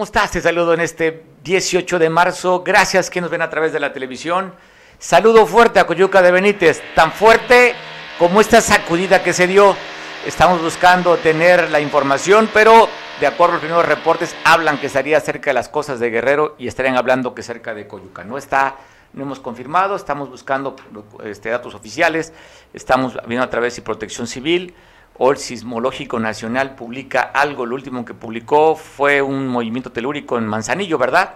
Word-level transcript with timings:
¿Cómo 0.00 0.06
estás? 0.06 0.30
Te 0.30 0.40
saludo 0.40 0.72
en 0.72 0.80
este 0.80 1.24
18 1.44 1.98
de 1.98 2.08
marzo. 2.08 2.62
Gracias 2.62 3.10
que 3.10 3.20
nos 3.20 3.28
ven 3.30 3.42
a 3.42 3.50
través 3.50 3.70
de 3.74 3.80
la 3.80 3.92
televisión. 3.92 4.54
Saludo 4.98 5.46
fuerte 5.46 5.78
a 5.78 5.86
Coyuca 5.86 6.22
de 6.22 6.32
Benítez, 6.32 6.80
tan 6.94 7.12
fuerte 7.12 7.74
como 8.18 8.40
esta 8.40 8.62
sacudida 8.62 9.22
que 9.22 9.34
se 9.34 9.46
dio. 9.46 9.76
Estamos 10.24 10.62
buscando 10.62 11.18
tener 11.18 11.70
la 11.70 11.80
información, 11.80 12.48
pero 12.50 12.88
de 13.20 13.26
acuerdo 13.26 13.52
a 13.52 13.56
los 13.56 13.60
primeros 13.60 13.84
reportes, 13.84 14.34
hablan 14.42 14.80
que 14.80 14.86
estaría 14.86 15.20
cerca 15.20 15.50
de 15.50 15.54
las 15.54 15.68
cosas 15.68 16.00
de 16.00 16.08
Guerrero 16.08 16.54
y 16.56 16.66
estarían 16.66 16.96
hablando 16.96 17.34
que 17.34 17.42
cerca 17.42 17.74
de 17.74 17.86
Coyuca. 17.86 18.24
No 18.24 18.38
está, 18.38 18.76
no 19.12 19.24
hemos 19.24 19.38
confirmado, 19.38 19.96
estamos 19.96 20.30
buscando 20.30 20.76
este, 21.24 21.50
datos 21.50 21.74
oficiales, 21.74 22.32
estamos 22.72 23.18
viendo 23.26 23.44
a 23.44 23.50
través 23.50 23.76
de 23.76 23.82
Protección 23.82 24.26
Civil 24.26 24.74
o 25.22 25.30
el 25.30 25.36
Sismológico 25.36 26.18
Nacional 26.18 26.74
publica 26.74 27.20
algo. 27.20 27.66
Lo 27.66 27.74
último 27.74 28.06
que 28.06 28.14
publicó 28.14 28.74
fue 28.74 29.20
un 29.20 29.48
movimiento 29.48 29.92
telúrico 29.92 30.38
en 30.38 30.46
Manzanillo, 30.46 30.96
¿verdad? 30.96 31.34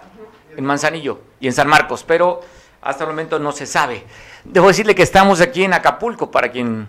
En 0.57 0.65
Manzanillo 0.65 1.19
y 1.39 1.45
en 1.45 1.53
San 1.53 1.67
Marcos, 1.67 2.03
pero 2.03 2.41
hasta 2.81 3.03
el 3.03 3.11
momento 3.11 3.37
no 3.37 3.51
se 3.51 3.67
sabe. 3.67 4.03
Debo 4.43 4.69
decirle 4.69 4.95
que 4.95 5.03
estamos 5.03 5.39
aquí 5.39 5.63
en 5.63 5.73
Acapulco, 5.73 6.31
para 6.31 6.49
quien 6.49 6.87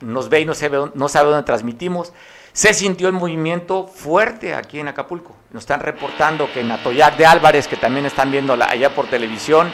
nos 0.00 0.28
ve 0.28 0.40
y 0.40 0.44
no, 0.44 0.54
sabe, 0.54 0.90
no 0.94 1.08
sabe 1.08 1.30
dónde 1.30 1.44
transmitimos. 1.44 2.12
Se 2.52 2.74
sintió 2.74 3.06
el 3.06 3.14
movimiento 3.14 3.86
fuerte 3.86 4.56
aquí 4.56 4.80
en 4.80 4.88
Acapulco. 4.88 5.36
Nos 5.52 5.62
están 5.62 5.78
reportando 5.78 6.52
que 6.52 6.62
en 6.62 6.72
Atoyac 6.72 7.16
de 7.18 7.24
Álvarez, 7.24 7.68
que 7.68 7.76
también 7.76 8.04
están 8.04 8.32
viendo 8.32 8.54
allá 8.54 8.92
por 8.92 9.06
televisión, 9.06 9.72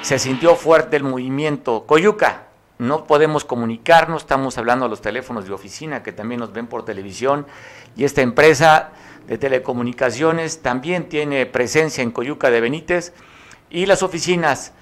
se 0.00 0.18
sintió 0.18 0.56
fuerte 0.56 0.96
el 0.96 1.02
movimiento. 1.02 1.84
Coyuca, 1.86 2.46
no 2.78 3.04
podemos 3.04 3.44
comunicarnos, 3.44 4.22
estamos 4.22 4.58
hablando 4.58 4.86
a 4.86 4.88
los 4.88 5.00
teléfonos 5.00 5.46
de 5.46 5.52
oficina 5.52 6.02
que 6.02 6.12
también 6.12 6.40
nos 6.40 6.52
ven 6.52 6.66
por 6.66 6.84
televisión 6.84 7.46
y 7.96 8.04
esta 8.04 8.20
empresa 8.20 8.90
de 9.26 9.38
telecomunicaciones 9.38 10.60
también 10.60 11.08
tiene 11.08 11.46
presencia 11.46 12.02
en 12.02 12.10
Coyuca 12.10 12.50
de 12.50 12.60
Benítez 12.60 13.12
y 13.70 13.86
las 13.86 14.02
oficinas 14.02 14.72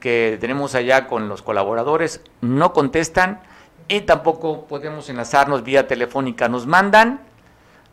que 0.00 0.38
tenemos 0.40 0.74
allá 0.74 1.06
con 1.06 1.28
los 1.28 1.42
colaboradores 1.42 2.22
no 2.40 2.72
contestan 2.72 3.40
y 3.88 4.02
tampoco 4.02 4.66
podemos 4.66 5.08
enlazarnos 5.08 5.64
vía 5.64 5.86
telefónica. 5.86 6.48
Nos 6.48 6.66
mandan, 6.66 7.20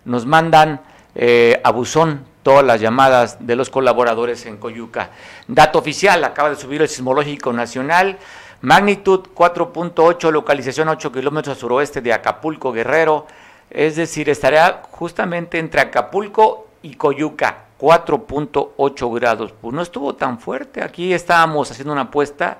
nos 0.05 0.25
mandan 0.25 0.81
eh, 1.15 1.59
a 1.63 1.71
buzón 1.71 2.25
todas 2.43 2.63
las 2.63 2.79
llamadas 2.79 3.45
de 3.45 3.55
los 3.55 3.69
colaboradores 3.69 4.45
en 4.45 4.57
Coyuca. 4.57 5.09
Dato 5.47 5.79
oficial, 5.79 6.23
acaba 6.23 6.49
de 6.49 6.55
subir 6.55 6.81
el 6.81 6.87
Sismológico 6.87 7.51
Nacional. 7.53 8.17
Magnitud 8.61 9.21
4.8, 9.33 10.31
localización 10.31 10.89
8 10.89 11.11
kilómetros 11.13 11.57
suroeste 11.57 12.01
de 12.01 12.11
Acapulco, 12.11 12.73
Guerrero. 12.73 13.25
Es 13.69 13.95
decir, 13.95 14.29
estaría 14.29 14.81
justamente 14.91 15.59
entre 15.59 15.79
Acapulco 15.79 16.67
y 16.81 16.95
Coyuca, 16.95 17.67
4.8 17.79 19.15
grados. 19.15 19.53
Pues 19.61 19.73
no 19.73 19.81
estuvo 19.81 20.15
tan 20.15 20.39
fuerte. 20.39 20.83
Aquí 20.83 21.13
estábamos 21.13 21.71
haciendo 21.71 21.93
una 21.93 22.01
apuesta 22.01 22.57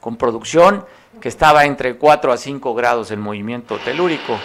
con 0.00 0.16
producción 0.16 0.84
que 1.20 1.28
estaba 1.28 1.64
entre 1.64 1.96
4 1.96 2.32
a 2.32 2.36
5 2.36 2.74
grados 2.74 3.10
el 3.10 3.18
movimiento 3.18 3.78
telúrico. 3.78 4.38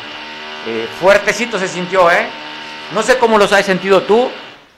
Eh, 0.65 0.87
fuertecito 0.99 1.59
se 1.59 1.67
sintió, 1.67 2.09
¿eh? 2.09 2.27
No 2.93 3.03
sé 3.03 3.19
cómo 3.19 3.37
los 3.37 3.53
has 3.53 3.65
sentido 3.65 4.01
tú, 4.01 4.29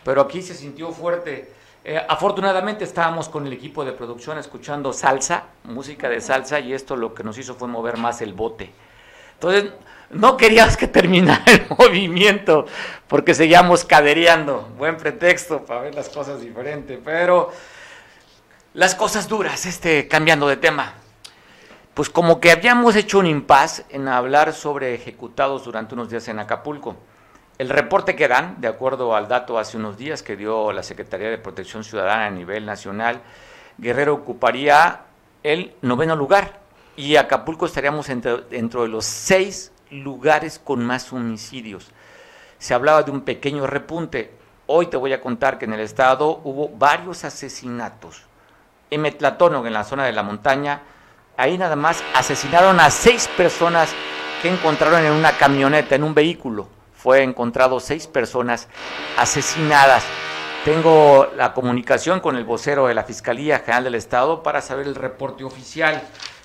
pero 0.04 0.22
aquí 0.22 0.42
se 0.42 0.54
sintió 0.54 0.92
fuerte. 0.92 1.59
Eh, 1.84 2.02
afortunadamente 2.10 2.84
estábamos 2.84 3.30
con 3.30 3.48
el 3.48 3.54
equipo 3.54 3.86
de 3.86 3.94
producción 3.94 4.38
escuchando 4.38 4.92
salsa, 4.92 5.46
música 5.64 6.10
de 6.10 6.20
salsa, 6.20 6.60
y 6.60 6.74
esto 6.74 6.96
lo 6.96 7.14
que 7.14 7.24
nos 7.24 7.38
hizo 7.38 7.56
fue 7.56 7.68
mover 7.68 7.98
más 7.98 8.22
el 8.22 8.34
bote. 8.34 8.72
Entonces, 9.34 9.72
no 10.10 10.36
querías 10.36 10.76
que 10.76 10.88
terminara 11.00 11.44
el 11.48 11.66
movimiento, 11.78 12.66
porque 13.08 13.34
seguíamos 13.34 13.86
cadereando. 13.86 14.68
Buen 14.78 14.98
pretexto 14.98 15.66
para 15.66 15.82
ver 15.82 15.96
las 15.96 16.10
cosas 16.10 16.42
diferentes, 16.42 17.00
pero 17.04 17.52
las 18.74 18.94
cosas 18.96 19.28
duras, 19.28 19.66
este, 19.66 20.08
cambiando 20.08 20.48
de 20.48 20.58
tema. 20.58 20.94
Pues 21.94 22.10
como 22.10 22.40
que 22.40 22.52
habíamos 22.52 22.96
hecho 22.96 23.20
un 23.20 23.26
impas 23.26 23.84
en 23.90 24.08
hablar 24.08 24.54
sobre 24.54 24.94
ejecutados 24.96 25.66
durante 25.66 25.96
unos 25.96 26.10
días 26.10 26.28
en 26.28 26.40
Acapulco. 26.40 26.96
El 27.60 27.68
reporte 27.68 28.16
que 28.16 28.30
dan, 28.30 28.62
de 28.62 28.70
acuerdo 28.70 29.14
al 29.14 29.28
dato 29.28 29.60
hace 29.60 29.76
unos 29.76 29.98
días 29.98 30.24
que 30.24 30.38
dio 30.38 30.72
la 30.72 30.82
Secretaría 30.82 31.30
de 31.30 31.38
Protección 31.38 31.84
Ciudadana 31.84 32.28
a 32.28 32.30
nivel 32.30 32.66
nacional, 32.66 33.20
Guerrero 33.78 34.14
ocuparía 34.14 35.02
el 35.44 35.74
noveno 35.82 36.16
lugar 36.16 36.62
y 36.96 37.18
Acapulco 37.18 37.66
estaríamos 37.66 38.08
dentro 38.08 38.84
de 38.84 38.88
los 38.88 39.04
seis 39.04 39.74
lugares 39.92 40.58
con 40.58 40.86
más 40.86 41.12
homicidios. 41.12 41.92
Se 42.60 42.74
hablaba 42.74 43.04
de 43.04 43.12
un 43.12 43.22
pequeño 43.26 43.68
repunte. 43.68 44.32
Hoy 44.66 44.86
te 44.86 44.96
voy 44.96 45.12
a 45.12 45.20
contar 45.20 45.60
que 45.60 45.66
en 45.66 45.74
el 45.74 45.82
estado 45.82 46.40
hubo 46.46 46.70
varios 46.70 47.26
asesinatos. 47.26 48.24
En 48.90 49.02
Metlatónogo, 49.02 49.68
en 49.68 49.74
la 49.74 49.84
zona 49.84 50.06
de 50.06 50.14
la 50.14 50.24
montaña, 50.24 50.84
ahí 51.36 51.58
nada 51.58 51.76
más 51.76 52.06
asesinaron 52.16 52.80
a 52.80 52.90
seis 52.90 53.28
personas 53.36 53.94
que 54.42 54.48
encontraron 54.48 55.06
en 55.06 55.12
una 55.12 55.34
camioneta, 55.34 55.96
en 55.96 56.06
un 56.06 56.14
vehículo 56.14 56.79
fue 57.02 57.24
encontrado 57.24 57.80
seis 57.80 58.08
personas 58.08 58.68
asesinadas. 59.18 60.04
Tengo 60.66 61.30
la 61.38 61.54
comunicación 61.54 62.20
con 62.20 62.36
el 62.36 62.44
vocero 62.44 62.88
de 62.88 62.94
la 62.94 63.06
Fiscalía 63.06 63.60
General 63.60 63.86
del 63.86 63.96
Estado 63.96 64.44
para 64.44 64.62
saber 64.62 64.86
el 64.86 64.96
reporte 64.96 65.46
oficial. 65.46 66.02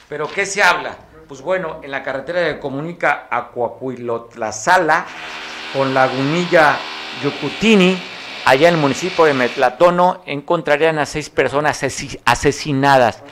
Pero 0.09 0.31
¿qué 0.31 0.47
se 0.47 0.63
habla? 0.63 0.97
Pues 1.27 1.41
bueno, 1.41 1.81
en 1.83 1.91
la 1.91 2.05
carretera 2.05 2.45
que 2.45 2.61
comunica 2.61 3.27
a 3.31 3.51
Coahuilotlazala 3.51 5.07
con 5.73 5.93
Lagunilla 5.93 6.77
Yucutini, 7.21 8.01
allá 8.45 8.69
en 8.69 8.75
el 8.75 8.81
municipio 8.81 9.25
de 9.25 9.35
Metlatono, 9.35 10.23
encontrarían 10.25 11.01
a 11.01 11.07
seis 11.07 11.31
personas 11.31 11.83
asesinadas. 12.25 13.25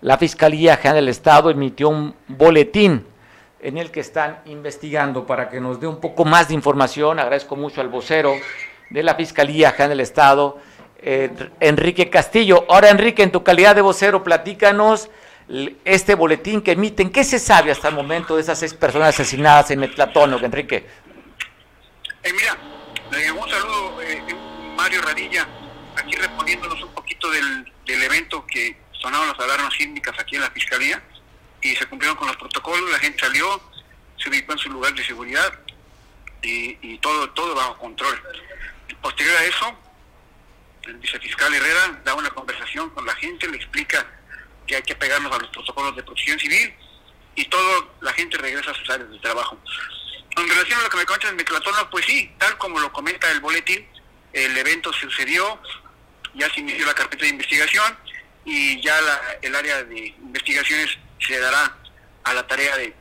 La 0.00 0.16
Fiscalía 0.16 0.76
General 0.76 0.96
del 0.96 1.08
Estado 1.08 1.50
emitió 1.50 1.88
un 1.88 2.14
boletín 2.28 3.04
en 3.60 3.78
el 3.78 3.90
que 3.90 4.00
están 4.00 4.40
investigando 4.46 5.26
para 5.26 5.48
que 5.48 5.60
nos 5.60 5.80
dé 5.80 5.86
un 5.86 6.00
poco 6.00 6.24
más 6.24 6.48
de 6.48 6.54
información. 6.54 7.18
Agradezco 7.18 7.56
mucho 7.56 7.80
al 7.80 7.88
vocero 7.88 8.34
de 8.90 9.02
la 9.02 9.14
Fiscalía 9.14 9.72
General 9.72 9.90
del 9.90 10.00
Estado, 10.00 10.58
eh, 10.98 11.30
Enrique 11.60 12.08
Castillo. 12.10 12.64
Ahora, 12.68 12.90
Enrique, 12.90 13.22
en 13.22 13.32
tu 13.32 13.42
calidad 13.42 13.74
de 13.74 13.82
vocero, 13.82 14.22
platícanos 14.22 15.10
este 15.84 16.14
boletín 16.14 16.60
que 16.60 16.72
emiten. 16.72 17.10
¿Qué 17.10 17.24
se 17.24 17.38
sabe 17.38 17.70
hasta 17.70 17.88
el 17.88 17.94
momento 17.94 18.36
de 18.36 18.42
esas 18.42 18.58
seis 18.58 18.74
personas 18.74 19.08
asesinadas 19.08 19.70
en 19.70 19.80
Metlatónico, 19.80 20.44
Enrique? 20.44 20.86
Eh, 22.22 22.32
mira, 22.32 22.56
un 23.32 23.48
saludo, 23.48 24.02
eh, 24.02 24.22
Mario 24.76 25.02
Radilla, 25.02 25.48
aquí 25.96 26.14
respondiéndonos 26.16 26.82
un 26.82 26.92
poquito 26.92 27.30
del, 27.30 27.72
del 27.86 28.02
evento 28.02 28.44
que 28.46 28.76
sonaron 28.92 29.28
las 29.28 29.38
alarmas 29.40 29.74
síndicas 29.74 30.18
aquí 30.18 30.36
en 30.36 30.42
la 30.42 30.50
Fiscalía 30.50 31.02
y 31.62 31.74
se 31.76 31.86
cumplieron 31.86 32.16
con 32.16 32.28
los 32.28 32.36
protocolos, 32.36 32.90
la 32.90 32.98
gente 32.98 33.18
salió, 33.20 33.60
se 34.16 34.28
ubicó 34.28 34.52
en 34.52 34.58
su 34.58 34.70
lugar 34.70 34.94
de 34.94 35.04
seguridad 35.04 35.52
y, 36.42 36.98
todo, 36.98 37.30
todo 37.30 37.54
bajo 37.54 37.78
control. 37.78 38.22
Posterior 39.02 39.36
a 39.36 39.44
eso, 39.44 39.78
el 40.84 40.96
vicefiscal 40.96 41.54
Herrera 41.54 42.00
da 42.04 42.14
una 42.14 42.30
conversación 42.30 42.90
con 42.90 43.04
la 43.06 43.14
gente, 43.16 43.48
le 43.48 43.56
explica 43.56 44.06
que 44.66 44.76
hay 44.76 44.82
que 44.82 44.94
pegarnos 44.94 45.32
a 45.32 45.38
los 45.38 45.48
protocolos 45.50 45.96
de 45.96 46.02
protección 46.02 46.38
civil 46.38 46.74
y 47.34 47.44
todo 47.46 47.94
la 48.00 48.12
gente 48.12 48.36
regresa 48.38 48.70
a 48.70 48.74
sus 48.74 48.88
áreas 48.90 49.10
de 49.10 49.18
trabajo. 49.18 49.58
En 50.36 50.48
relación 50.48 50.80
a 50.80 50.82
lo 50.84 50.90
que 50.90 50.96
me 50.96 51.06
comentas 51.06 51.30
en 51.30 51.36
Meclatona, 51.36 51.90
pues 51.90 52.04
sí, 52.04 52.30
tal 52.38 52.56
como 52.58 52.78
lo 52.78 52.92
comenta 52.92 53.30
el 53.30 53.40
boletín, 53.40 53.86
el 54.32 54.56
evento 54.56 54.92
sucedió, 54.92 55.60
ya 56.34 56.52
se 56.52 56.60
inició 56.60 56.86
la 56.86 56.94
carpeta 56.94 57.24
de 57.24 57.30
investigación 57.30 57.96
y 58.44 58.80
ya 58.82 58.98
el 59.42 59.54
área 59.54 59.82
de 59.84 60.14
investigaciones 60.20 60.98
se 61.18 61.38
dará 61.38 61.76
a 62.24 62.34
la 62.34 62.46
tarea 62.46 62.76
de, 62.76 62.94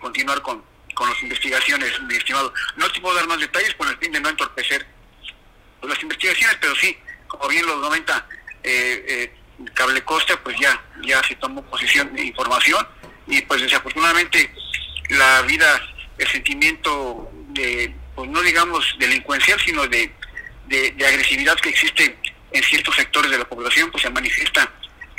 continuar 0.00 0.40
con, 0.42 0.64
con 0.94 1.08
las 1.08 1.22
investigaciones, 1.22 2.00
mi 2.02 2.16
estimado. 2.16 2.52
No 2.76 2.90
te 2.90 3.00
puedo 3.00 3.14
dar 3.14 3.26
más 3.26 3.38
detalles 3.38 3.74
con 3.74 3.88
el 3.88 3.96
fin 3.98 4.12
de 4.12 4.20
no 4.20 4.28
entorpecer 4.28 4.86
las 5.82 6.02
investigaciones, 6.02 6.56
pero 6.60 6.74
sí, 6.76 6.96
como 7.26 7.48
bien 7.48 7.66
lo 7.66 7.80
comenta 7.80 8.26
eh, 8.62 9.04
eh, 9.08 9.34
Cable 9.74 10.02
Costa, 10.02 10.40
pues 10.42 10.56
ya, 10.58 10.80
ya 11.04 11.22
se 11.24 11.36
tomó 11.36 11.62
posición 11.62 12.14
de 12.14 12.24
información 12.24 12.86
y 13.26 13.40
pues 13.42 13.62
desafortunadamente 13.62 14.52
la 15.10 15.42
vida, 15.42 15.80
el 16.18 16.28
sentimiento 16.28 17.30
de, 17.48 17.94
pues 18.14 18.30
no 18.30 18.40
digamos 18.42 18.84
delincuencial, 18.98 19.60
sino 19.60 19.86
de, 19.86 20.12
de 20.66 21.06
agresividad 21.06 21.56
que 21.56 21.68
existe 21.68 22.16
en 22.52 22.62
ciertos 22.62 22.94
sectores 22.96 23.30
de 23.30 23.38
la 23.38 23.44
población, 23.44 23.90
pues 23.90 24.02
se 24.02 24.10
manifiesta 24.10 24.70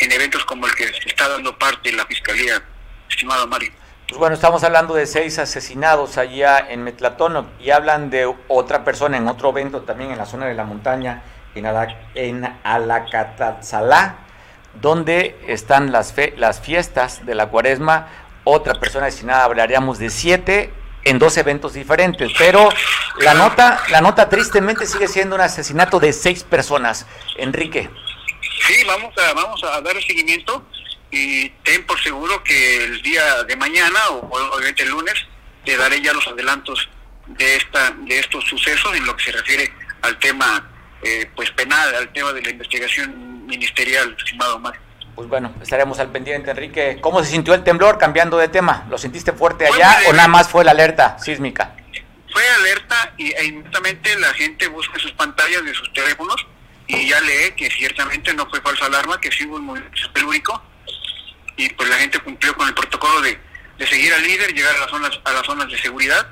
en 0.03 0.11
eventos 0.11 0.43
como 0.45 0.67
el 0.67 0.75
que 0.75 0.87
se 0.87 1.09
está 1.09 1.29
dando 1.29 1.57
parte 1.57 1.91
la 1.91 2.05
Fiscalía, 2.05 2.61
estimado 3.09 3.47
Mario. 3.47 3.71
Pues 4.07 4.19
bueno, 4.19 4.35
estamos 4.35 4.63
hablando 4.63 4.93
de 4.93 5.05
seis 5.05 5.39
asesinados 5.39 6.17
allá 6.17 6.59
en 6.69 6.83
Metlatón 6.83 7.49
y 7.59 7.71
hablan 7.71 8.09
de 8.09 8.31
otra 8.47 8.83
persona 8.83 9.17
en 9.17 9.27
otro 9.27 9.49
evento 9.49 9.81
también 9.81 10.11
en 10.11 10.17
la 10.17 10.25
zona 10.25 10.45
de 10.45 10.53
la 10.53 10.65
montaña, 10.65 11.23
en, 11.55 11.65
en 12.15 12.59
Alacatzalá, 12.63 14.17
donde 14.81 15.39
están 15.47 15.91
las, 15.91 16.11
fe, 16.11 16.33
las 16.37 16.59
fiestas 16.59 17.25
de 17.25 17.35
la 17.35 17.47
cuaresma. 17.47 18.07
Otra 18.43 18.73
persona 18.75 19.05
asesinada, 19.05 19.45
hablaríamos 19.45 19.99
de 19.99 20.09
siete 20.09 20.73
en 21.05 21.17
dos 21.17 21.37
eventos 21.37 21.73
diferentes, 21.73 22.31
pero 22.37 22.69
la 23.19 23.33
nota, 23.33 23.79
la 23.89 24.01
nota 24.01 24.27
tristemente 24.27 24.85
sigue 24.85 25.07
siendo 25.07 25.35
un 25.35 25.41
asesinato 25.41 25.99
de 25.99 26.11
seis 26.11 26.43
personas. 26.43 27.07
Enrique. 27.37 27.89
Sí, 28.61 28.83
vamos 28.85 29.13
a, 29.17 29.33
vamos 29.33 29.63
a 29.63 29.81
dar 29.81 29.95
el 29.95 30.03
seguimiento 30.03 30.65
y 31.11 31.49
ten 31.63 31.85
por 31.85 32.01
seguro 32.01 32.43
que 32.43 32.83
el 32.83 33.01
día 33.01 33.43
de 33.43 33.55
mañana 33.55 33.99
o 34.09 34.29
obviamente 34.55 34.83
el 34.83 34.89
lunes 34.89 35.13
te 35.63 35.77
daré 35.77 36.01
ya 36.01 36.13
los 36.13 36.27
adelantos 36.27 36.89
de 37.27 37.55
esta 37.55 37.91
de 37.91 38.19
estos 38.19 38.43
sucesos 38.45 38.95
en 38.95 39.05
lo 39.05 39.15
que 39.15 39.25
se 39.25 39.31
refiere 39.31 39.71
al 40.01 40.17
tema 40.19 40.69
eh, 41.03 41.29
pues 41.35 41.51
penal, 41.51 41.93
al 41.95 42.11
tema 42.13 42.33
de 42.33 42.41
la 42.41 42.49
investigación 42.49 43.45
ministerial, 43.45 44.15
estimado 44.17 44.57
Mario. 44.59 44.81
Pues 45.15 45.27
bueno, 45.27 45.53
estaremos 45.61 45.99
al 45.99 46.11
pendiente, 46.11 46.49
Enrique. 46.49 46.97
¿Cómo 47.01 47.23
se 47.23 47.29
sintió 47.29 47.53
el 47.53 47.63
temblor 47.63 47.97
cambiando 47.97 48.37
de 48.37 48.47
tema? 48.47 48.85
¿Lo 48.89 48.97
sintiste 48.97 49.33
fuerte 49.33 49.67
allá 49.67 49.99
o 50.07 50.13
nada 50.13 50.27
más 50.27 50.49
fue 50.49 50.63
la 50.63 50.71
alerta 50.71 51.19
sísmica? 51.19 51.75
Fue 52.31 52.47
alerta 52.49 53.13
y 53.17 53.31
e 53.31 53.45
inmediatamente 53.45 54.17
la 54.17 54.33
gente 54.33 54.67
busca 54.67 54.97
sus 54.97 55.11
pantallas 55.11 55.63
de 55.63 55.73
sus 55.73 55.91
teléfonos 55.93 56.47
y 56.87 57.07
ya 57.07 57.19
lee 57.21 57.53
que 57.55 57.69
ciertamente 57.69 58.33
no 58.33 58.49
fue 58.49 58.61
falsa 58.61 58.85
alarma, 58.85 59.19
que 59.19 59.31
sí 59.31 59.45
hubo 59.45 59.55
un 59.55 59.65
movimiento 59.65 60.11
telúrico 60.11 60.61
y 61.55 61.69
pues 61.69 61.89
la 61.89 61.97
gente 61.97 62.19
cumplió 62.19 62.55
con 62.55 62.67
el 62.67 62.73
protocolo 62.73 63.21
de, 63.21 63.39
de 63.77 63.87
seguir 63.87 64.13
al 64.13 64.23
líder, 64.23 64.53
llegar 64.53 64.75
a 64.75 64.79
las 64.79 64.89
zonas 64.89 65.19
a 65.23 65.31
las 65.31 65.45
zonas 65.45 65.69
de 65.69 65.77
seguridad 65.79 66.27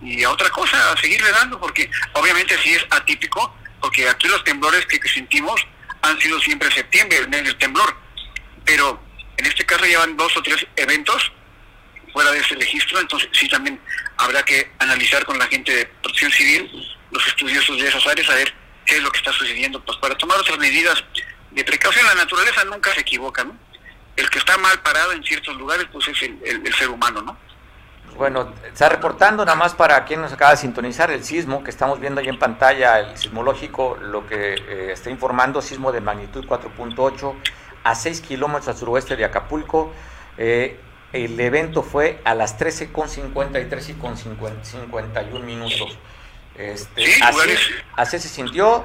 y 0.00 0.22
a 0.22 0.30
otra 0.30 0.50
cosa, 0.50 0.92
a 0.92 0.96
seguirle 0.96 1.30
dando, 1.32 1.58
porque 1.58 1.90
obviamente 2.12 2.56
sí 2.62 2.74
es 2.74 2.86
atípico, 2.90 3.56
porque 3.80 4.08
aquí 4.08 4.28
los 4.28 4.44
temblores 4.44 4.86
que, 4.86 5.00
sentimos 5.08 5.60
han 6.02 6.20
sido 6.20 6.38
siempre 6.40 6.70
septiembre, 6.70 7.18
en 7.18 7.34
el 7.34 7.56
temblor 7.56 7.96
pero 8.68 9.02
en 9.38 9.46
este 9.46 9.64
caso 9.64 9.86
llevan 9.86 10.14
dos 10.16 10.36
o 10.36 10.42
tres 10.42 10.66
eventos 10.76 11.32
fuera 12.12 12.30
de 12.32 12.40
ese 12.40 12.54
registro, 12.54 13.00
entonces 13.00 13.30
sí 13.32 13.48
también 13.48 13.80
habrá 14.18 14.42
que 14.44 14.70
analizar 14.78 15.24
con 15.24 15.38
la 15.38 15.46
gente 15.46 15.74
de 15.74 15.86
protección 15.86 16.30
civil, 16.32 16.70
los 17.10 17.26
estudiosos 17.26 17.80
de 17.80 17.88
esas 17.88 18.06
áreas, 18.06 18.28
a 18.28 18.34
ver 18.34 18.54
qué 18.88 18.96
es 18.96 19.02
lo 19.02 19.10
que 19.10 19.18
está 19.18 19.32
sucediendo, 19.32 19.84
pues 19.84 19.98
para 19.98 20.16
tomar 20.16 20.38
otras 20.38 20.58
medidas 20.58 21.04
de 21.50 21.62
precaución. 21.62 22.06
La 22.06 22.14
naturaleza 22.14 22.64
nunca 22.64 22.92
se 22.94 23.02
equivoca, 23.02 23.44
¿no? 23.44 23.54
El 24.16 24.28
que 24.30 24.38
está 24.38 24.56
mal 24.56 24.80
parado 24.80 25.12
en 25.12 25.22
ciertos 25.22 25.54
lugares, 25.56 25.86
pues 25.92 26.08
es 26.08 26.22
el, 26.22 26.74
ser 26.74 26.88
humano, 26.88 27.20
¿no? 27.20 27.36
Bueno, 28.16 28.52
está 28.64 28.88
reportando 28.88 29.44
nada 29.44 29.56
más 29.56 29.74
para 29.74 30.04
quien 30.06 30.22
nos 30.22 30.32
acaba 30.32 30.52
de 30.52 30.56
sintonizar 30.56 31.10
el 31.10 31.22
sismo 31.22 31.62
que 31.62 31.70
estamos 31.70 32.00
viendo 32.00 32.20
ahí 32.20 32.28
en 32.28 32.38
pantalla, 32.38 32.98
el 32.98 33.16
sismológico, 33.16 33.96
lo 34.00 34.26
que 34.26 34.54
eh, 34.54 34.92
está 34.92 35.10
informando, 35.10 35.62
sismo 35.62 35.92
de 35.92 36.00
magnitud 36.00 36.44
4.8 36.46 37.34
a 37.84 37.94
6 37.94 38.20
kilómetros 38.22 38.68
al 38.68 38.76
suroeste 38.76 39.14
de 39.14 39.24
Acapulco. 39.26 39.92
Eh, 40.38 40.80
el 41.12 41.38
evento 41.38 41.82
fue 41.82 42.20
a 42.24 42.34
las 42.34 42.58
13.53 42.58 43.90
y 43.90 43.94
con 43.94 44.16
51 44.16 45.44
minutos. 45.44 45.98
Este, 46.58 47.04
así, 47.96 48.18
se 48.18 48.28
sintió, 48.28 48.84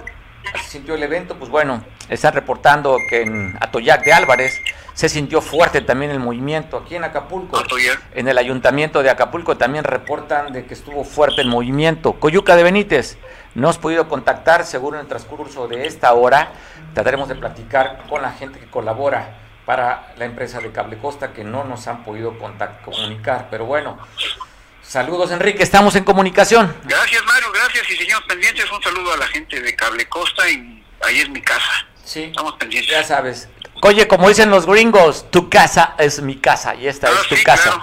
así 0.54 0.64
se 0.66 0.72
sintió 0.72 0.96
el 0.96 1.04
evento. 1.04 1.36
Pues 1.38 1.50
bueno, 1.50 1.84
están 2.10 2.34
reportando 2.34 2.98
que 3.10 3.24
en 3.24 3.58
Atoyac 3.60 4.04
de 4.04 4.14
Álvarez 4.14 4.62
se 4.94 5.10
sintió 5.10 5.42
fuerte 5.42 5.81
también 5.81 6.12
el 6.12 6.20
movimiento. 6.20 6.78
Aquí 6.78 6.96
en 6.96 7.04
Acapulco, 7.04 7.62
en 8.14 8.28
el 8.28 8.38
ayuntamiento 8.38 9.02
de 9.02 9.10
Acapulco 9.10 9.58
también 9.58 9.84
reportan 9.84 10.54
de 10.54 10.66
que 10.66 10.75
estuvo 10.75 11.04
fuerte 11.04 11.42
el 11.42 11.48
movimiento. 11.48 12.14
Coyuca 12.14 12.56
de 12.56 12.64
Benítez, 12.64 13.18
no 13.56 13.70
has 13.70 13.80
podido 13.80 14.08
contactar, 14.08 14.66
seguro 14.66 14.98
en 14.98 15.02
el 15.02 15.08
transcurso 15.08 15.68
de 15.68 15.88
esta 15.88 16.14
hora 16.14 16.54
trataremos 16.94 17.28
de 17.28 17.36
platicar 17.36 18.04
con 18.08 18.22
la 18.22 18.31
gente 18.31 18.60
que 18.60 18.68
colabora 18.68 19.38
para 19.66 20.14
la 20.18 20.25
empresa 20.25 20.60
de 20.60 20.72
Cable 20.72 20.98
Costa 20.98 21.34
que 21.34 21.44
no 21.44 21.64
nos 21.64 21.88
han 21.88 22.04
podido 22.04 22.36
comunicar. 22.38 23.48
Pero 23.50 23.66
bueno, 23.66 23.98
saludos 24.81 25.31
Enrique, 25.31 25.64
estamos 25.64 25.96
en 25.96 26.04
comunicación. 26.04 26.75
Gracias 26.84 27.24
gracias 27.74 27.92
y 27.92 27.98
seguimos 27.98 28.24
pendientes. 28.24 28.72
Un 28.72 28.84
saludo 28.84 29.14
a 29.14 29.18
la 29.18 29.28
gente 29.28 29.60
de 29.60 29.75
Cable 29.75 30.08
Costa 30.08 30.50
y 30.50 30.84
ahí 31.02 31.20
es 31.20 31.30
mi 31.30 31.42
casa. 31.42 31.88
Sí, 32.04 32.24
estamos 32.24 32.54
pendientes. 32.54 32.92
Ya 32.92 33.04
sabes. 33.04 33.50
Oye, 33.81 34.08
como 34.08 34.30
dicen 34.30 34.50
los 34.50 34.66
gringos, 34.66 35.30
tu 35.31 35.50
casa 35.50 35.96
es 35.98 36.22
mi 36.22 36.38
casa 36.38 36.75
y 36.75 36.88
esta 36.88 37.08
ah, 37.08 37.12
es 37.22 37.28
tu 37.28 37.44
casa. 37.44 37.75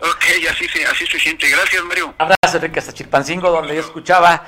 Ok, 0.00 0.24
así 0.50 0.68
se, 0.68 0.86
así 0.86 1.06
se 1.06 1.18
siente. 1.18 1.48
Gracias, 1.48 1.82
Mario. 1.84 2.14
Abrazo, 2.18 2.56
Enrique, 2.56 2.78
hasta 2.78 2.92
Chilpancingo, 2.92 3.50
donde 3.50 3.74
yo 3.74 3.80
escuchaba 3.80 4.46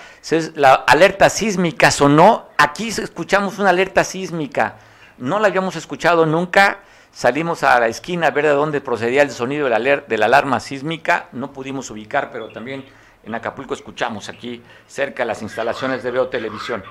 la 0.55 0.75
alerta 0.75 1.29
sísmica 1.29 1.91
sonó. 1.91 2.49
Aquí 2.57 2.89
escuchamos 2.89 3.59
una 3.59 3.71
alerta 3.71 4.05
sísmica. 4.05 4.77
No 5.19 5.39
la 5.39 5.49
habíamos 5.49 5.77
escuchado 5.77 6.27
nunca. 6.27 6.81
Salimos 7.13 7.63
a 7.63 7.79
la 7.81 7.89
esquina 7.89 8.27
a 8.27 8.31
ver 8.31 8.45
de 8.45 8.51
dónde 8.51 8.81
procedía 8.81 9.23
el 9.23 9.31
sonido 9.31 9.69
de 9.69 9.79
la, 9.79 9.97
de 9.97 10.19
la 10.19 10.27
alarma 10.27 10.61
sísmica. 10.61 11.29
No 11.33 11.53
pudimos 11.53 11.91
ubicar, 11.91 12.31
pero 12.31 12.51
también 12.51 12.85
en 13.27 13.35
Acapulco 13.35 13.75
escuchamos 13.75 14.29
aquí 14.29 14.63
cerca 14.87 15.25
las 15.25 15.43
instalaciones 15.43 16.03
de 16.05 16.13
Veo 16.13 16.29
Televisión. 16.29 16.85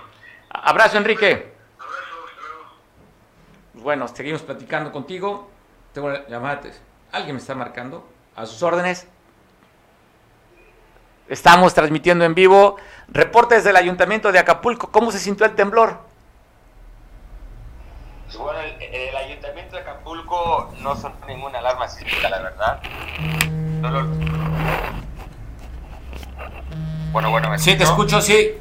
Abrazo, 0.49 0.97
Enrique. 0.97 1.53
Abrazo, 1.79 1.95
Bueno, 3.73 4.07
seguimos 4.09 4.41
platicando 4.41 4.91
contigo. 4.91 5.49
Tengo 5.93 6.11
llamadas. 6.27 6.81
¿Alguien 7.13 7.35
me 7.37 7.41
está 7.41 7.55
marcando? 7.55 8.05
A 8.35 8.45
sus 8.45 8.61
órdenes. 8.63 9.07
Estamos 11.29 11.73
transmitiendo 11.73 12.25
en 12.25 12.35
vivo 12.35 12.75
reportes 13.07 13.63
del 13.63 13.77
Ayuntamiento 13.77 14.31
de 14.33 14.39
Acapulco. 14.39 14.91
¿Cómo 14.91 15.11
se 15.13 15.19
sintió 15.19 15.45
el 15.45 15.55
temblor? 15.55 15.99
Pues 18.25 18.37
bueno, 18.37 18.59
el, 18.59 18.81
el 18.81 19.15
Ayuntamiento 19.15 19.77
de 19.77 19.81
Acapulco 19.83 20.73
no 20.81 20.97
sonó 20.97 21.15
ninguna 21.27 21.59
alarma 21.59 21.87
sísmica, 21.87 22.29
la 22.29 22.41
verdad. 22.41 22.81
Bueno, 27.15 27.29
bueno, 27.29 27.49
¿me 27.49 27.57
Sí, 27.57 27.77
te 27.77 27.85
escucho, 27.85 28.19
sí. 28.19 28.57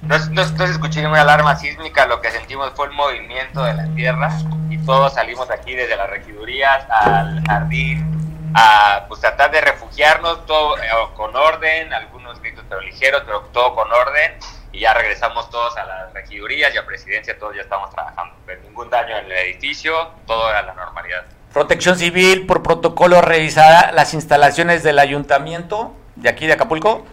No, 0.00 0.16
no, 0.30 0.46
no, 0.46 0.64
escuché 0.64 1.02
ninguna 1.02 1.20
alarma 1.20 1.54
sísmica, 1.54 2.06
lo 2.06 2.22
que 2.22 2.30
sentimos 2.30 2.72
fue 2.74 2.86
el 2.86 2.92
movimiento 2.92 3.62
de 3.62 3.74
la 3.74 3.84
tierra 3.94 4.30
y 4.70 4.78
todos 4.78 5.12
salimos 5.12 5.50
aquí 5.50 5.74
desde 5.74 5.94
las 5.94 6.08
regidurías 6.08 6.86
al 6.88 7.44
jardín 7.46 8.50
a 8.54 9.04
pues, 9.08 9.20
tratar 9.20 9.50
de 9.50 9.60
refugiarnos 9.60 10.46
todo 10.46 10.78
eh, 10.78 10.88
con 11.14 11.36
orden, 11.36 11.92
algunos 11.92 12.40
gritos 12.40 12.64
pero 12.66 12.80
ligeros, 12.80 13.24
pero 13.26 13.40
todo 13.52 13.74
con 13.74 13.92
orden 13.92 14.32
y 14.72 14.80
ya 14.80 14.94
regresamos 14.94 15.50
todos 15.50 15.76
a 15.76 15.84
las 15.84 16.14
regidurías 16.14 16.74
y 16.74 16.78
a 16.78 16.86
presidencia, 16.86 17.38
todos 17.38 17.54
ya 17.56 17.60
estamos 17.60 17.90
trabajando, 17.90 18.34
pero 18.46 18.62
ningún 18.62 18.88
daño 18.88 19.18
en 19.18 19.26
el 19.26 19.32
edificio, 19.32 20.12
todo 20.26 20.48
era 20.48 20.62
la 20.62 20.72
normalidad. 20.72 21.26
Protección 21.52 21.98
Civil, 21.98 22.46
por 22.46 22.62
protocolo, 22.62 23.20
revisará 23.20 23.92
las 23.92 24.14
instalaciones 24.14 24.82
del 24.82 24.98
ayuntamiento 24.98 25.94
de 26.16 26.28
aquí 26.28 26.46
de 26.46 26.54
Acapulco. 26.54 27.06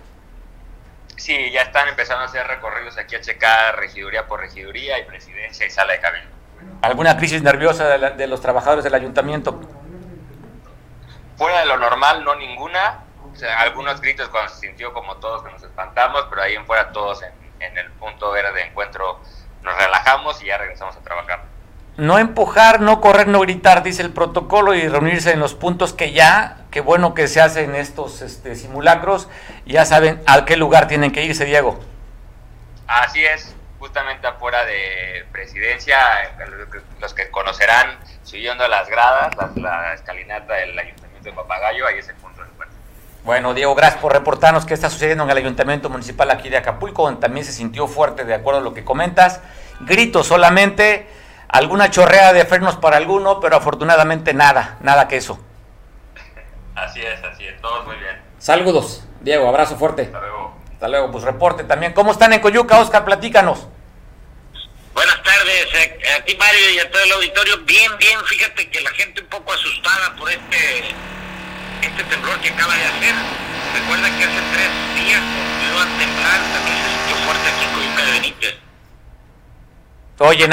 Sí, 1.15 1.51
ya 1.51 1.61
están 1.61 1.87
empezando 1.87 2.23
a 2.23 2.25
hacer 2.25 2.45
recorridos 2.47 2.97
aquí 2.97 3.15
a 3.15 3.21
checar 3.21 3.77
regiduría 3.77 4.27
por 4.27 4.39
regiduría 4.39 4.99
y 4.99 5.03
presidencia 5.03 5.65
y 5.65 5.69
sala 5.69 5.93
de 5.93 5.99
cabello. 5.99 6.27
¿Alguna 6.81 7.17
crisis 7.17 7.41
nerviosa 7.43 7.97
de, 7.97 8.27
los 8.27 8.41
trabajadores 8.41 8.83
del 8.83 8.95
ayuntamiento? 8.95 9.61
Fuera 11.37 11.59
de 11.59 11.65
lo 11.65 11.77
normal, 11.77 12.23
no 12.23 12.35
ninguna. 12.35 13.03
algunos 13.57 14.01
gritos 14.01 14.29
cuando 14.29 14.51
se 14.53 14.67
sintió 14.67 14.93
como 14.93 15.17
todos 15.17 15.43
que 15.43 15.51
nos 15.51 15.63
espantamos, 15.63 16.25
pero 16.29 16.41
ahí 16.41 16.55
en 16.55 16.65
fuera 16.65 16.91
todos 16.91 17.21
en, 17.23 17.31
en 17.59 17.77
el 17.77 17.91
punto 17.91 18.31
verde 18.31 18.53
de 18.53 18.61
encuentro 18.67 19.19
nos 19.61 19.77
relajamos 19.77 20.41
y 20.41 20.47
ya 20.47 20.57
regresamos 20.57 20.95
a 20.95 20.99
trabajar. 20.99 21.43
No 21.95 22.17
empujar, 22.17 22.81
no 22.81 23.01
correr, 23.01 23.27
no 23.27 23.39
gritar, 23.39 23.83
dice 23.83 24.01
el 24.01 24.11
protocolo, 24.11 24.73
y 24.73 24.87
reunirse 24.87 25.31
en 25.31 25.39
los 25.39 25.53
puntos 25.53 25.93
que 25.93 26.11
ya, 26.11 26.62
qué 26.73 26.81
bueno 26.81 27.13
que 27.13 27.27
se 27.27 27.39
hacen 27.39 27.75
estos 27.75 28.23
este, 28.23 28.55
simulacros, 28.55 29.29
ya 29.63 29.85
saben 29.85 30.19
a 30.25 30.43
qué 30.43 30.57
lugar 30.57 30.87
tienen 30.87 31.11
que 31.11 31.23
irse, 31.23 31.45
Diego. 31.45 31.79
Así 32.87 33.23
es, 33.23 33.55
justamente 33.77 34.25
afuera 34.25 34.65
de 34.65 35.23
presidencia, 35.31 35.99
los 36.99 37.13
que 37.13 37.29
conocerán, 37.29 37.99
subiendo 38.23 38.67
las 38.67 38.89
gradas, 38.89 39.35
la, 39.55 39.93
escalinata 39.93 40.55
del 40.55 40.77
Ayuntamiento 40.77 41.29
de 41.29 41.35
Papagayo, 41.35 41.85
ahí 41.85 41.99
es 41.99 42.09
el 42.09 42.15
punto 42.15 42.41
de 42.41 42.49
encuentro. 42.49 42.75
Bueno, 43.23 43.53
Diego, 43.53 43.75
gracias 43.75 44.01
por 44.01 44.11
reportarnos 44.11 44.65
qué 44.65 44.73
está 44.73 44.89
sucediendo 44.89 45.25
en 45.25 45.29
el 45.29 45.37
Ayuntamiento 45.37 45.91
Municipal 45.91 46.31
aquí 46.31 46.49
de 46.49 46.57
Acapulco, 46.57 47.03
donde 47.03 47.21
también 47.21 47.45
se 47.45 47.51
sintió 47.51 47.87
fuerte, 47.87 48.25
de 48.25 48.33
acuerdo 48.33 48.61
a 48.61 48.63
lo 48.63 48.73
que 48.73 48.83
comentas. 48.83 49.41
Gritos 49.81 50.25
solamente 50.25 51.07
alguna 51.49 51.91
chorrea 51.91 52.33
de 52.33 52.45
frenos 52.45 52.77
para 52.77 52.97
alguno, 52.97 53.39
pero 53.39 53.57
afortunadamente 53.57 54.33
nada, 54.33 54.77
nada 54.81 55.07
que 55.07 55.17
eso. 55.17 55.39
Así 56.75 57.01
es, 57.01 57.23
así 57.23 57.45
es, 57.45 57.61
todos 57.61 57.85
muy 57.85 57.95
bien. 57.97 58.21
Saludos, 58.39 59.05
Diego, 59.21 59.47
abrazo 59.47 59.77
fuerte. 59.77 60.03
Hasta 60.03 60.19
luego. 60.19 60.57
Hasta 60.73 60.87
luego, 60.87 61.11
pues 61.11 61.23
reporte 61.23 61.63
también. 61.63 61.93
¿Cómo 61.93 62.11
están 62.11 62.33
en 62.33 62.41
Coyuca, 62.41 62.79
Oscar? 62.79 63.05
Platícanos. 63.05 63.67
Buenas 64.93 65.23
tardes 65.23 65.67
eh, 65.75 65.99
a 66.19 66.25
ti 66.25 66.35
Mario 66.37 66.69
y 66.75 66.79
a 66.79 66.91
todo 66.91 67.03
el 67.03 67.11
auditorio. 67.13 67.57
Bien, 67.65 67.91
bien, 67.97 68.19
fíjate 68.25 68.69
que 68.69 68.81
la 68.81 68.89
gente 68.91 69.21
un 69.21 69.27
poco 69.27 69.53
asustada 69.53 70.15
por 70.17 70.29
este 70.29 70.93
este 71.81 72.03
temblor 72.03 72.39
que 72.39 72.49
acaba 72.49 72.75
de 72.75 72.83
hacer. 72.83 73.15
Recuerda 73.73 74.07
que 74.17 74.23
hace 74.23 74.41
tres 74.53 74.69
días 74.95 75.21
volvió 75.21 75.81
a 75.81 75.97
temblar, 75.97 76.39
también 76.53 76.77
se 76.77 76.89
sintió 76.89 77.15
fuerte 77.25 77.49
aquí 77.49 77.63
en 77.63 77.73
Coyuca 77.73 78.05
de 78.05 78.11
Benítez. 78.11 78.55
Oye, 80.19 80.47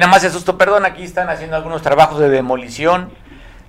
nada 0.00 0.06
más 0.06 0.22
se 0.22 0.28
asustó, 0.28 0.56
perdón, 0.56 0.86
aquí 0.86 1.02
están 1.02 1.28
haciendo 1.28 1.56
algunos 1.56 1.82
trabajos 1.82 2.18
de 2.20 2.28
demolición 2.28 3.12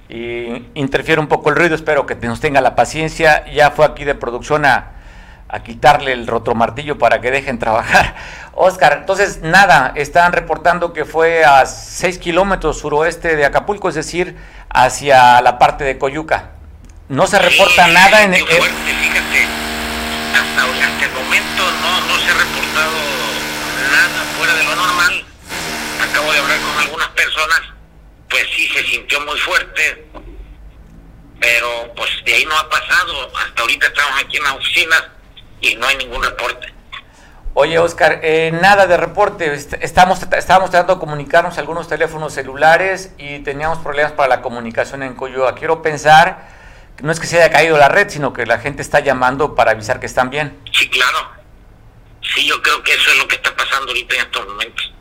y 0.09 0.67
interfiere 0.73 1.19
un 1.19 1.27
poco 1.27 1.49
el 1.49 1.55
ruido, 1.55 1.75
espero 1.75 2.05
que 2.05 2.15
nos 2.15 2.39
tenga 2.39 2.61
la 2.61 2.75
paciencia. 2.75 3.45
Ya 3.51 3.71
fue 3.71 3.85
aquí 3.85 4.03
de 4.03 4.15
producción 4.15 4.65
a, 4.65 4.91
a 5.49 5.63
quitarle 5.63 6.13
el 6.13 6.27
rotomartillo 6.27 6.97
para 6.97 7.21
que 7.21 7.31
dejen 7.31 7.59
trabajar. 7.59 8.15
Oscar, 8.53 8.97
entonces 8.99 9.41
nada, 9.41 9.93
están 9.95 10.33
reportando 10.33 10.93
que 10.93 11.05
fue 11.05 11.45
a 11.45 11.65
6 11.65 12.17
kilómetros 12.19 12.79
suroeste 12.79 13.35
de 13.35 13.45
Acapulco, 13.45 13.89
es 13.89 13.95
decir, 13.95 14.35
hacia 14.69 15.41
la 15.41 15.57
parte 15.59 15.83
de 15.83 15.97
Coyuca. 15.97 16.51
No 17.09 17.27
se 17.27 17.39
reporta 17.39 17.87
nada 17.87 18.23
en... 18.23 18.33
el 18.33 18.41
hasta, 18.41 18.55
el 21.05 21.11
momento 21.11 21.63
no, 21.81 22.01
no 22.07 22.19
se 22.19 22.31
ha 22.31 22.33
reportado 22.33 22.97
nada 23.91 24.23
fuera 24.37 24.53
de 24.55 24.63
lo 24.63 24.75
normal. 24.75 25.25
Acabo 26.01 26.31
de 26.31 26.39
hablar 26.39 26.57
con 26.59 26.79
algunas 26.83 27.09
personas, 27.09 27.61
sí 27.61 27.72
sintió 28.93 29.21
muy 29.21 29.37
fuerte, 29.39 30.07
pero 31.39 31.93
pues 31.95 32.09
de 32.25 32.33
ahí 32.33 32.45
no 32.45 32.57
ha 32.57 32.69
pasado. 32.69 33.31
Hasta 33.37 33.61
ahorita 33.61 33.87
estamos 33.87 34.23
aquí 34.23 34.37
en 34.37 34.43
la 34.43 34.53
oficina 34.53 35.13
y 35.61 35.75
no 35.75 35.87
hay 35.87 35.97
ningún 35.97 36.23
reporte. 36.23 36.73
Oye, 37.55 37.77
Oscar, 37.77 38.19
eh, 38.23 38.51
nada 38.51 38.87
de 38.87 38.97
reporte. 38.97 39.53
Estamos, 39.81 40.21
estábamos 40.23 40.71
tratando 40.71 40.95
de 40.95 40.99
comunicarnos 40.99 41.57
algunos 41.57 41.87
teléfonos 41.87 42.33
celulares 42.33 43.11
y 43.17 43.39
teníamos 43.39 43.79
problemas 43.79 44.13
para 44.13 44.29
la 44.29 44.41
comunicación 44.41 45.03
en 45.03 45.13
Coyoa. 45.13 45.53
Quiero 45.53 45.81
pensar 45.81 46.53
no 47.01 47.11
es 47.11 47.19
que 47.19 47.27
se 47.27 47.37
haya 47.37 47.51
caído 47.51 47.77
la 47.77 47.89
red, 47.89 48.09
sino 48.09 48.33
que 48.33 48.45
la 48.45 48.59
gente 48.59 48.81
está 48.81 48.99
llamando 48.99 49.55
para 49.55 49.71
avisar 49.71 49.99
que 49.99 50.05
están 50.05 50.29
bien. 50.29 50.57
Sí, 50.71 50.89
claro. 50.89 51.31
Sí, 52.21 52.47
yo 52.47 52.61
creo 52.61 52.81
que 52.83 52.93
eso 52.93 53.11
es 53.11 53.17
lo 53.17 53.27
que 53.27 53.35
está 53.35 53.53
pasando 53.55 53.87
ahorita 53.87 54.15
en 54.15 54.21
estos 54.21 54.47
momentos. 54.47 54.93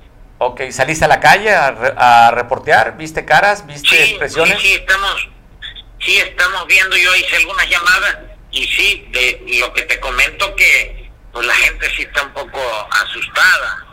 Ok, 0.45 0.63
¿saliste 0.73 1.05
a 1.05 1.09
la 1.09 1.21
calle 1.21 1.51
a, 1.53 2.33
reportear? 2.33 2.97
¿Viste 2.97 3.25
caras? 3.25 3.65
¿Viste 3.65 4.03
expresiones? 4.03 4.61
Sí, 4.61 4.67
sí, 4.67 4.75
estamos, 4.75 5.29
sí, 6.01 6.17
estamos 6.19 6.67
viendo, 6.67 6.97
yo 6.97 7.15
hice 7.15 7.37
algunas 7.37 7.69
llamadas 7.71 8.19
y 8.51 8.65
sí, 8.67 9.07
de 9.13 9.41
lo 9.61 9.73
que 9.73 9.83
te 9.83 10.01
comento 10.01 10.57
que 10.57 11.09
pues 11.33 11.47
la 11.47 11.55
gente 11.55 11.89
sí 11.95 12.03
está 12.03 12.25
un 12.25 12.33
poco 12.33 12.59
asustada. 12.91 13.87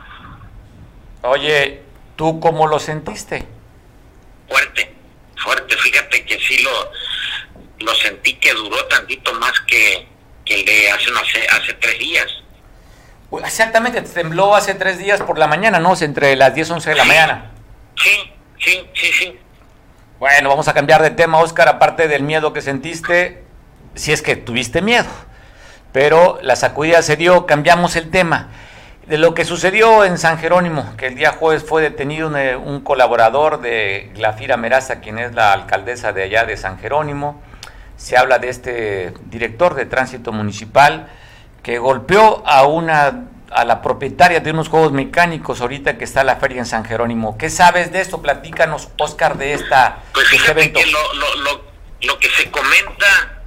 Oye, 1.21 1.83
¿tú 2.15 2.39
cómo 2.39 2.65
lo 2.65 2.79
sentiste? 2.79 3.45
Fuerte, 4.49 4.91
fuerte, 5.37 5.77
fíjate 5.77 6.25
que 6.25 6.39
sí 6.39 6.63
lo, 6.63 6.91
lo 7.77 7.93
sentí 7.93 8.33
que 8.37 8.53
duró 8.55 8.83
tantito 8.85 9.31
más 9.35 9.53
que, 9.67 10.07
el 10.47 10.65
de 10.65 10.89
hace, 10.89 11.11
no 11.11 11.23
sé, 11.25 11.47
hace 11.47 11.73
tres 11.75 11.99
días. 11.99 12.25
Pues, 13.29 13.45
exactamente, 13.45 14.01
tembló 14.01 14.55
hace 14.55 14.73
tres 14.73 14.97
días 14.97 15.21
por 15.21 15.37
la 15.37 15.47
mañana, 15.47 15.79
¿no? 15.79 15.93
Entre 15.99 16.35
las 16.35 16.55
10 16.55 16.69
y 16.69 16.71
11 16.73 16.89
de 16.89 16.95
la 16.95 17.05
mañana. 17.05 17.51
Sí, 17.95 18.33
sí, 18.59 18.89
sí, 18.93 19.11
sí. 19.11 19.39
Bueno, 20.19 20.49
vamos 20.49 20.67
a 20.67 20.73
cambiar 20.73 21.01
de 21.01 21.11
tema, 21.11 21.37
Oscar, 21.37 21.67
aparte 21.67 22.07
del 22.07 22.23
miedo 22.23 22.53
que 22.53 22.61
sentiste, 22.61 23.43
si 23.93 24.11
es 24.11 24.21
que 24.21 24.35
tuviste 24.35 24.81
miedo. 24.81 25.07
Pero 25.91 26.39
la 26.41 26.55
sacudida 26.55 27.01
se 27.01 27.17
dio, 27.17 27.45
cambiamos 27.45 27.95
el 27.95 28.09
tema. 28.09 28.49
De 29.05 29.17
lo 29.17 29.33
que 29.33 29.45
sucedió 29.45 30.05
en 30.05 30.17
San 30.17 30.37
Jerónimo, 30.37 30.95
que 30.97 31.07
el 31.07 31.15
día 31.15 31.31
jueves 31.31 31.63
fue 31.63 31.81
detenido 31.81 32.27
un, 32.27 32.35
un 32.35 32.81
colaborador 32.81 33.61
de 33.61 34.11
Glafira 34.15 34.55
Meraza, 34.57 34.99
quien 34.99 35.17
es 35.17 35.33
la 35.33 35.53
alcaldesa 35.53 36.13
de 36.13 36.23
allá 36.23 36.45
de 36.45 36.57
San 36.57 36.79
Jerónimo, 36.79 37.41
se 37.95 38.17
habla 38.17 38.39
de 38.39 38.49
este 38.49 39.13
director 39.25 39.75
de 39.75 39.85
tránsito 39.85 40.31
municipal 40.31 41.09
que 41.63 41.77
golpeó 41.79 42.43
a 42.45 42.65
una 42.65 43.25
a 43.51 43.65
la 43.65 43.81
propietaria 43.81 44.39
de 44.39 44.51
unos 44.51 44.69
juegos 44.69 44.91
mecánicos 44.91 45.61
ahorita 45.61 45.97
que 45.97 46.03
está 46.03 46.23
la 46.23 46.35
feria 46.35 46.59
en 46.59 46.65
San 46.65 46.85
Jerónimo. 46.85 47.37
¿Qué 47.37 47.49
sabes 47.49 47.91
de 47.91 48.01
esto? 48.01 48.21
Platícanos, 48.21 48.89
Oscar, 48.97 49.37
de 49.37 49.53
esta 49.53 50.03
pues 50.13 50.31
este 50.31 50.51
evento. 50.51 50.79
lo, 50.85 51.13
lo, 51.35 51.63
lo, 52.01 52.19
que 52.19 52.29
se 52.29 52.51
comenta 52.51 53.41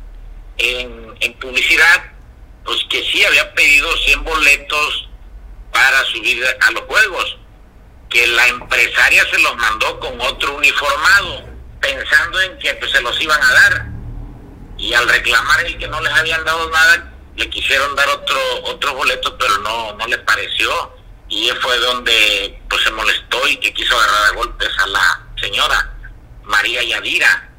en, 0.59 1.14
en 1.21 1.35
publicidad, 1.35 2.02
pues 2.64 2.78
que 2.90 3.02
sí 3.04 3.25
había 3.25 3.52
pedido 3.54 3.88
100 3.97 4.25
boletos 4.25 5.09
para 5.73 6.04
subir 6.07 6.45
a 6.61 6.71
los 6.73 6.83
juegos, 6.83 7.38
que 8.11 8.26
la 8.26 8.47
empresaria 8.49 9.25
se 9.31 9.38
los 9.38 9.57
mandó 9.57 10.00
con 10.00 10.21
otro 10.21 10.57
uniformado, 10.57 11.45
pensando 11.81 12.40
en 12.40 12.59
que 12.59 12.75
pues, 12.75 12.90
se 12.90 13.00
los 13.00 13.21
iban 13.21 13.40
a 13.42 13.52
dar 13.52 13.87
y 14.78 14.92
al 14.95 15.09
reclamar 15.09 15.64
el 15.64 15.78
que 15.78 15.88
no 15.88 16.00
les 16.00 16.12
habían 16.12 16.45
dado 16.45 16.69
nada, 16.71 17.12
le 17.37 17.49
quisieron 17.51 17.95
dar 17.97 18.09
otro 18.09 18.39
otro 18.65 18.95
boleto, 18.95 19.37
pero 19.39 19.59
no, 19.59 19.95
no 19.95 20.07
les 20.07 20.19
pareció. 20.19 20.71
Y 21.29 21.49
fue 21.62 21.79
donde 21.79 22.61
pues 22.69 22.83
se 22.83 22.91
molestó 22.91 23.49
y 23.49 23.57
que 23.57 23.73
quiso 23.73 23.97
agarrar 23.97 24.33
a 24.33 24.37
golpes 24.37 24.69
a 24.79 24.87
la 24.87 25.27
señora 25.41 25.95
María 26.45 26.83
Yadira. 26.83 27.51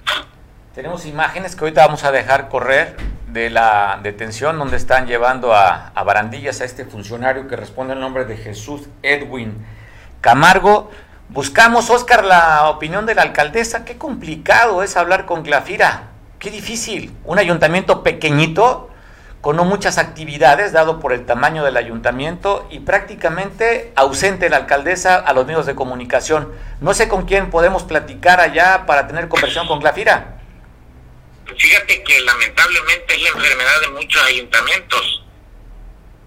Tenemos 0.75 1.05
imágenes 1.05 1.55
que 1.55 1.63
ahorita 1.65 1.85
vamos 1.85 2.03
a 2.03 2.11
dejar 2.11 2.49
correr 2.49 2.97
de 3.27 3.49
la 3.49 3.99
detención 4.03 4.59
donde 4.59 4.77
están 4.77 5.07
llevando 5.07 5.53
a, 5.53 5.87
a 5.87 6.03
Barandillas 6.03 6.61
a 6.61 6.65
este 6.65 6.85
funcionario 6.85 7.47
que 7.47 7.55
responde 7.55 7.93
al 7.93 7.99
nombre 7.99 8.25
de 8.25 8.37
Jesús 8.37 8.83
Edwin 9.01 9.65
Camargo. 10.21 10.91
Buscamos, 11.29 11.89
Oscar, 11.89 12.23
la 12.23 12.69
opinión 12.69 13.07
de 13.07 13.15
la 13.15 13.23
alcaldesa. 13.23 13.85
Qué 13.85 13.97
complicado 13.97 14.83
es 14.83 14.95
hablar 14.97 15.25
con 15.25 15.41
Glafira. 15.41 16.09
Qué 16.37 16.51
difícil. 16.51 17.11
Un 17.23 17.39
ayuntamiento 17.39 18.03
pequeñito, 18.03 18.89
con 19.43 19.57
no 19.57 19.65
muchas 19.65 19.97
actividades, 19.97 20.71
dado 20.71 21.01
por 21.01 21.11
el 21.11 21.25
tamaño 21.25 21.65
del 21.65 21.75
ayuntamiento, 21.75 22.65
y 22.71 22.79
prácticamente 22.79 23.91
ausente 23.97 24.49
la 24.49 24.55
alcaldesa 24.55 25.17
a 25.17 25.33
los 25.33 25.45
medios 25.45 25.65
de 25.65 25.75
comunicación. 25.75 26.53
No 26.79 26.93
sé 26.93 27.09
con 27.09 27.25
quién 27.25 27.49
podemos 27.49 27.83
platicar 27.83 28.39
allá 28.39 28.85
para 28.85 29.05
tener 29.05 29.27
conversión 29.27 29.67
con 29.67 29.81
Glafira. 29.81 30.39
Fíjate 31.57 32.03
que 32.03 32.21
lamentablemente 32.21 33.15
es 33.15 33.21
la 33.21 33.29
enfermedad 33.31 33.81
de 33.81 33.87
muchos 33.89 34.23
ayuntamientos, 34.23 35.25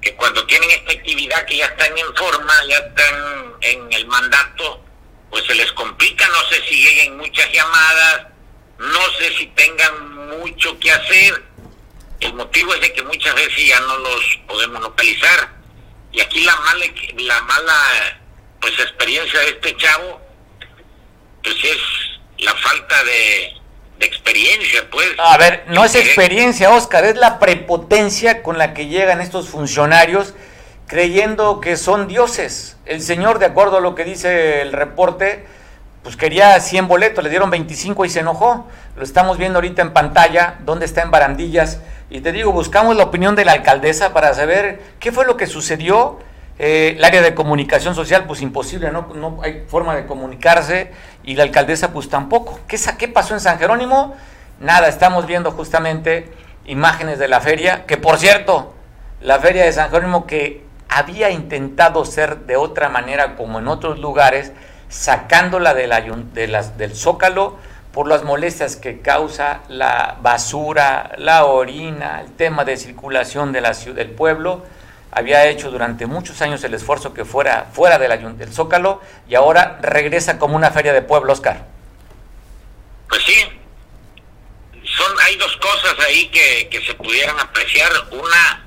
que 0.02 0.14
cuando 0.16 0.44
tienen 0.44 0.70
esta 0.72 0.92
actividad 0.92 1.46
que 1.46 1.56
ya 1.56 1.64
están 1.64 1.96
en 1.96 2.14
forma, 2.14 2.52
ya 2.68 2.76
están 2.76 3.54
en 3.62 3.92
el 3.94 4.06
mandato, 4.08 4.84
pues 5.30 5.42
se 5.46 5.54
les 5.54 5.72
complica, 5.72 6.28
no 6.28 6.50
sé 6.50 6.56
si 6.68 6.82
lleguen 6.82 7.16
muchas 7.16 7.50
llamadas, 7.50 8.26
no 8.78 9.00
sé 9.18 9.34
si 9.38 9.46
tengan 9.46 10.38
mucho 10.38 10.78
que 10.78 10.92
hacer. 10.92 11.55
El 12.26 12.34
motivo 12.34 12.74
es 12.74 12.80
de 12.80 12.92
que 12.92 13.02
muchas 13.02 13.34
veces 13.36 13.68
ya 13.68 13.78
no 13.80 13.96
los 13.98 14.38
podemos 14.48 14.80
localizar. 14.82 15.48
Y 16.12 16.20
aquí 16.20 16.44
la 16.44 16.56
mala, 16.56 16.84
la 17.18 17.42
mala 17.42 17.74
pues 18.60 18.72
experiencia 18.80 19.38
de 19.40 19.48
este 19.50 19.76
chavo, 19.76 20.20
pues 21.42 21.54
es 21.62 22.44
la 22.44 22.52
falta 22.54 23.04
de, 23.04 23.52
de 24.00 24.06
experiencia, 24.06 24.90
pues. 24.90 25.08
A 25.18 25.36
ver, 25.38 25.64
no 25.68 25.84
es 25.84 25.94
experiencia, 25.94 26.70
Oscar, 26.70 27.04
es 27.04 27.16
la 27.16 27.38
prepotencia 27.38 28.42
con 28.42 28.58
la 28.58 28.74
que 28.74 28.86
llegan 28.86 29.20
estos 29.20 29.48
funcionarios 29.48 30.34
creyendo 30.88 31.60
que 31.60 31.76
son 31.76 32.08
dioses. 32.08 32.76
El 32.86 33.02
señor, 33.02 33.38
de 33.38 33.46
acuerdo 33.46 33.76
a 33.76 33.80
lo 33.80 33.94
que 33.94 34.04
dice 34.04 34.62
el 34.62 34.72
reporte, 34.72 35.46
pues 36.02 36.16
quería 36.16 36.58
100 36.58 36.88
boletos, 36.88 37.22
le 37.22 37.30
dieron 37.30 37.50
25 37.50 38.04
y 38.04 38.08
se 38.08 38.20
enojó. 38.20 38.68
Lo 38.96 39.02
estamos 39.02 39.38
viendo 39.38 39.58
ahorita 39.58 39.82
en 39.82 39.92
pantalla, 39.92 40.56
donde 40.60 40.86
está 40.86 41.02
en 41.02 41.10
barandillas. 41.10 41.80
Y 42.08 42.20
te 42.20 42.32
digo, 42.32 42.52
buscamos 42.52 42.96
la 42.96 43.04
opinión 43.04 43.34
de 43.34 43.44
la 43.44 43.52
alcaldesa 43.52 44.12
para 44.12 44.32
saber 44.34 44.80
qué 45.00 45.10
fue 45.10 45.26
lo 45.26 45.36
que 45.36 45.46
sucedió. 45.46 46.18
Eh, 46.58 46.94
el 46.96 47.04
área 47.04 47.20
de 47.20 47.34
comunicación 47.34 47.94
social, 47.94 48.24
pues 48.26 48.40
imposible, 48.40 48.90
¿no? 48.90 49.08
no 49.14 49.40
hay 49.42 49.64
forma 49.66 49.94
de 49.94 50.06
comunicarse. 50.06 50.92
Y 51.24 51.34
la 51.34 51.42
alcaldesa, 51.42 51.92
pues 51.92 52.08
tampoco. 52.08 52.60
¿Qué, 52.68 52.78
¿Qué 52.98 53.08
pasó 53.08 53.34
en 53.34 53.40
San 53.40 53.58
Jerónimo? 53.58 54.14
Nada, 54.60 54.88
estamos 54.88 55.26
viendo 55.26 55.50
justamente 55.50 56.32
imágenes 56.64 57.18
de 57.18 57.28
la 57.28 57.40
feria, 57.40 57.84
que 57.86 57.96
por 57.96 58.18
cierto, 58.18 58.74
la 59.20 59.38
feria 59.38 59.64
de 59.64 59.72
San 59.72 59.90
Jerónimo 59.90 60.26
que 60.26 60.64
había 60.88 61.30
intentado 61.30 62.04
ser 62.04 62.40
de 62.46 62.56
otra 62.56 62.88
manera 62.88 63.36
como 63.36 63.58
en 63.58 63.68
otros 63.68 63.98
lugares, 63.98 64.52
sacándola 64.88 65.74
del 65.74 66.94
zócalo 66.94 67.56
por 67.96 68.08
las 68.08 68.24
molestias 68.24 68.76
que 68.76 69.00
causa 69.00 69.62
la 69.70 70.18
basura, 70.20 71.12
la 71.16 71.46
orina, 71.46 72.20
el 72.20 72.36
tema 72.36 72.62
de 72.66 72.76
circulación 72.76 73.52
de 73.52 73.62
la 73.62 73.72
ciudad, 73.72 73.96
del 73.96 74.10
pueblo. 74.10 74.66
Había 75.10 75.46
hecho 75.46 75.70
durante 75.70 76.04
muchos 76.04 76.42
años 76.42 76.62
el 76.64 76.74
esfuerzo 76.74 77.14
que 77.14 77.24
fuera 77.24 77.70
fuera 77.72 77.98
del, 77.98 78.52
zócalo 78.52 79.00
y 79.26 79.34
ahora 79.34 79.78
regresa 79.80 80.38
como 80.38 80.56
una 80.56 80.70
feria 80.72 80.92
de 80.92 81.00
pueblo, 81.00 81.32
Oscar. 81.32 81.64
Pues 83.08 83.22
sí, 83.22 83.48
son, 84.84 85.16
hay 85.24 85.36
dos 85.36 85.56
cosas 85.56 85.94
ahí 86.06 86.28
que, 86.28 86.68
que 86.68 86.84
se 86.84 86.92
pudieran 86.92 87.40
apreciar. 87.40 87.90
Una, 88.10 88.66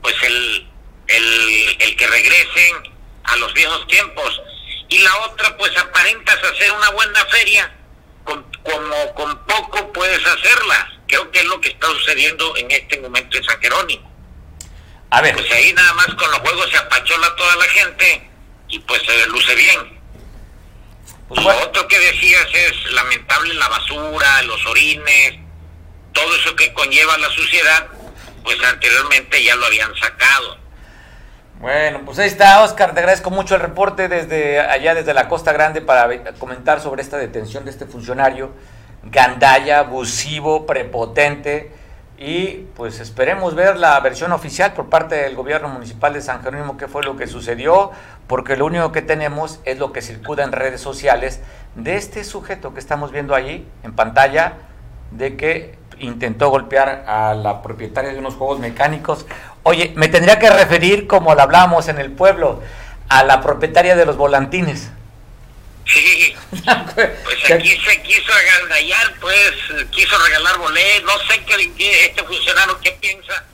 pues 0.00 0.14
el, 0.22 0.70
el, 1.06 1.76
el 1.80 1.96
que 1.98 2.06
regresen 2.06 2.94
a 3.24 3.36
los 3.36 3.52
viejos 3.52 3.86
tiempos 3.88 4.40
y 4.88 5.00
la 5.00 5.14
otra 5.18 5.54
pues 5.58 5.76
aparentas 5.76 6.38
hacer 6.42 6.72
una 6.72 6.90
buena 6.92 7.26
feria, 7.26 7.74
con, 8.24 8.44
como 8.62 9.14
con 9.14 9.46
poco 9.46 9.92
puedes 9.92 10.24
hacerla. 10.26 10.92
Creo 11.06 11.30
que 11.30 11.40
es 11.40 11.46
lo 11.46 11.60
que 11.60 11.70
está 11.70 11.86
sucediendo 11.88 12.56
en 12.56 12.70
este 12.70 13.00
momento 13.00 13.36
en 13.36 13.44
San 13.44 13.60
Jerónimo. 13.60 14.10
A 15.10 15.20
ver. 15.20 15.34
Pues 15.34 15.50
ahí 15.52 15.72
nada 15.72 15.92
más 15.94 16.06
con 16.14 16.30
los 16.30 16.38
juegos 16.40 16.70
se 16.70 16.76
apachola 16.76 17.34
toda 17.36 17.56
la 17.56 17.64
gente 17.64 18.30
y 18.68 18.78
pues 18.80 19.02
se 19.02 19.26
luce 19.26 19.54
bien. 19.54 20.00
Pues 21.28 21.42
Lo 21.42 21.58
otro 21.62 21.86
que 21.86 21.98
decías 21.98 22.46
es 22.52 22.92
lamentable 22.92 23.54
la 23.54 23.68
basura, 23.68 24.42
los 24.42 24.64
orines, 24.66 25.38
todo 26.12 26.36
eso 26.36 26.56
que 26.56 26.72
conlleva 26.72 27.16
la 27.18 27.30
suciedad, 27.30 27.86
pues 28.42 28.60
anteriormente 28.64 29.42
ya 29.42 29.54
lo 29.56 29.66
habían 29.66 29.94
sacado. 29.96 30.58
Bueno, 31.60 32.00
pues 32.06 32.18
ahí 32.18 32.26
está, 32.26 32.62
Oscar, 32.62 32.94
te 32.94 33.00
agradezco 33.00 33.30
mucho 33.30 33.54
el 33.54 33.60
reporte 33.60 34.08
desde 34.08 34.60
allá, 34.60 34.94
desde 34.94 35.12
la 35.12 35.28
Costa 35.28 35.52
Grande, 35.52 35.82
para 35.82 36.08
comentar 36.38 36.80
sobre 36.80 37.02
esta 37.02 37.18
detención 37.18 37.66
de 37.66 37.70
este 37.70 37.84
funcionario, 37.84 38.52
gandaya, 39.02 39.80
abusivo, 39.80 40.64
prepotente, 40.64 41.70
y 42.16 42.66
pues 42.74 42.98
esperemos 43.00 43.54
ver 43.54 43.76
la 43.76 44.00
versión 44.00 44.32
oficial 44.32 44.72
por 44.72 44.88
parte 44.88 45.16
del 45.16 45.36
gobierno 45.36 45.68
municipal 45.68 46.14
de 46.14 46.22
San 46.22 46.42
Jerónimo, 46.42 46.78
qué 46.78 46.88
fue 46.88 47.02
lo 47.02 47.18
que 47.18 47.26
sucedió, 47.26 47.90
porque 48.26 48.56
lo 48.56 48.64
único 48.64 48.90
que 48.90 49.02
tenemos 49.02 49.60
es 49.66 49.78
lo 49.78 49.92
que 49.92 50.00
circula 50.00 50.44
en 50.44 50.52
redes 50.52 50.80
sociales 50.80 51.42
de 51.74 51.96
este 51.96 52.24
sujeto 52.24 52.72
que 52.72 52.80
estamos 52.80 53.12
viendo 53.12 53.34
allí 53.34 53.68
en 53.82 53.92
pantalla, 53.92 54.54
de 55.10 55.36
que 55.36 55.79
intentó 56.00 56.48
golpear 56.48 57.04
a 57.06 57.34
la 57.34 57.62
propietaria 57.62 58.12
de 58.12 58.18
unos 58.18 58.34
juegos 58.34 58.58
mecánicos. 58.58 59.26
Oye, 59.62 59.92
me 59.96 60.08
tendría 60.08 60.38
que 60.38 60.50
referir, 60.50 61.06
como 61.06 61.34
lo 61.34 61.42
hablamos 61.42 61.88
en 61.88 61.98
el 61.98 62.10
pueblo, 62.12 62.62
a 63.08 63.24
la 63.24 63.40
propietaria 63.40 63.96
de 63.96 64.06
los 64.06 64.16
volantines. 64.16 64.90
Sí, 65.86 66.36
pues 66.94 67.50
aquí 67.50 67.76
se 67.86 68.02
quiso 68.02 68.32
agandallar, 68.32 69.14
pues 69.20 69.52
quiso 69.90 70.16
regalar 70.24 70.58
boletos, 70.58 71.04
no 71.04 71.18
sé 71.32 71.42
qué, 71.44 72.04
este 72.06 72.22
funcionario 72.22 72.78
qué 72.80 72.92
piensa, 73.00 73.44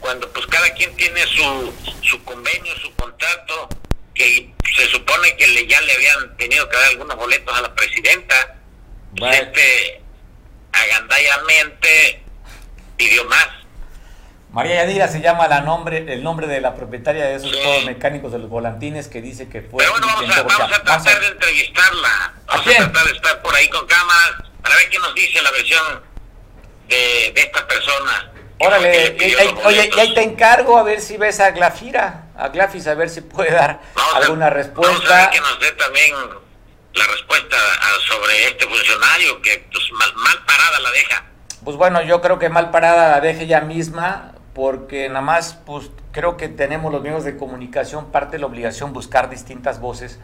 cuando 0.00 0.28
pues 0.32 0.46
cada 0.46 0.72
quien 0.74 0.94
tiene 0.96 1.20
su, 1.26 1.72
su 2.02 2.22
convenio, 2.24 2.74
su 2.80 2.94
contrato, 2.94 3.68
que 4.14 4.54
se 4.76 4.86
supone 4.86 5.36
que 5.36 5.46
le, 5.48 5.66
ya 5.66 5.80
le 5.82 5.92
habían 5.92 6.36
tenido 6.36 6.68
que 6.68 6.76
dar 6.76 6.88
algunos 6.90 7.16
boletos 7.16 7.56
a 7.56 7.62
la 7.62 7.74
presidenta. 7.74 8.56
Pues, 9.16 9.40
este, 9.40 10.03
agandallamente 10.74 12.22
pidió 12.96 13.24
más. 13.26 13.48
María 14.50 14.76
Yadira 14.76 15.08
se 15.08 15.20
llama 15.20 15.48
la 15.48 15.62
nombre, 15.62 16.12
el 16.12 16.22
nombre 16.22 16.46
de 16.46 16.60
la 16.60 16.76
propietaria 16.76 17.24
de 17.24 17.34
esos 17.34 17.52
juegos 17.52 17.86
mecánicos 17.86 18.30
de 18.30 18.38
los 18.38 18.48
volantines 18.48 19.08
que 19.08 19.20
dice 19.20 19.48
que 19.48 19.62
fue. 19.62 19.78
Pero 19.78 19.90
bueno, 19.90 20.06
vamos 20.06 20.30
a, 20.30 20.42
vamos 20.42 20.72
a, 20.72 20.82
tratar 20.82 21.20
de 21.20 21.26
entrevistarla. 21.26 22.34
Vamos 22.46 22.66
a, 22.68 22.70
tratar 22.70 23.04
de 23.04 23.12
estar 23.12 23.42
por 23.42 23.54
ahí 23.54 23.68
con 23.68 23.84
cámaras 23.86 24.44
para 24.62 24.76
ver 24.76 24.90
qué 24.90 24.98
nos 25.00 25.12
dice 25.14 25.42
la 25.42 25.50
versión 25.50 26.02
de, 26.88 27.32
de 27.34 27.40
esta 27.40 27.66
persona. 27.66 28.30
Órale, 28.58 29.16
oye, 29.64 29.90
y 29.94 29.98
ahí 29.98 30.14
te 30.14 30.22
encargo 30.22 30.78
a 30.78 30.84
ver 30.84 31.00
si 31.00 31.16
ves 31.16 31.40
a 31.40 31.50
Glafira, 31.50 32.26
a 32.36 32.48
Glafis, 32.48 32.86
a 32.86 32.94
ver 32.94 33.10
si 33.10 33.20
puede 33.22 33.50
dar 33.50 33.80
alguna 34.14 34.50
respuesta. 34.50 34.94
Vamos 34.96 35.26
a 35.26 35.30
que 35.30 35.40
nos 35.40 35.58
dé 35.58 35.72
también 35.72 36.14
la 36.94 37.06
respuesta 37.06 37.56
sobre 38.06 38.46
este 38.48 38.66
funcionario 38.66 39.42
que 39.42 39.66
pues, 39.70 39.84
mal, 39.92 40.44
parada 40.46 40.80
la 40.80 40.90
deja. 40.90 41.24
Pues 41.64 41.76
bueno, 41.76 42.02
yo 42.02 42.20
creo 42.20 42.38
que 42.38 42.48
mal 42.48 42.70
parada 42.70 43.08
la 43.08 43.20
deja 43.20 43.42
ella 43.42 43.60
misma 43.60 44.32
porque 44.54 45.08
nada 45.08 45.20
más 45.20 45.58
pues 45.66 45.90
creo 46.12 46.36
que 46.36 46.48
tenemos 46.48 46.92
los 46.92 47.02
medios 47.02 47.24
de 47.24 47.36
comunicación 47.36 48.12
parte 48.12 48.32
de 48.32 48.38
la 48.40 48.46
obligación 48.46 48.92
buscar 48.92 49.28
distintas 49.28 49.80
voces 49.80 50.20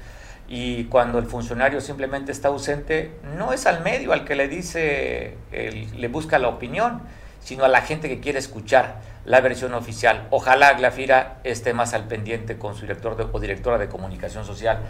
y 0.49 0.85
cuando 0.85 1.19
el 1.19 1.27
funcionario 1.27 1.81
simplemente 1.81 2.31
está 2.31 2.49
ausente 2.49 3.13
no 3.37 3.53
es 3.53 3.67
al 3.67 3.83
medio 3.83 4.13
al 4.13 4.25
que 4.25 4.37
le 4.37 4.47
dice 4.47 5.37
le 5.51 6.09
busca 6.09 6.39
la 6.39 6.49
opinión 6.49 7.03
sino 7.41 7.65
a 7.65 7.69
la 7.69 7.83
gente 7.83 8.09
que 8.09 8.21
quiere 8.21 8.39
escuchar 8.39 9.01
la 9.25 9.41
versión 9.41 9.75
oficial. 9.75 10.27
Ojalá 10.31 10.73
Glafira 10.75 11.39
esté 11.45 11.73
más 11.73 11.95
al 11.95 12.09
pendiente 12.09 12.59
con 12.59 12.75
su 12.75 12.83
director 12.83 13.17
de, 13.17 13.27
o 13.31 13.41
directora 13.41 13.79
de 13.79 13.89
comunicación 13.89 14.45
social 14.45 14.81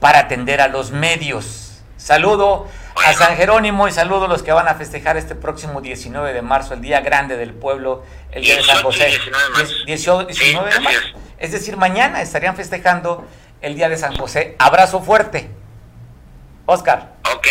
para 0.00 0.20
atender 0.20 0.60
a 0.60 0.68
los 0.68 0.90
medios. 0.90 1.82
Saludo 1.96 2.68
a 3.04 3.12
San 3.12 3.36
Jerónimo 3.36 3.88
y 3.88 3.92
saludo 3.92 4.26
a 4.26 4.28
los 4.28 4.44
que 4.44 4.52
van 4.52 4.68
a 4.68 4.74
festejar 4.74 5.16
este 5.16 5.34
próximo 5.34 5.80
19 5.80 6.32
de 6.32 6.42
marzo, 6.42 6.74
el 6.74 6.80
día 6.80 7.00
grande 7.00 7.36
del 7.36 7.52
pueblo, 7.52 8.04
el 8.30 8.44
día 8.44 8.56
de 8.56 8.62
San 8.62 8.82
José. 8.82 9.18
19 9.86 10.32
de 10.72 10.80
marzo. 10.80 11.00
Es 11.38 11.52
decir, 11.52 11.76
mañana 11.76 12.22
estarían 12.22 12.56
festejando 12.56 13.26
el 13.60 13.74
día 13.74 13.88
de 13.88 13.96
San 13.96 14.16
José. 14.16 14.54
Abrazo 14.58 15.00
fuerte. 15.00 15.50
Oscar. 16.66 17.14
Ok. 17.32 17.46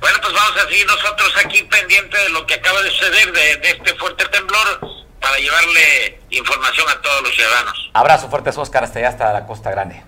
Bueno, 0.00 0.18
pues 0.22 0.32
vamos 0.32 0.56
a 0.56 0.68
seguir 0.68 0.86
nosotros 0.86 1.32
aquí 1.44 1.62
pendientes 1.64 2.22
de 2.22 2.30
lo 2.30 2.46
que 2.46 2.54
acaba 2.54 2.82
de 2.82 2.90
suceder 2.90 3.32
de, 3.32 3.68
este 3.70 3.94
fuerte 3.94 4.24
temblor 4.26 4.80
para 5.20 5.36
llevarle 5.38 6.20
información 6.30 6.88
a 6.88 7.00
todos 7.00 7.22
los 7.22 7.34
ciudadanos. 7.34 7.90
Abrazo 7.94 8.28
fuerte, 8.28 8.50
Oscar, 8.50 8.84
hasta 8.84 8.98
allá, 8.98 9.08
hasta 9.08 9.32
la 9.32 9.46
Costa 9.46 9.70
Grande. 9.70 10.02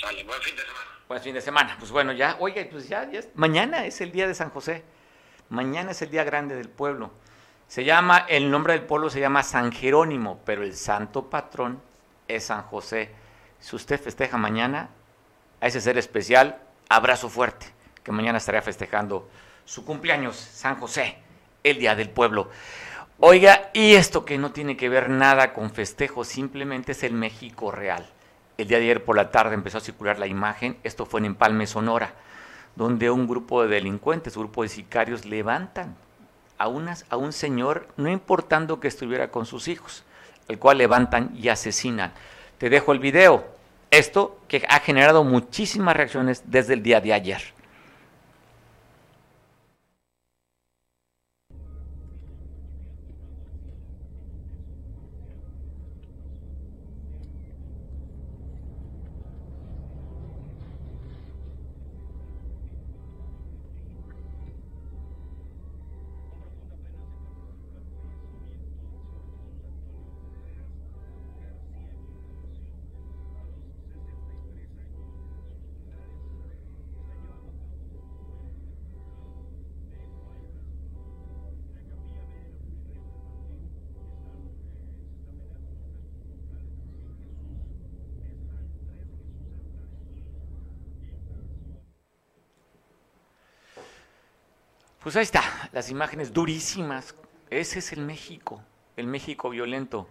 Sale, 0.00 0.24
buen 0.24 0.40
fin 0.40 0.56
de 0.56 0.62
semana. 0.62 0.86
Buen 1.08 1.22
fin 1.22 1.34
de 1.34 1.40
semana. 1.40 1.76
Pues 1.78 1.90
bueno, 1.90 2.12
ya, 2.12 2.36
oye, 2.38 2.64
pues 2.66 2.88
ya, 2.88 3.10
ya 3.10 3.20
mañana 3.34 3.84
es 3.84 4.00
el 4.00 4.12
día 4.12 4.26
de 4.26 4.34
San 4.34 4.50
José. 4.50 4.84
Mañana 5.48 5.90
es 5.90 6.00
el 6.02 6.10
día 6.10 6.24
grande 6.24 6.54
del 6.54 6.68
pueblo. 6.68 7.12
Se 7.68 7.84
llama, 7.84 8.24
el 8.28 8.50
nombre 8.50 8.74
del 8.74 8.82
pueblo 8.82 9.10
se 9.10 9.20
llama 9.20 9.42
San 9.42 9.72
Jerónimo, 9.72 10.40
pero 10.44 10.62
el 10.62 10.74
santo 10.74 11.28
patrón 11.28 11.82
es 12.28 12.44
San 12.44 12.62
José. 12.62 13.10
Si 13.60 13.76
usted 13.76 14.00
festeja 14.00 14.38
mañana 14.38 14.90
a 15.60 15.66
ese 15.66 15.80
ser 15.80 15.98
especial, 15.98 16.60
abrazo 16.88 17.28
fuerte 17.28 17.66
que 18.02 18.12
mañana 18.12 18.38
estaría 18.38 18.62
festejando 18.62 19.28
su 19.64 19.84
cumpleaños, 19.84 20.36
San 20.36 20.78
José, 20.78 21.18
el 21.62 21.78
Día 21.78 21.94
del 21.94 22.10
Pueblo. 22.10 22.50
Oiga, 23.18 23.70
y 23.72 23.94
esto 23.94 24.24
que 24.24 24.38
no 24.38 24.52
tiene 24.52 24.76
que 24.76 24.88
ver 24.88 25.08
nada 25.08 25.52
con 25.52 25.70
festejo, 25.70 26.24
simplemente 26.24 26.92
es 26.92 27.02
el 27.02 27.12
México 27.12 27.70
real. 27.70 28.06
El 28.58 28.68
día 28.68 28.78
de 28.78 28.84
ayer 28.84 29.04
por 29.04 29.16
la 29.16 29.30
tarde 29.30 29.54
empezó 29.54 29.78
a 29.78 29.82
circular 29.82 30.18
la 30.18 30.26
imagen, 30.26 30.76
esto 30.82 31.06
fue 31.06 31.20
en 31.20 31.26
Empalme, 31.26 31.66
Sonora, 31.66 32.14
donde 32.74 33.10
un 33.10 33.28
grupo 33.28 33.62
de 33.62 33.68
delincuentes, 33.68 34.36
un 34.36 34.44
grupo 34.44 34.62
de 34.62 34.68
sicarios 34.68 35.24
levantan 35.24 35.94
a, 36.58 36.68
unas, 36.68 37.04
a 37.10 37.16
un 37.16 37.32
señor, 37.32 37.86
no 37.96 38.10
importando 38.10 38.80
que 38.80 38.88
estuviera 38.88 39.30
con 39.30 39.46
sus 39.46 39.68
hijos, 39.68 40.04
el 40.48 40.58
cual 40.58 40.78
levantan 40.78 41.30
y 41.34 41.48
asesinan. 41.48 42.12
Te 42.58 42.70
dejo 42.70 42.92
el 42.92 42.98
video. 42.98 43.44
Esto 43.90 44.38
que 44.48 44.64
ha 44.68 44.80
generado 44.80 45.22
muchísimas 45.22 45.96
reacciones 45.96 46.44
desde 46.46 46.74
el 46.74 46.82
día 46.82 47.00
de 47.00 47.12
ayer. 47.12 47.42
Pues 95.02 95.16
ahí 95.16 95.24
está, 95.24 95.42
las 95.72 95.90
imágenes 95.90 96.32
durísimas. 96.32 97.16
Ese 97.50 97.80
es 97.80 97.92
el 97.92 98.02
México, 98.02 98.62
el 98.96 99.08
México 99.08 99.50
violento. 99.50 100.08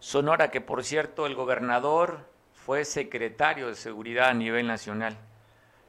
Sonora, 0.00 0.50
que 0.50 0.60
por 0.60 0.84
cierto 0.84 1.24
el 1.24 1.34
gobernador 1.34 2.28
fue 2.52 2.84
secretario 2.84 3.68
de 3.68 3.74
seguridad 3.74 4.28
a 4.28 4.34
nivel 4.34 4.66
nacional. 4.66 5.16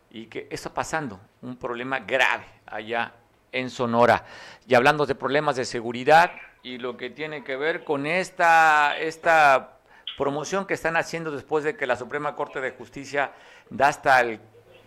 Y 0.09 0.27
que 0.27 0.47
está 0.51 0.73
pasando, 0.73 1.19
un 1.41 1.57
problema 1.57 1.99
grave 1.99 2.45
allá 2.65 3.11
en 3.51 3.69
Sonora. 3.69 4.23
Y 4.65 4.75
hablando 4.75 5.05
de 5.05 5.15
problemas 5.15 5.57
de 5.57 5.65
seguridad 5.65 6.31
y 6.63 6.77
lo 6.77 6.95
que 6.95 7.09
tiene 7.09 7.43
que 7.43 7.57
ver 7.57 7.83
con 7.83 8.05
esta, 8.05 8.97
esta 8.97 9.79
promoción 10.17 10.65
que 10.65 10.75
están 10.75 10.95
haciendo 10.95 11.31
después 11.31 11.65
de 11.65 11.75
que 11.75 11.85
la 11.85 11.97
Suprema 11.97 12.37
Corte 12.37 12.61
de 12.61 12.71
Justicia 12.71 13.33
da 13.69 13.89
hasta 13.89 14.21
el 14.21 14.39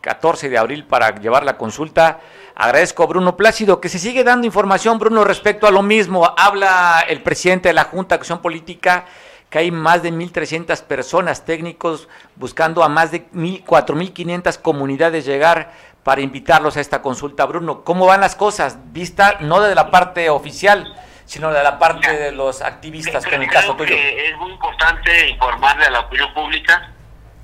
14 0.03 0.51
de 0.51 0.59
abril 0.59 0.85
para 0.85 1.15
llevar 1.15 1.45
la 1.45 1.57
consulta. 1.57 2.21
Agradezco 2.55 3.05
a 3.05 3.07
Bruno 3.07 3.37
Plácido 3.37 3.81
que 3.81 3.89
se 3.89 3.99
sigue 3.99 4.25
dando 4.25 4.47
información, 4.47 4.99
Bruno, 4.99 5.25
respecto 5.25 5.67
a 5.67 5.71
lo 5.71 5.83
mismo. 5.83 6.35
Habla 6.37 7.05
el 7.09 7.23
presidente 7.23 7.69
de 7.69 7.75
la 7.75 7.85
Junta 7.85 8.17
de 8.17 8.21
Acción 8.21 8.43
Política 8.43 9.07
que 9.49 9.59
hay 9.59 9.71
más 9.71 10.03
de 10.03 10.11
1.300 10.11 10.83
personas 10.85 11.45
técnicos 11.45 12.09
buscando 12.37 12.83
a 12.83 12.89
más 12.89 13.11
de 13.11 13.31
4.500 13.31 14.59
comunidades 14.63 15.27
llegar 15.27 15.73
para 16.03 16.23
invitarlos 16.23 16.79
a 16.79 16.81
esta 16.81 17.03
consulta. 17.03 17.45
Bruno, 17.45 17.85
¿cómo 17.85 18.07
van 18.07 18.23
las 18.23 18.35
cosas? 18.35 18.79
Vista 18.93 19.37
no 19.41 19.61
de 19.61 19.75
la 19.75 19.91
parte 19.91 20.31
oficial, 20.31 20.97
sino 21.27 21.53
de 21.53 21.63
la 21.63 21.79
parte 21.79 22.11
de 22.17 22.33
los 22.33 22.63
activistas, 22.63 23.27
en 23.27 23.43
el 23.43 23.51
caso 23.51 23.77
tuyo. 23.77 23.95
es 23.95 24.37
muy 24.39 24.53
importante 24.53 25.29
informarle 25.29 25.85
a 25.85 25.91
la 25.91 26.01
opinión 26.01 26.33
pública 26.33 26.91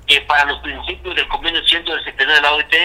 que 0.09 0.21
para 0.21 0.43
los 0.45 0.59
principios 0.61 1.15
del 1.15 1.27
convenio 1.27 1.63
100 1.63 1.85
del 1.85 2.03
secretario 2.03 2.33
de 2.33 2.41
la 2.41 2.53
OIT 2.53 2.75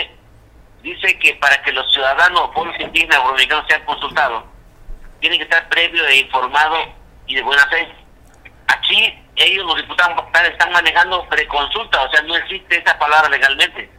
dice 0.82 1.18
que 1.18 1.34
para 1.36 1.60
que 1.62 1.72
los 1.72 1.90
ciudadanos 1.90 2.42
o 2.42 2.50
pueblos 2.52 2.78
indígenas 2.78 3.18
o 3.20 3.30
americanos 3.30 3.64
sean 3.66 3.82
consultados, 3.86 4.44
tienen 5.20 5.38
que 5.38 5.44
estar 5.44 5.66
previo 5.70 6.06
e 6.06 6.16
informado 6.16 6.76
y 7.26 7.34
de 7.34 7.42
buena 7.42 7.66
fe. 7.68 7.88
Aquí 8.66 9.18
ellos, 9.36 9.64
los 9.64 9.76
diputados, 9.76 10.22
están 10.44 10.70
manejando 10.70 11.26
preconsulta, 11.30 12.02
o 12.02 12.10
sea, 12.10 12.20
no 12.22 12.36
existe 12.36 12.76
esa 12.76 12.98
palabra 12.98 13.30
legalmente. 13.30 13.90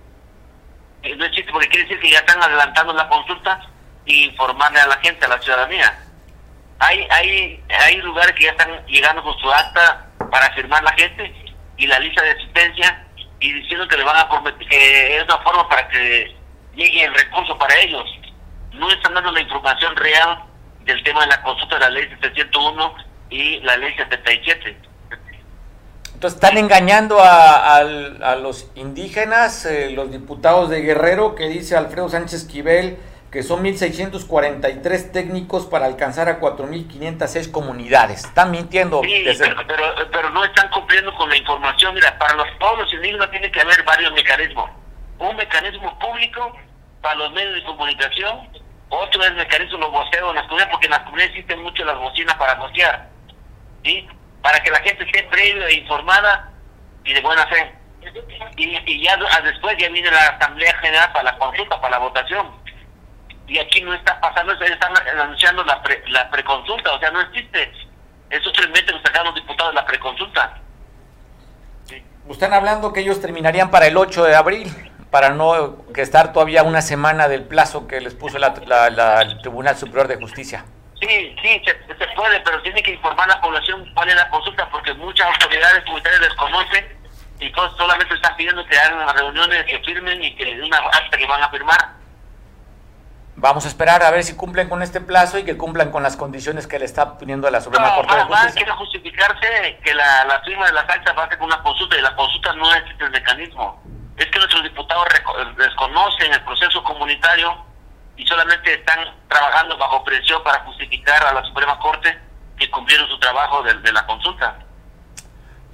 Eh, 1.02 1.16
no 1.16 1.26
existe 1.26 1.52
porque 1.52 1.68
quiere 1.68 1.86
decir 1.86 2.00
que 2.00 2.12
ya 2.12 2.20
están 2.20 2.42
adelantando 2.44 2.94
la 2.94 3.10
consulta 3.10 3.60
y 4.06 4.26
informarle 4.26 4.82
a 4.82 4.88
la 4.88 4.98
gente, 4.98 5.26
a 5.26 5.30
la 5.30 5.42
ciudadanía. 5.42 6.00
Hay, 6.78 7.08
hay, 7.10 7.64
hay 7.80 7.98
lugares 7.98 8.36
que 8.36 8.44
ya 8.44 8.52
están 8.52 8.86
llegando 8.86 9.24
con 9.24 9.36
su 9.40 9.52
acta 9.52 10.12
para 10.30 10.52
firmar 10.54 10.84
la 10.84 10.94
gente 10.94 11.34
y 11.78 11.88
la 11.88 11.98
lista 11.98 12.22
de 12.22 12.32
asistencia 12.32 13.05
y 13.40 13.54
diciendo 13.54 13.88
que 13.88 13.98
le 13.98 14.04
van 14.04 14.18
a 14.18 14.30
prometer 14.30 14.68
que 14.68 15.18
es 15.18 15.24
una 15.24 15.38
forma 15.40 15.68
para 15.68 15.88
que 15.90 16.36
llegue 16.76 17.04
el 17.04 17.14
recurso 17.14 17.58
para 17.58 17.78
ellos. 17.80 18.04
No 18.74 18.90
están 18.90 19.14
dando 19.14 19.32
la 19.32 19.42
información 19.42 19.96
real 19.96 20.44
del 20.84 21.04
tema 21.04 21.22
de 21.22 21.28
la 21.28 21.42
consulta 21.42 21.76
de 21.76 21.82
la 21.82 21.90
ley 21.90 22.08
701 22.22 22.96
y 23.30 23.60
la 23.62 23.78
ley 23.78 23.94
77. 23.96 24.78
Entonces 26.14 26.36
están 26.36 26.58
engañando 26.58 27.20
a, 27.20 27.78
a, 27.78 28.36
los 28.36 28.72
indígenas, 28.76 29.66
eh, 29.66 29.90
los 29.92 30.12
diputados 30.12 30.70
de 30.70 30.82
Guerrero, 30.82 31.36
que 31.36 31.50
dice 31.50 31.76
Alfredo 31.76 32.08
Sánchez 32.08 32.44
Esquivel 32.44 32.98
que 33.32 33.44
son 33.44 33.64
1.643 33.64 35.12
técnicos 35.12 35.66
para 35.66 35.86
alcanzar 35.86 36.30
a 36.30 36.40
4.506 36.40 37.52
comunidades. 37.52 38.24
Están 38.24 38.52
mintiendo. 38.52 39.02
Sí, 39.04 39.26
pero, 39.68 40.10
pero, 40.12 40.30
no 40.30 40.46
están 40.46 40.70
cumpliendo 40.70 41.14
con 41.16 41.30
la 41.30 41.38
información. 41.38 41.94
Mira, 41.94 42.18
para 42.18 42.36
los 42.36 42.48
pueblos 42.60 42.92
indígenas 42.94 43.30
tiene 43.32 43.52
que 43.52 43.62
haber 43.62 43.84
varios 43.84 44.14
mecanismos. 44.14 44.70
Un 45.20 45.36
mecanismo 45.36 45.98
público 46.00 46.56
para 47.02 47.16
los 47.16 47.32
medios 47.34 47.56
de 47.56 47.64
comunicación, 47.64 48.50
otro 48.90 49.22
es 49.22 49.28
el 49.28 49.36
mecanismo 49.36 49.78
de 49.78 49.84
los 49.84 49.92
voceos 49.92 50.30
en 50.30 50.36
las 50.36 50.44
comunidades, 50.46 50.72
porque 50.72 50.86
en 50.86 50.92
las 50.92 51.02
comunidades 51.02 51.32
existen 51.32 51.62
mucho 51.62 51.86
las 51.86 51.98
bocinas 51.98 52.36
para 52.36 52.56
vocear. 52.56 53.10
¿sí? 53.84 54.08
Para 54.42 54.60
que 54.62 54.72
la 54.72 54.80
gente 54.80 55.04
esté 55.04 55.24
previa 55.24 55.68
e 55.68 55.74
informada 55.74 56.52
y 57.04 57.14
de 57.14 57.22
buena 57.22 57.46
fe. 57.48 57.76
Y, 58.56 58.78
y 58.86 59.04
ya 59.04 59.18
después 59.44 59.76
ya 59.78 59.90
viene 59.90 60.10
la 60.12 60.28
Asamblea 60.28 60.78
General 60.78 61.12
para 61.12 61.32
la 61.32 61.38
consulta, 61.38 61.82
para 61.82 61.98
la 61.98 62.06
votación 62.06 62.65
y 63.48 63.60
aquí 63.60 63.82
no 63.82 63.94
está 63.94 64.20
pasando 64.20 64.54
eso, 64.54 64.64
están 64.64 64.94
anunciando 65.20 65.64
la, 65.64 65.82
la 66.08 66.30
preconsulta, 66.30 66.94
o 66.94 67.00
sea, 67.00 67.12
no 67.12 67.22
existe. 67.22 67.72
Esos 68.30 68.52
tres 68.54 68.70
meses 68.70 68.92
que 68.92 69.02
sacaron 69.04 69.28
los 69.28 69.36
diputados 69.36 69.72
de 69.74 69.82
la 69.82 69.86
preconsulta. 69.86 70.58
Están 72.30 72.54
hablando 72.54 72.92
que 72.92 73.02
ellos 73.02 73.22
terminarían 73.22 73.70
para 73.70 73.86
el 73.86 73.96
8 73.96 74.24
de 74.24 74.36
abril, 74.36 74.92
para 75.12 75.30
no 75.30 75.86
que 75.94 76.02
estar 76.02 76.34
todavía 76.34 76.64
una 76.64 76.82
semana 76.82 77.28
del 77.28 77.44
plazo 77.44 77.88
que 77.88 78.02
les 78.02 78.16
puso 78.16 78.40
la, 78.40 78.48
el 79.22 79.42
Tribunal 79.42 79.78
Superior 79.78 80.08
de 80.08 80.16
Justicia. 80.16 80.66
Sí, 81.00 81.36
sí, 81.42 81.62
se, 81.66 82.08
puede, 82.16 82.40
pero 82.40 82.62
tiene 82.64 82.82
que 82.82 82.92
informar 82.92 83.30
a 83.30 83.36
la 83.36 83.42
población 83.42 83.92
cuál 83.94 84.10
es 84.10 84.16
la 84.16 84.28
consulta, 84.30 84.68
porque 84.72 84.94
muchas 84.96 85.28
autoridades 85.28 85.84
comunitarias 85.84 86.22
desconocen 86.22 86.98
y 87.40 87.52
solamente 87.78 88.16
están 88.16 88.36
pidiendo 88.38 88.66
que 88.66 88.76
hagan 88.76 89.16
reuniones, 89.16 89.66
que 89.66 89.80
firmen 89.80 90.24
y 90.24 90.36
que 90.36 90.46
les 90.46 90.58
den 90.58 90.66
una 90.66 90.78
acta 90.78 91.18
que 91.18 91.28
van 91.28 91.44
a 91.44 91.50
firmar 91.50 92.05
Vamos 93.38 93.66
a 93.66 93.68
esperar 93.68 94.02
a 94.02 94.12
ver 94.12 94.24
si 94.24 94.36
cumplen 94.36 94.70
con 94.70 94.82
este 94.82 95.02
plazo 95.02 95.38
y 95.38 95.44
que 95.44 95.58
cumplan 95.58 95.92
con 95.92 96.02
las 96.02 96.16
condiciones 96.16 96.68
que 96.68 96.80
le 96.80 96.86
está 96.86 97.18
poniendo 97.18 97.50
la 97.50 97.60
Suprema 97.60 97.94
Corte 97.96 98.16
de 98.16 98.22
Justicia. 98.24 98.52
quiere 98.54 98.72
justificarse 98.72 99.80
que 99.84 99.94
la, 99.94 100.42
firma 100.46 100.68
de 100.68 100.72
las 100.72 100.90
actas 100.90 101.18
va 101.18 101.26
a 101.26 101.28
ser 101.28 101.38
con 101.38 101.48
una 101.48 101.62
consulta 101.62 101.98
y 101.98 102.02
la 102.02 102.16
consulta 102.16 102.54
no 102.54 102.74
es 102.74 102.84
el 102.98 103.12
mecanismo. 103.12 103.84
Es 104.16 104.28
que 104.28 104.40
nuestros 104.40 104.64
diputados 104.64 105.06
desconocen 105.58 106.32
el 106.32 106.42
proceso 106.46 106.82
comunitario 106.86 107.58
y 108.16 108.26
solamente 108.26 108.74
están 108.74 109.00
trabajando 109.28 109.78
bajo 109.78 110.02
presión 110.06 110.42
para 110.42 110.62
justificar 110.62 111.26
a 111.26 111.34
la 111.34 111.44
Suprema 111.44 111.78
Corte 111.80 112.18
que 112.58 112.72
cumplieron 112.72 113.10
su 113.10 113.20
trabajo 113.20 113.64
de, 113.64 113.74
de 113.74 113.92
la 113.92 114.06
consulta. 114.06 114.60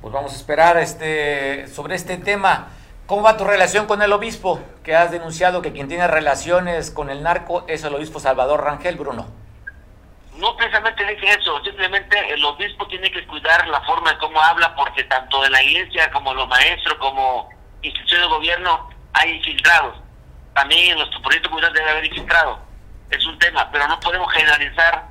Pues 0.02 0.12
vamos 0.12 0.34
a 0.34 0.36
esperar 0.36 0.78
este 0.78 1.68
sobre 1.68 1.94
este 1.94 2.18
tema. 2.18 2.70
¿Cómo 3.12 3.24
va 3.24 3.36
tu 3.36 3.44
relación 3.44 3.88
con 3.88 4.02
el 4.02 4.14
obispo? 4.14 4.64
Que 4.86 4.96
has 4.96 5.12
denunciado 5.12 5.62
que 5.62 5.74
quien 5.74 5.90
tiene 5.90 6.08
relaciones 6.08 6.92
con 6.92 7.10
el 7.10 7.24
narco 7.24 7.66
es 7.68 7.84
el 7.84 7.94
obispo 7.94 8.22
Salvador 8.22 8.64
Rangel, 8.64 8.96
Bruno. 8.96 9.28
No 10.38 10.56
precisamente 10.56 11.04
dije 11.04 11.30
eso, 11.38 11.62
simplemente 11.62 12.18
el 12.34 12.42
obispo 12.46 12.88
tiene 12.88 13.12
que 13.12 13.28
cuidar 13.28 13.68
la 13.68 13.82
forma 13.82 14.14
de 14.14 14.18
cómo 14.18 14.42
habla, 14.42 14.74
porque 14.78 15.04
tanto 15.04 15.44
en 15.44 15.52
la 15.52 15.62
iglesia 15.62 16.10
como 16.12 16.34
los 16.34 16.48
maestros, 16.48 16.96
como 17.00 17.50
instituciones 17.82 18.28
de 18.28 18.34
gobierno, 18.34 18.90
hay 19.12 19.32
infiltrados. 19.32 19.98
También 20.54 20.92
en 20.92 21.00
nuestro 21.00 21.22
proyecto 21.22 21.50
comunidad 21.50 21.74
debe 21.74 21.90
haber 21.90 22.06
infiltrados. 22.06 22.60
Es 23.10 23.26
un 23.26 23.38
tema, 23.40 23.70
pero 23.74 23.90
no 23.90 24.00
podemos 24.00 24.32
generalizar, 24.32 25.04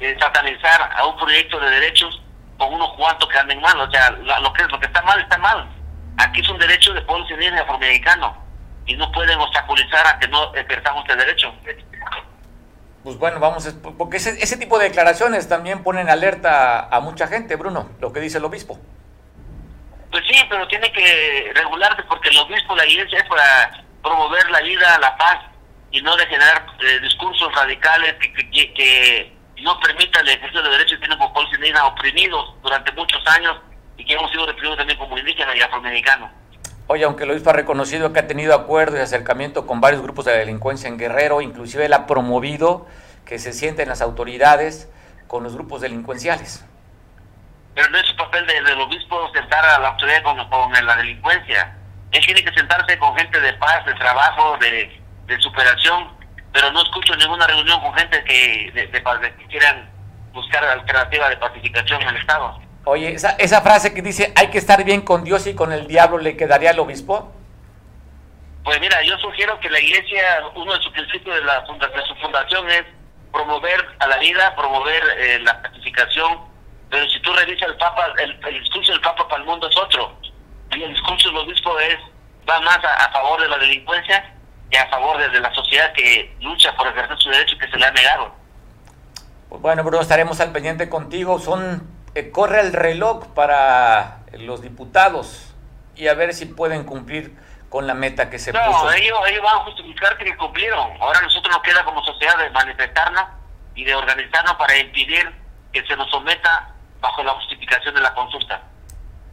eh, 0.00 0.16
satanizar 0.18 0.90
a 0.92 1.06
un 1.06 1.16
proyecto 1.16 1.60
de 1.60 1.70
derechos 1.70 2.20
con 2.56 2.74
unos 2.74 2.94
cuantos 2.94 3.28
que 3.28 3.38
anden 3.38 3.60
mal. 3.60 3.78
O 3.78 3.88
sea, 3.92 4.10
lo 4.10 4.52
que, 4.52 4.64
lo 4.64 4.80
que 4.80 4.86
está 4.86 5.02
mal, 5.02 5.20
está 5.20 5.38
mal 5.38 5.77
Aquí 6.18 6.40
es 6.40 6.48
un 6.48 6.58
derecho 6.58 6.92
de 6.92 7.02
pueblos 7.02 7.30
indígenas 7.30 7.62
afroamericanos 7.62 8.36
y 8.86 8.96
no 8.96 9.10
pueden 9.12 9.38
obstaculizar 9.38 10.06
a 10.06 10.18
que 10.18 10.28
no 10.28 10.54
ejerzamos 10.54 11.04
este 11.08 11.16
derecho. 11.16 11.54
Pues 13.04 13.16
bueno, 13.16 13.38
vamos, 13.38 13.66
porque 13.96 14.16
ese, 14.16 14.30
ese 14.42 14.56
tipo 14.56 14.78
de 14.78 14.88
declaraciones 14.88 15.48
también 15.48 15.82
ponen 15.82 16.08
alerta 16.08 16.88
a 16.88 17.00
mucha 17.00 17.28
gente, 17.28 17.56
Bruno, 17.56 17.90
lo 18.00 18.12
que 18.12 18.20
dice 18.20 18.38
el 18.38 18.44
obispo. 18.44 18.78
Pues 20.10 20.24
sí, 20.26 20.34
pero 20.48 20.66
tiene 20.68 20.90
que 20.92 21.52
regularse 21.54 22.02
porque 22.04 22.30
el 22.30 22.38
obispo, 22.38 22.74
la 22.74 22.86
iglesia 22.86 23.18
es 23.18 23.28
para 23.28 23.84
promover 24.02 24.50
la 24.50 24.60
vida, 24.60 24.98
la 24.98 25.16
paz 25.16 25.38
y 25.90 26.00
no 26.02 26.16
de 26.16 26.26
generar 26.26 26.66
eh, 26.80 27.00
discursos 27.00 27.54
radicales 27.54 28.14
que, 28.14 28.74
que, 28.74 29.38
no 29.62 29.78
permitan 29.80 30.22
el 30.22 30.34
ejercicio 30.34 30.62
de 30.62 30.70
derechos 30.70 30.98
que 30.98 31.08
tienen 31.08 31.18
pueblos 31.18 31.52
indígenas 31.52 31.82
oprimidos 31.82 32.54
durante 32.62 32.92
muchos 32.92 33.20
años 33.26 33.56
y 33.98 34.04
que 34.04 34.14
hemos 34.14 34.30
sido 34.30 34.46
también 34.76 34.98
como 34.98 35.18
indígenas 35.18 35.54
y 35.56 35.60
afroamericanos. 35.60 36.30
Oye, 36.86 37.04
aunque 37.04 37.24
el 37.24 37.32
obispo 37.32 37.50
ha 37.50 37.52
reconocido 37.52 38.14
que 38.14 38.20
ha 38.20 38.26
tenido 38.26 38.54
acuerdo 38.54 38.96
y 38.96 39.00
acercamiento 39.00 39.66
con 39.66 39.80
varios 39.80 40.00
grupos 40.00 40.24
de 40.24 40.38
delincuencia 40.38 40.88
en 40.88 40.96
Guerrero, 40.96 41.42
inclusive 41.42 41.84
él 41.84 41.92
ha 41.92 42.06
promovido 42.06 42.86
que 43.26 43.38
se 43.38 43.52
sienten 43.52 43.90
las 43.90 44.00
autoridades 44.00 44.90
con 45.26 45.42
los 45.44 45.52
grupos 45.52 45.82
delincuenciales. 45.82 46.64
Pero 47.74 47.90
no 47.90 47.98
es 47.98 48.06
su 48.06 48.16
papel 48.16 48.46
del 48.46 48.80
obispo 48.80 49.30
sentar 49.34 49.64
a 49.66 49.78
la 49.80 49.88
autoridad 49.88 50.22
con, 50.22 50.86
la 50.86 50.96
delincuencia. 50.96 51.76
Él 52.10 52.24
tiene 52.24 52.42
que 52.42 52.52
sentarse 52.52 52.98
con 52.98 53.14
gente 53.18 53.38
de 53.38 53.52
paz, 53.54 53.84
de 53.84 53.94
trabajo, 53.94 54.56
de, 54.58 54.98
superación, 55.40 56.08
pero 56.54 56.72
no 56.72 56.82
escucho 56.82 57.14
ninguna 57.16 57.46
reunión 57.46 57.80
con 57.82 57.92
gente 57.94 58.24
que, 58.24 58.72
de, 58.72 58.90
que 58.90 59.46
quieran 59.48 59.90
buscar 60.32 60.64
alternativa 60.64 61.28
de 61.28 61.36
pacificación 61.36 62.00
en 62.00 62.08
el 62.08 62.16
Estado. 62.16 62.67
Oye, 62.88 63.12
esa, 63.12 63.32
esa 63.32 63.60
frase 63.60 63.92
que 63.92 64.00
dice 64.00 64.32
hay 64.34 64.48
que 64.48 64.56
estar 64.56 64.82
bien 64.82 65.02
con 65.02 65.22
Dios 65.22 65.46
y 65.46 65.54
con 65.54 65.72
el 65.72 65.86
diablo, 65.86 66.16
¿le 66.16 66.38
quedaría 66.38 66.70
al 66.70 66.78
obispo? 66.78 67.30
Pues 68.64 68.80
mira, 68.80 69.02
yo 69.02 69.18
sugiero 69.18 69.60
que 69.60 69.68
la 69.68 69.78
iglesia, 69.78 70.22
uno 70.54 70.72
de 70.72 70.80
sus 70.80 70.92
principios 70.92 71.36
de, 71.36 71.44
la 71.44 71.60
de 71.60 72.06
su 72.08 72.14
fundación 72.14 72.66
es 72.70 72.84
promover 73.30 73.84
a 73.98 74.06
la 74.06 74.16
vida, 74.16 74.56
promover 74.56 75.02
eh, 75.18 75.38
la 75.40 75.60
pacificación, 75.60 76.38
pero 76.88 77.06
si 77.10 77.20
tú 77.20 77.30
revisas 77.34 77.68
el 77.68 77.76
Papa, 77.76 78.06
el, 78.22 78.60
discurso 78.60 78.92
del 78.92 79.02
Papa 79.02 79.28
para 79.28 79.42
el 79.42 79.46
mundo 79.46 79.68
es 79.68 79.76
otro, 79.76 80.18
y 80.74 80.82
el 80.82 80.94
discurso 80.94 81.28
del 81.28 81.38
obispo 81.40 81.78
es, 81.80 81.98
va 82.48 82.58
más 82.62 82.78
a, 82.78 83.12
favor 83.12 83.38
de 83.42 83.48
la 83.48 83.58
delincuencia 83.58 84.34
y 84.70 84.76
a 84.76 84.88
favor 84.88 85.18
de, 85.18 85.40
la 85.40 85.52
sociedad 85.52 85.92
que 85.92 86.34
lucha 86.40 86.74
por 86.74 86.86
ejercer 86.86 87.18
su 87.18 87.28
derecho 87.28 87.58
que 87.58 87.68
se 87.68 87.76
le 87.76 87.84
ha 87.84 87.90
negado. 87.90 88.34
Pues 89.50 89.60
bueno, 89.60 89.84
Bruno, 89.84 90.00
estaremos 90.00 90.40
al 90.40 90.52
pendiente 90.52 90.88
contigo. 90.88 91.38
Son 91.38 91.97
corre 92.30 92.60
el 92.60 92.72
reloj 92.72 93.28
para 93.34 94.18
los 94.32 94.62
diputados 94.62 95.54
y 95.96 96.08
a 96.08 96.14
ver 96.14 96.34
si 96.34 96.46
pueden 96.46 96.84
cumplir 96.84 97.36
con 97.68 97.86
la 97.86 97.94
meta 97.94 98.30
que 98.30 98.38
se 98.38 98.52
puso. 98.52 98.64
No, 98.64 98.92
ellos, 98.92 99.18
van 99.42 99.56
a 99.56 99.64
justificar 99.64 100.16
que 100.16 100.36
cumplieron. 100.36 100.90
Ahora 101.00 101.20
nosotros 101.20 101.52
nos 101.52 101.62
queda 101.62 101.84
como 101.84 102.02
sociedad 102.02 102.38
de 102.38 102.50
manifestarnos 102.50 103.24
y 103.74 103.84
de 103.84 103.94
organizarnos 103.94 104.54
para 104.54 104.76
impedir 104.78 105.30
que 105.72 105.84
se 105.86 105.96
nos 105.96 106.10
someta 106.10 106.70
bajo 107.00 107.22
la 107.22 107.32
justificación 107.32 107.94
de 107.94 108.00
la 108.00 108.14
consulta. 108.14 108.62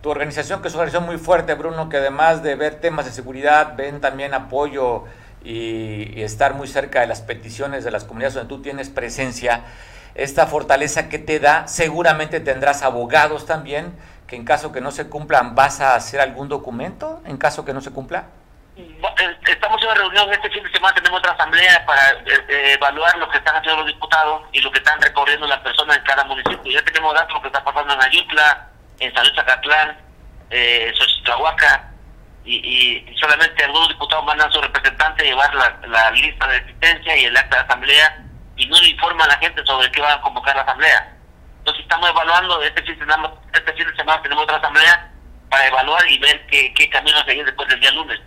Tu 0.02 0.10
organización, 0.10 0.62
que 0.62 0.68
es 0.68 0.74
una 0.74 0.84
organización 0.84 1.06
muy 1.06 1.18
fuerte, 1.18 1.54
Bruno, 1.56 1.90
que 1.90 1.98
además 1.98 2.44
de 2.44 2.56
ver 2.56 2.80
temas 2.82 3.06
de 3.06 3.12
seguridad, 3.12 3.76
ven 3.76 4.02
también 4.02 4.34
apoyo 4.34 5.06
y, 5.44 6.20
y 6.20 6.24
estar 6.24 6.54
muy 6.54 6.68
cerca 6.68 7.02
de 7.02 7.08
las 7.08 7.22
peticiones 7.22 7.84
de 7.84 7.92
las 7.92 8.04
comunidades 8.04 8.36
donde 8.36 8.50
tú 8.50 8.62
tienes 8.62 8.90
presencia 8.90 9.64
esta 10.16 10.48
fortaleza 10.48 11.10
que 11.10 11.20
te 11.20 11.40
da, 11.40 11.68
seguramente 11.68 12.40
tendrás 12.40 12.84
abogados 12.84 13.46
también, 13.46 13.94
que 14.28 14.36
en 14.36 14.46
caso 14.46 14.72
que 14.72 14.82
no 14.82 14.92
se 14.92 15.10
cumplan, 15.10 15.56
¿vas 15.56 15.82
a 15.82 15.96
hacer 15.96 16.22
algún 16.22 16.50
documento 16.50 17.22
en 17.26 17.38
caso 17.38 17.66
que 17.66 17.74
no 17.74 17.82
se 17.82 17.92
cumpla? 17.92 18.26
Eh, 18.78 19.38
estamos 19.48 19.82
en 19.82 19.88
una 19.88 19.96
reunión 19.96 20.34
este 20.34 20.50
fin 20.50 20.64
de 20.64 20.72
semana, 20.72 20.96
tenemos 20.96 21.20
otra 21.20 21.34
asamblea 21.34 21.86
para 21.86 22.12
eh, 22.12 22.46
eh, 22.50 22.74
evaluar 22.74 23.18
lo 23.18 23.30
que 23.30 23.38
están 23.38 23.56
haciendo 23.56 23.84
los 23.84 23.88
diputados 23.88 24.44
y 24.52 24.62
lo 24.62 24.72
que 24.72 24.80
están 24.80 25.02
recorriendo 25.02 25.48
las 25.48 25.60
personas 25.60 25.98
en 25.98 26.04
cada 26.04 26.24
municipio. 26.24 26.72
Ya 26.72 26.84
tenemos 26.84 27.14
datos 27.14 27.34
lo 27.34 27.42
que 27.42 27.48
está 27.48 27.64
pasando 27.64 27.94
en 27.94 28.02
Ayutla, 28.02 28.70
en 29.00 29.14
San 29.14 29.26
Luis 29.26 29.38
Acatlán, 29.38 29.98
en 30.50 30.96
Xochitlahuaca, 30.96 31.92
y, 32.46 33.06
solamente 33.20 33.64
algunos 33.64 33.90
diputados 33.90 34.26
mandan 34.26 34.50
a 34.50 34.52
su 34.52 34.62
representante 34.62 35.24
a 35.24 35.26
llevar 35.26 35.54
la, 35.56 36.12
lista 36.12 36.48
de 36.48 36.58
asistencia 36.58 37.18
y 37.18 37.26
el 37.26 37.36
acta 37.36 37.58
de 37.58 37.64
asamblea 37.64 38.25
y 38.58 38.68
no 38.68 38.80
le 38.82 38.90
informa 38.90 39.26
a 39.26 39.28
la 39.28 39.38
gente 39.38 39.66
sobre 39.66 39.92
qué 39.92 40.02
va 40.02 40.14
a 40.14 40.22
convocar 40.22 40.56
la 40.56 40.64
asamblea. 40.64 41.18
Entonces 41.60 41.84
estamos 41.84 42.10
evaluando, 42.10 42.62
este 42.62 42.84
fin, 42.84 42.98
este 43.54 43.74
fin 43.74 43.88
de 43.88 43.96
semana 43.96 44.22
tenemos 44.22 44.44
otra 44.44 44.58
asamblea 44.58 45.12
para 45.50 45.68
evaluar 45.68 46.10
y 46.10 46.20
ver 46.20 46.46
qué, 46.48 46.74
qué 46.74 46.90
camino 46.90 47.18
seguir 47.26 47.46
después 47.46 47.68
del 47.70 47.80
día 47.80 47.92
lunes. 47.92 48.20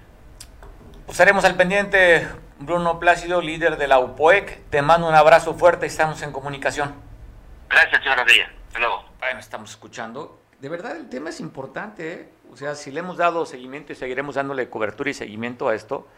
Pues 1.06 1.14
estaremos 1.14 1.44
al 1.44 1.54
pendiente, 1.54 2.28
Bruno 2.58 2.98
Plácido, 2.98 3.40
líder 3.40 3.76
de 3.76 3.86
la 3.86 3.98
UPOEC. 3.98 4.68
Te 4.70 4.82
mando 4.82 5.08
un 5.08 5.14
abrazo 5.14 5.54
fuerte 5.54 5.86
y 5.86 5.88
estamos 5.88 6.20
en 6.22 6.32
comunicación. 6.32 6.94
Gracias, 7.68 8.02
señor 8.02 8.18
Rodríguez. 8.18 8.48
Hasta 8.66 8.78
luego. 8.80 9.04
Bueno, 9.18 9.40
estamos 9.40 9.70
escuchando. 9.70 10.42
De 10.60 10.68
verdad, 10.68 10.96
el 10.96 11.08
tema 11.08 11.30
es 11.30 11.40
importante. 11.40 12.12
¿eh? 12.12 12.28
O 12.52 12.56
sea, 12.56 12.74
si 12.74 12.90
le 12.90 13.00
hemos 13.00 13.16
dado 13.16 13.46
seguimiento 13.46 13.92
y 13.92 13.96
seguiremos 13.96 14.34
dándole 14.34 14.68
cobertura 14.68 15.10
y 15.10 15.14
seguimiento 15.14 15.68
a 15.68 15.74
esto, 15.74 16.08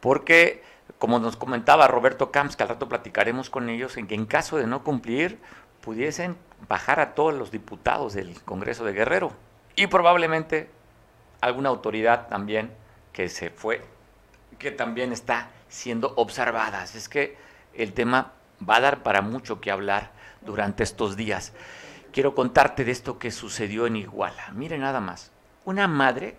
porque, 0.00 0.62
como 0.98 1.18
nos 1.18 1.36
comentaba 1.36 1.88
Roberto 1.88 2.30
Camps, 2.30 2.56
que 2.56 2.62
al 2.62 2.70
rato 2.70 2.88
platicaremos 2.88 3.50
con 3.50 3.68
ellos, 3.68 3.96
en 3.96 4.06
que 4.06 4.14
en 4.14 4.26
caso 4.26 4.56
de 4.56 4.66
no 4.66 4.82
cumplir, 4.82 5.38
pudiesen 5.80 6.36
bajar 6.68 7.00
a 7.00 7.14
todos 7.14 7.34
los 7.34 7.50
diputados 7.50 8.14
del 8.14 8.40
Congreso 8.42 8.84
de 8.84 8.92
Guerrero 8.92 9.32
y 9.76 9.86
probablemente 9.86 10.70
alguna 11.40 11.70
autoridad 11.70 12.28
también 12.28 12.72
que 13.12 13.28
se 13.28 13.50
fue, 13.50 13.82
que 14.58 14.70
también 14.70 15.12
está 15.12 15.50
siendo 15.68 16.12
observada. 16.16 16.84
Es 16.84 17.08
que 17.08 17.38
el 17.74 17.92
tema 17.92 18.32
va 18.68 18.76
a 18.76 18.80
dar 18.80 19.02
para 19.02 19.22
mucho 19.22 19.60
que 19.60 19.70
hablar 19.70 20.10
durante 20.42 20.82
estos 20.82 21.16
días. 21.16 21.52
Quiero 22.12 22.34
contarte 22.34 22.84
de 22.84 22.92
esto 22.92 23.18
que 23.18 23.30
sucedió 23.30 23.86
en 23.86 23.96
Iguala. 23.96 24.50
Mire 24.52 24.78
nada 24.78 25.00
más. 25.00 25.30
Una 25.64 25.86
madre 25.86 26.36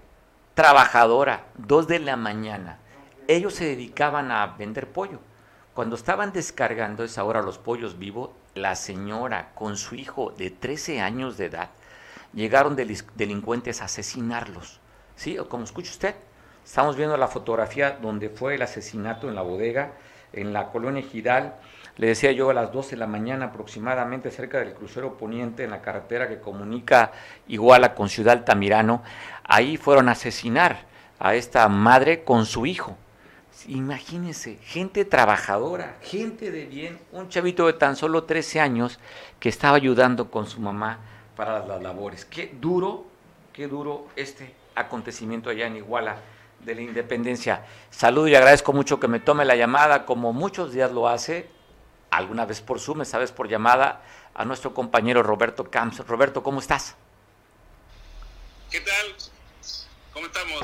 trabajadora, 0.53 1.45
dos 1.55 1.87
de 1.87 1.99
la 1.99 2.17
mañana. 2.17 2.79
Ellos 3.27 3.53
se 3.53 3.65
dedicaban 3.65 4.31
a 4.31 4.45
vender 4.47 4.87
pollo. 4.87 5.19
Cuando 5.73 5.95
estaban 5.95 6.33
descargando 6.33 7.03
esa 7.03 7.23
hora 7.23 7.41
los 7.41 7.57
pollos 7.57 7.97
vivos, 7.97 8.31
la 8.55 8.75
señora 8.75 9.51
con 9.55 9.77
su 9.77 9.95
hijo 9.95 10.33
de 10.37 10.49
13 10.49 11.01
años 11.01 11.37
de 11.37 11.45
edad 11.45 11.69
llegaron 12.33 12.75
delincuentes 12.75 13.81
a 13.81 13.85
asesinarlos. 13.85 14.79
¿Sí? 15.15 15.37
Como 15.49 15.63
escucha 15.63 15.91
usted, 15.91 16.15
estamos 16.65 16.95
viendo 16.95 17.15
la 17.15 17.27
fotografía 17.27 17.91
donde 18.01 18.29
fue 18.29 18.55
el 18.55 18.61
asesinato 18.61 19.29
en 19.29 19.35
la 19.35 19.41
bodega, 19.41 19.93
en 20.33 20.53
la 20.53 20.67
colonia 20.69 21.03
Giral 21.03 21.55
le 21.97 22.07
decía 22.07 22.31
yo 22.31 22.49
a 22.49 22.53
las 22.53 22.71
12 22.71 22.91
de 22.91 22.97
la 22.97 23.07
mañana 23.07 23.45
aproximadamente 23.47 24.31
cerca 24.31 24.59
del 24.59 24.73
crucero 24.73 25.17
poniente 25.17 25.63
en 25.63 25.71
la 25.71 25.81
carretera 25.81 26.27
que 26.27 26.39
comunica 26.39 27.11
Iguala 27.47 27.93
con 27.93 28.09
Ciudad 28.09 28.37
Altamirano, 28.37 29.03
ahí 29.43 29.77
fueron 29.77 30.09
a 30.09 30.13
asesinar 30.13 30.85
a 31.19 31.35
esta 31.35 31.67
madre 31.67 32.23
con 32.23 32.45
su 32.45 32.65
hijo. 32.65 32.97
Imagínense, 33.67 34.57
gente 34.63 35.05
trabajadora, 35.05 35.97
gente 36.01 36.51
de 36.51 36.65
bien, 36.65 36.99
un 37.11 37.29
chavito 37.29 37.67
de 37.67 37.73
tan 37.73 37.95
solo 37.95 38.23
13 38.23 38.59
años 38.59 38.99
que 39.39 39.49
estaba 39.49 39.77
ayudando 39.77 40.31
con 40.31 40.47
su 40.47 40.59
mamá 40.59 40.99
para 41.35 41.65
las 41.65 41.81
labores. 41.81 42.25
Qué 42.25 42.55
duro, 42.59 43.05
qué 43.53 43.67
duro 43.67 44.07
este 44.15 44.53
acontecimiento 44.75 45.49
allá 45.49 45.67
en 45.67 45.77
Iguala 45.77 46.17
de 46.59 46.75
la 46.75 46.81
Independencia. 46.81 47.65
Saludo 47.89 48.27
y 48.27 48.35
agradezco 48.35 48.73
mucho 48.73 48.99
que 48.99 49.07
me 49.07 49.19
tome 49.19 49.45
la 49.45 49.55
llamada, 49.55 50.05
como 50.05 50.33
muchos 50.33 50.73
días 50.73 50.91
lo 50.91 51.07
hace, 51.07 51.49
alguna 52.09 52.45
vez 52.45 52.61
por 52.61 52.79
Zoom, 52.79 52.99
vez 52.99 53.31
por 53.31 53.47
llamada, 53.47 54.01
a 54.33 54.45
nuestro 54.45 54.73
compañero 54.73 55.23
Roberto 55.23 55.69
Camps. 55.69 56.05
Roberto, 56.07 56.43
¿cómo 56.43 56.59
estás? 56.59 56.95
¿Qué 58.69 58.79
tal? 58.79 59.15
¿Cómo 60.13 60.25
estamos? 60.27 60.61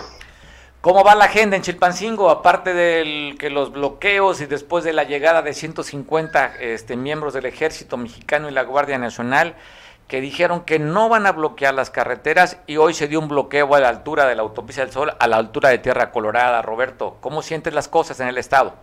¿Cómo 0.88 1.04
va 1.04 1.16
la 1.16 1.26
agenda 1.26 1.58
en 1.58 1.64
Chilpancingo? 1.64 2.30
Aparte 2.30 2.74
de 2.74 3.36
que 3.38 3.50
los 3.50 3.74
bloqueos 3.74 4.40
y 4.40 4.46
después 4.46 4.86
de 4.86 4.94
la 4.94 5.04
llegada 5.04 5.42
de 5.42 5.54
150 5.54 6.62
este, 6.62 6.96
miembros 6.96 7.34
del 7.34 7.46
Ejército 7.46 7.98
Mexicano 7.98 8.48
y 8.48 8.54
la 8.54 8.64
Guardia 8.64 8.98
Nacional, 8.98 9.58
que 10.08 10.22
dijeron 10.22 10.64
que 10.64 10.80
no 10.80 11.10
van 11.10 11.26
a 11.26 11.34
bloquear 11.34 11.74
las 11.74 11.90
carreteras 11.90 12.60
y 12.68 12.78
hoy 12.78 12.94
se 12.94 13.10
dio 13.10 13.20
un 13.20 13.28
bloqueo 13.28 13.76
a 13.76 13.82
la 13.82 13.90
altura 13.90 14.28
de 14.28 14.36
la 14.36 14.44
autopista 14.44 14.82
del 14.82 14.94
Sol, 14.94 15.14
a 15.20 15.28
la 15.28 15.36
altura 15.36 15.72
de 15.72 15.80
Tierra 15.80 16.10
Colorada. 16.10 16.62
Roberto, 16.62 17.18
¿cómo 17.20 17.42
sientes 17.42 17.74
las 17.74 17.90
cosas 17.90 18.22
en 18.22 18.30
el 18.30 18.38
Estado? 18.38 18.74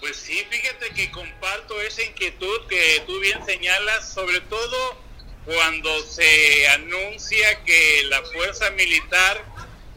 Pues 0.00 0.16
sí, 0.16 0.46
fíjate 0.48 0.94
que 0.94 1.10
comparto 1.10 1.78
esa 1.82 2.04
inquietud 2.04 2.66
que 2.70 3.02
tú 3.06 3.20
bien 3.20 3.44
señalas, 3.44 4.10
sobre 4.14 4.40
todo 4.40 4.96
cuando 5.44 5.90
se 6.04 6.68
anuncia 6.68 7.62
que 7.64 8.04
la 8.08 8.22
fuerza 8.22 8.70
militar 8.70 9.44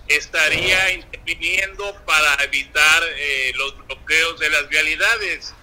estaría 0.07 0.93
interviniendo 0.93 1.95
para 2.05 2.43
evitar 2.43 3.03
eh, 3.15 3.51
los 3.55 3.77
bloqueos 3.85 4.39
de 4.39 4.49
las 4.49 4.69
vialidades. 4.69 5.53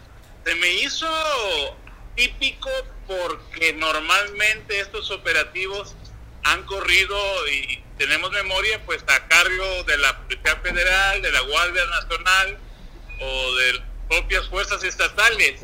Se 0.44 0.54
me 0.56 0.70
hizo 0.74 1.08
típico 2.14 2.70
porque 3.06 3.72
normalmente 3.74 4.80
estos 4.80 5.10
operativos 5.10 5.94
han 6.44 6.62
corrido 6.64 7.16
y 7.48 7.82
tenemos 7.98 8.30
memoria 8.30 8.84
pues 8.84 9.02
a 9.06 9.26
cargo 9.28 9.84
de 9.84 9.96
la 9.98 10.18
Policía 10.22 10.56
Federal, 10.56 11.22
de 11.22 11.32
la 11.32 11.40
Guardia 11.40 11.86
Nacional 11.86 12.58
o 13.20 13.54
del 13.56 13.82
propias 14.08 14.46
fuerzas 14.48 14.84
estatales. 14.84 15.60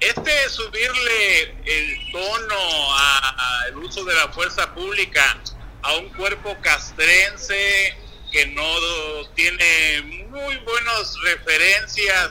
Este 0.00 0.48
subirle 0.50 1.54
el 1.64 2.12
tono 2.12 2.96
al 2.96 3.76
uso 3.78 4.04
de 4.04 4.14
la 4.14 4.28
fuerza 4.28 4.74
pública 4.74 5.38
a 5.82 5.94
un 5.94 6.08
cuerpo 6.10 6.56
castrense 6.60 7.96
que 8.34 8.46
no 8.46 9.28
tiene 9.36 10.26
muy 10.28 10.56
buenas 10.56 11.14
referencias 11.22 12.30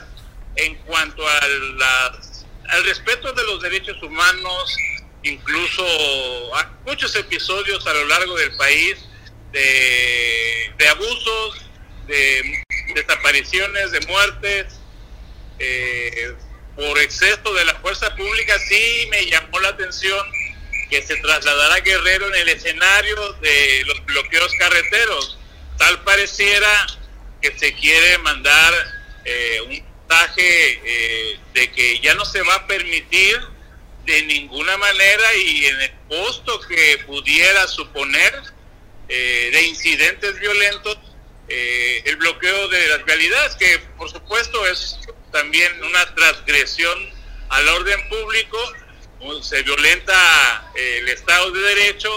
en 0.56 0.74
cuanto 0.84 1.26
a 1.26 1.38
al 2.68 2.84
respeto 2.84 3.32
de 3.32 3.42
los 3.44 3.62
derechos 3.62 4.02
humanos, 4.02 4.76
incluso 5.22 5.84
hay 6.56 6.66
muchos 6.84 7.16
episodios 7.16 7.86
a 7.86 7.94
lo 7.94 8.04
largo 8.04 8.36
del 8.36 8.54
país 8.56 8.98
de, 9.52 10.74
de 10.76 10.88
abusos, 10.88 11.64
de 12.06 12.62
desapariciones, 12.94 13.92
de 13.92 14.00
muertes, 14.00 14.80
eh, 15.58 16.34
por 16.76 16.98
exceso 16.98 17.54
de 17.54 17.64
la 17.64 17.74
fuerza 17.76 18.14
pública, 18.14 18.58
sí 18.58 19.08
me 19.10 19.24
llamó 19.24 19.58
la 19.60 19.70
atención 19.70 20.20
que 20.90 21.00
se 21.00 21.16
trasladara 21.16 21.80
Guerrero 21.80 22.28
en 22.28 22.34
el 22.42 22.48
escenario 22.50 23.32
de 23.40 23.84
los 23.86 24.04
bloqueos 24.04 24.52
carreteros. 24.58 25.38
Tal 25.78 26.02
pareciera 26.02 26.86
que 27.40 27.58
se 27.58 27.74
quiere 27.74 28.18
mandar 28.18 28.74
eh, 29.24 29.60
un 29.62 29.70
mensaje 29.70 30.80
eh, 30.84 31.40
de 31.52 31.72
que 31.72 32.00
ya 32.00 32.14
no 32.14 32.24
se 32.24 32.42
va 32.42 32.54
a 32.54 32.66
permitir 32.66 33.40
de 34.06 34.22
ninguna 34.22 34.76
manera 34.76 35.34
y 35.36 35.66
en 35.66 35.80
el 35.80 35.92
costo 36.08 36.60
que 36.68 36.98
pudiera 37.06 37.66
suponer 37.66 38.34
de 39.08 39.62
incidentes 39.62 40.38
violentos 40.40 40.98
el 41.48 42.16
bloqueo 42.16 42.68
de 42.68 42.88
las 42.88 43.02
realidades, 43.02 43.54
que 43.56 43.78
por 43.96 44.10
supuesto 44.10 44.66
es 44.66 44.98
también 45.34 45.82
una 45.82 46.14
transgresión 46.14 46.96
al 47.48 47.68
orden 47.68 48.08
público, 48.08 48.58
se 49.42 49.62
violenta 49.62 50.70
eh, 50.76 50.98
el 51.00 51.08
Estado 51.08 51.50
de 51.50 51.60
Derecho 51.60 52.10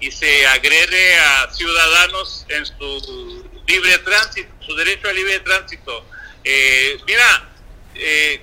y 0.00 0.10
se 0.10 0.46
agrede 0.46 1.18
a 1.18 1.50
ciudadanos 1.52 2.46
en 2.48 2.64
su 2.66 3.48
libre 3.66 3.98
tránsito, 3.98 4.48
su 4.66 4.74
derecho 4.74 5.08
al 5.08 5.16
libre 5.16 5.40
tránsito. 5.40 6.04
Eh, 6.42 6.98
mira, 7.06 7.50
eh, 7.94 8.40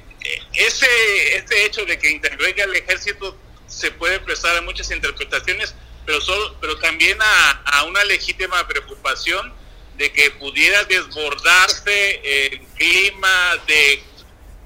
ese, 0.54 1.36
ese 1.36 1.66
hecho 1.66 1.86
de 1.86 1.98
que 1.98 2.12
intervenga 2.12 2.64
el 2.64 2.76
ejército 2.76 3.38
se 3.68 3.92
puede 3.92 4.20
prestar 4.20 4.56
a 4.56 4.62
muchas 4.62 4.92
interpretaciones, 4.92 5.74
pero, 6.06 6.22
solo, 6.22 6.56
pero 6.62 6.78
también 6.80 7.18
a, 7.22 7.52
a 7.66 7.84
una 7.84 8.04
legítima 8.06 8.68
preocupación 8.68 9.54
de 9.98 10.12
que 10.12 10.30
pudiera 10.32 10.84
desbordarse 10.84 12.22
el 12.24 12.60
clima 12.76 13.58
de 13.68 14.04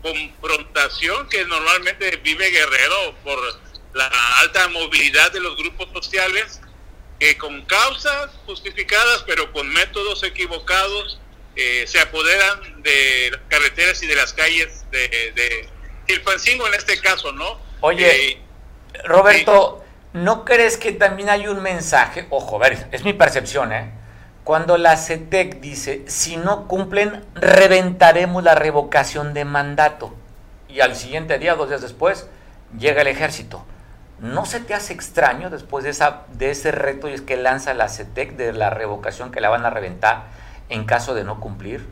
confrontación 0.01 1.29
que 1.29 1.45
normalmente 1.45 2.17
vive 2.17 2.49
Guerrero 2.49 3.15
por 3.23 3.39
la 3.93 4.07
alta 4.39 4.67
movilidad 4.69 5.31
de 5.31 5.39
los 5.39 5.55
grupos 5.55 5.89
sociales, 5.93 6.59
que 7.21 7.37
con 7.37 7.61
causas 7.65 8.31
justificadas, 8.47 9.23
pero 9.27 9.53
con 9.53 9.69
métodos 9.69 10.23
equivocados, 10.23 11.21
eh, 11.55 11.83
se 11.85 11.99
apoderan 11.99 12.81
de 12.81 13.29
las 13.31 13.41
carreteras 13.47 14.01
y 14.01 14.07
de 14.07 14.15
las 14.15 14.33
calles 14.33 14.85
de, 14.89 15.31
de 15.35 15.69
Chilpancingo 16.07 16.67
en 16.67 16.73
este 16.73 16.99
caso, 16.99 17.31
¿no? 17.31 17.59
Oye, 17.81 18.31
eh, 18.31 18.41
Roberto, 19.03 19.83
¿no 20.13 20.43
crees 20.45 20.77
que 20.77 20.93
también 20.93 21.29
hay 21.29 21.45
un 21.45 21.61
mensaje? 21.61 22.25
Ojo, 22.31 22.55
a 22.55 22.67
ver, 22.67 22.87
es 22.91 23.03
mi 23.03 23.13
percepción, 23.13 23.71
¿eh? 23.71 23.91
Cuando 24.43 24.79
la 24.79 24.97
CETEC 24.97 25.59
dice, 25.59 26.01
si 26.07 26.37
no 26.37 26.67
cumplen, 26.67 27.23
reventaremos 27.35 28.43
la 28.43 28.55
revocación 28.55 29.35
de 29.35 29.45
mandato. 29.45 30.15
Y 30.67 30.79
al 30.79 30.95
siguiente 30.95 31.37
día, 31.37 31.53
dos 31.53 31.69
días 31.69 31.83
después, 31.83 32.27
llega 32.79 33.03
el 33.03 33.09
ejército. 33.09 33.63
¿No 34.21 34.45
se 34.45 34.59
te 34.59 34.75
hace 34.75 34.93
extraño 34.93 35.49
después 35.49 35.83
de, 35.83 35.89
esa, 35.89 36.21
de 36.33 36.51
ese 36.51 36.71
reto 36.71 37.09
y 37.09 37.13
es 37.13 37.21
que 37.21 37.37
lanza 37.37 37.73
la 37.73 37.89
CETEC 37.89 38.35
de 38.35 38.53
la 38.53 38.69
revocación 38.69 39.31
que 39.31 39.41
la 39.41 39.49
van 39.49 39.65
a 39.65 39.71
reventar 39.71 40.25
en 40.69 40.85
caso 40.85 41.15
de 41.15 41.23
no 41.23 41.39
cumplir? 41.39 41.87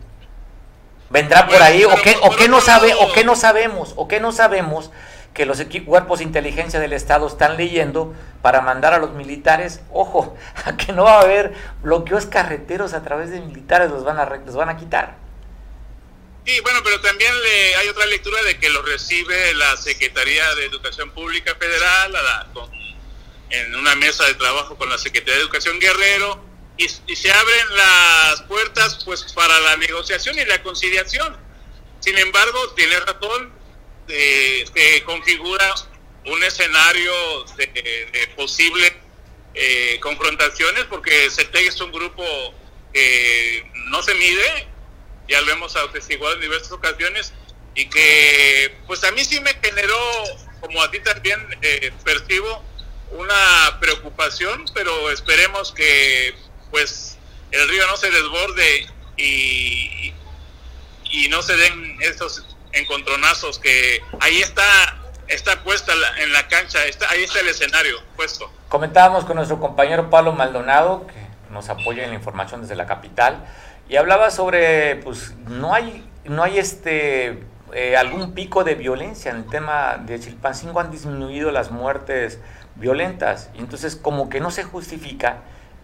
¿Vendrá 1.10 1.48
por 1.48 1.60
ahí? 1.64 1.84
¿O 1.86 1.96
qué, 2.04 2.16
o 2.22 2.30
qué 2.36 2.48
no 2.48 2.62
sabe, 2.62 2.94
o 2.94 3.12
qué 3.14 3.24
no 3.24 3.36
sabemos? 3.36 3.94
¿O 3.96 4.08
qué 4.08 4.20
no 4.20 4.32
sabemos 4.32 4.92
que 5.34 5.48
los 5.48 5.60
cuerpos 5.88 6.20
de 6.20 6.26
inteligencia 6.26 6.80
del 6.80 6.94
Estado 6.94 7.26
están 7.26 7.58
leyendo 7.58 8.14
para 8.44 8.62
mandar 8.62 8.94
a 8.94 9.00
los 9.00 9.12
militares? 9.14 9.82
Ojo, 9.92 10.36
a 10.66 10.78
que 10.78 10.94
no 10.94 11.06
va 11.06 11.18
a 11.18 11.22
haber 11.22 11.56
bloqueos 11.82 12.28
carreteros 12.28 12.94
a 12.94 13.02
través 13.02 13.32
de 13.32 13.40
militares, 13.42 13.90
los 13.90 14.04
van 14.04 14.20
a, 14.20 14.26
los 14.26 14.56
van 14.56 14.70
a 14.70 14.78
quitar. 14.78 15.16
Sí, 16.50 16.60
bueno, 16.62 16.82
pero 16.84 17.00
también 17.00 17.32
le, 17.44 17.76
hay 17.76 17.90
otra 17.90 18.08
lectura 18.08 18.42
de 18.42 18.58
que 18.58 18.72
lo 18.72 18.82
recibe 18.82 19.54
la 19.54 19.78
Secretaría 19.78 20.56
de 20.56 20.66
Educación 20.66 21.12
Pública 21.12 21.54
Federal 21.54 22.12
en 23.52 23.76
una 23.76 23.94
mesa 23.94 24.26
de 24.26 24.34
trabajo 24.34 24.76
con 24.76 24.90
la 24.90 24.98
Secretaría 24.98 25.36
de 25.36 25.42
Educación 25.42 25.80
Guerrero 25.80 26.44
y, 26.76 26.88
se 26.88 27.32
abren 27.32 27.76
las 27.76 28.42
puertas 28.48 29.04
pues 29.06 29.32
para 29.34 29.60
la 29.60 29.78
negociación 29.78 30.40
y 30.40 30.46
la 30.46 30.64
conciliación. 30.64 31.38
Sin 32.00 32.18
embargo, 32.18 32.74
tiene 32.74 33.00
razón, 33.00 33.54
se 34.08 35.04
configura 35.06 35.76
un 36.26 36.44
escenario 36.44 37.44
de, 37.58 38.28
posibles 38.36 38.92
eh, 39.54 40.00
confrontaciones 40.02 40.86
porque 40.86 41.30
CETEG 41.30 41.68
es 41.68 41.80
un 41.80 41.92
grupo 41.92 42.24
que 42.92 43.72
no 43.92 44.02
se 44.02 44.16
mide 44.16 44.79
ya 45.30 45.40
lo 45.42 45.52
hemos 45.52 45.76
atestiguado 45.76 46.36
en 46.36 46.42
diversas 46.42 46.72
ocasiones 46.72 47.34
y 47.76 47.88
que 47.88 48.76
pues 48.88 49.04
a 49.04 49.12
mí 49.12 49.24
sí 49.24 49.40
me 49.42 49.54
generó, 49.54 49.98
como 50.60 50.82
a 50.82 50.92
ti 50.92 51.00
también 51.00 51.40
eh, 51.62 51.94
percibo, 52.04 52.64
una 53.12 53.80
preocupación, 53.80 54.66
pero 54.74 55.12
esperemos 55.12 55.72
que 55.72 56.36
pues 56.72 57.18
el 57.52 57.68
río 57.70 57.88
no 57.88 57.98
se 57.98 58.12
desborde 58.12 58.88
y, 59.18 60.14
y 61.12 61.28
no 61.30 61.42
se 61.42 61.56
den 61.56 61.98
estos 62.02 62.46
encontronazos 62.74 63.58
que 63.60 64.02
ahí 64.20 64.42
está 64.42 65.00
está 65.30 65.64
puesta 65.64 65.94
en 66.18 66.34
la 66.34 66.48
cancha, 66.48 66.86
está, 66.86 67.10
ahí 67.10 67.24
está 67.24 67.40
el 67.40 67.48
escenario 67.48 67.98
puesto. 68.16 68.52
Comentábamos 68.68 69.26
con 69.26 69.36
nuestro 69.36 69.60
compañero 69.60 70.10
Pablo 70.10 70.32
Maldonado, 70.34 71.08
que 71.08 71.14
nos 71.52 71.70
apoya 71.70 72.04
en 72.04 72.10
la 72.10 72.16
información 72.16 72.62
desde 72.62 72.76
la 72.76 72.88
capital, 72.88 73.46
y 73.90 73.98
hablaba 73.98 74.30
sobre, 74.30 74.98
pues, 74.98 75.34
no 75.48 75.74
hay, 75.74 76.08
no 76.24 76.44
hay 76.44 76.60
este, 76.60 77.44
eh, 77.74 77.98
algún 77.98 78.34
pico 78.34 78.64
de 78.64 78.76
violencia 78.76 79.32
en 79.32 79.38
el 79.38 79.46
tema 79.46 79.98
de 79.98 80.20
Chilpancingo, 80.20 80.80
han 80.80 80.92
disminuido 80.92 81.52
las 81.52 81.72
muertes 81.72 82.40
violentas. 82.76 83.50
Y 83.56 83.60
entonces, 83.60 83.96
como 83.96 84.30
que 84.30 84.40
no 84.40 84.52
se 84.52 84.64
justifica 84.64 85.38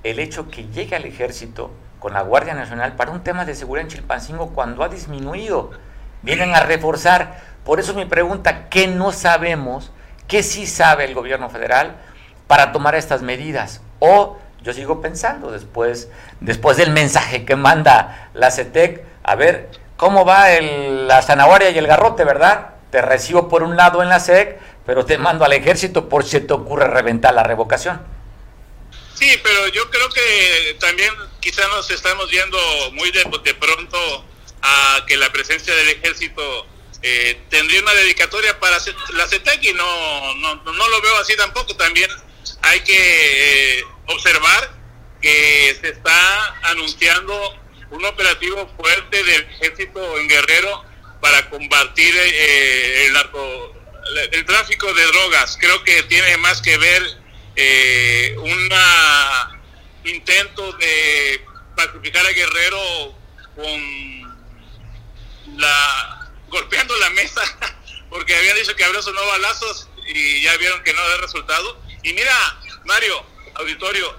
el 0.04 0.20
hecho 0.20 0.50
que 0.50 0.68
llegue 0.68 0.96
al 0.96 1.06
ejército 1.06 1.72
con 2.00 2.14
la 2.14 2.22
Guardia 2.22 2.54
Nacional 2.54 2.96
para 2.96 3.10
un 3.10 3.24
tema 3.24 3.44
de 3.44 3.56
seguridad 3.56 3.88
en 3.88 3.92
Chilpancingo 3.92 4.52
cuando 4.54 4.84
ha 4.84 4.90
disminuido. 4.90 5.72
Vienen 6.22 6.54
a 6.54 6.60
reforzar. 6.60 7.42
Por 7.64 7.80
eso 7.80 7.96
mi 7.96 8.06
pregunta, 8.06 8.70
¿qué 8.70 8.88
no 8.88 9.12
sabemos? 9.12 9.92
¿Qué 10.28 10.44
sí 10.44 10.68
sabe 10.68 11.06
el 11.06 11.16
gobierno 11.16 11.50
federal 11.50 11.96
para 12.46 12.72
tomar 12.72 12.94
estas 12.94 13.24
medidas? 13.24 13.82
O 13.98 14.38
yo 14.66 14.74
sigo 14.74 15.00
pensando 15.00 15.52
después, 15.52 16.10
después 16.40 16.76
del 16.76 16.90
mensaje 16.90 17.46
que 17.46 17.56
manda 17.56 18.32
la 18.34 18.50
CETEC, 18.50 19.04
a 19.24 19.36
ver 19.36 19.70
cómo 19.96 20.26
va 20.26 20.50
la 20.60 21.22
zanahoria 21.22 21.70
y 21.70 21.78
el 21.78 21.86
garrote, 21.86 22.24
¿verdad? 22.24 22.72
Te 22.90 23.00
recibo 23.04 23.48
por 23.48 23.62
un 23.62 23.78
lado 23.78 24.02
en 24.02 24.10
la 24.10 24.20
SEC, 24.20 24.60
pero 24.84 25.06
te 25.06 25.20
mando 25.20 25.46
al 25.46 25.54
ejército 25.54 26.10
por 26.10 26.26
si 26.26 26.40
te 26.40 26.54
ocurre 26.54 26.88
reventar 26.88 27.36
la 27.36 27.44
revocación. 27.44 28.02
Sí, 29.14 29.40
pero 29.44 29.68
yo 29.68 29.88
creo 29.92 30.10
que 30.10 30.78
también 30.80 31.14
quizá 31.40 31.68
nos 31.68 31.90
estamos 31.92 32.30
viendo 32.32 32.58
muy 32.94 33.12
de, 33.12 33.54
pronto 33.54 33.98
a 34.64 35.06
que 35.06 35.16
la 35.16 35.32
presencia 35.32 35.76
del 35.76 35.90
ejército 35.90 36.66
eh, 37.04 37.40
tendría 37.52 37.82
una 37.82 37.94
dedicatoria 37.94 38.60
para 38.60 38.78
la 39.14 39.28
CETEC 39.28 39.64
y 39.64 39.74
no, 39.74 40.36
no, 40.36 40.56
no 40.56 40.88
lo 40.90 41.02
veo 41.02 41.18
así 41.20 41.38
tampoco. 41.38 41.76
También 41.76 42.10
hay 42.64 42.80
que... 42.80 43.80
Eh, 43.80 43.95
observar 44.08 44.74
que 45.22 45.78
se 45.82 45.90
está 45.90 46.70
anunciando 46.70 47.60
un 47.92 48.06
operativo 48.06 48.68
fuerte 48.78 49.24
del 49.24 49.42
ejército 49.42 50.18
en 50.18 50.28
Guerrero 50.28 50.84
para 51.22 51.50
combatir 51.50 52.14
eh, 52.16 53.06
el, 53.06 53.14
narco, 53.14 53.74
el 54.32 54.46
tráfico 54.46 54.94
de 54.94 55.06
drogas. 55.08 55.58
Creo 55.60 55.84
que 55.84 56.04
tiene 56.04 56.38
más 56.38 56.62
que 56.62 56.78
ver 56.78 57.04
eh, 57.56 58.36
un 58.38 58.70
intento 60.04 60.74
de 60.74 61.42
pacificar 61.76 62.26
a 62.26 62.32
Guerrero 62.32 63.16
con 63.56 65.58
la 65.58 66.32
golpeando 66.50 66.96
la 66.98 67.10
mesa 67.12 67.42
porque 68.10 68.36
habían 68.36 68.58
dicho 68.58 68.76
que 68.76 68.84
habría 68.84 69.02
sonado 69.02 69.28
balazos 69.28 69.90
y 70.08 70.42
ya 70.42 70.56
vieron 70.58 70.84
que 70.84 70.94
no 70.94 71.02
da 71.02 71.18
resultado. 71.18 71.82
Y 72.04 72.14
mira, 72.14 72.34
Mario, 72.86 73.26
auditorio, 73.56 74.16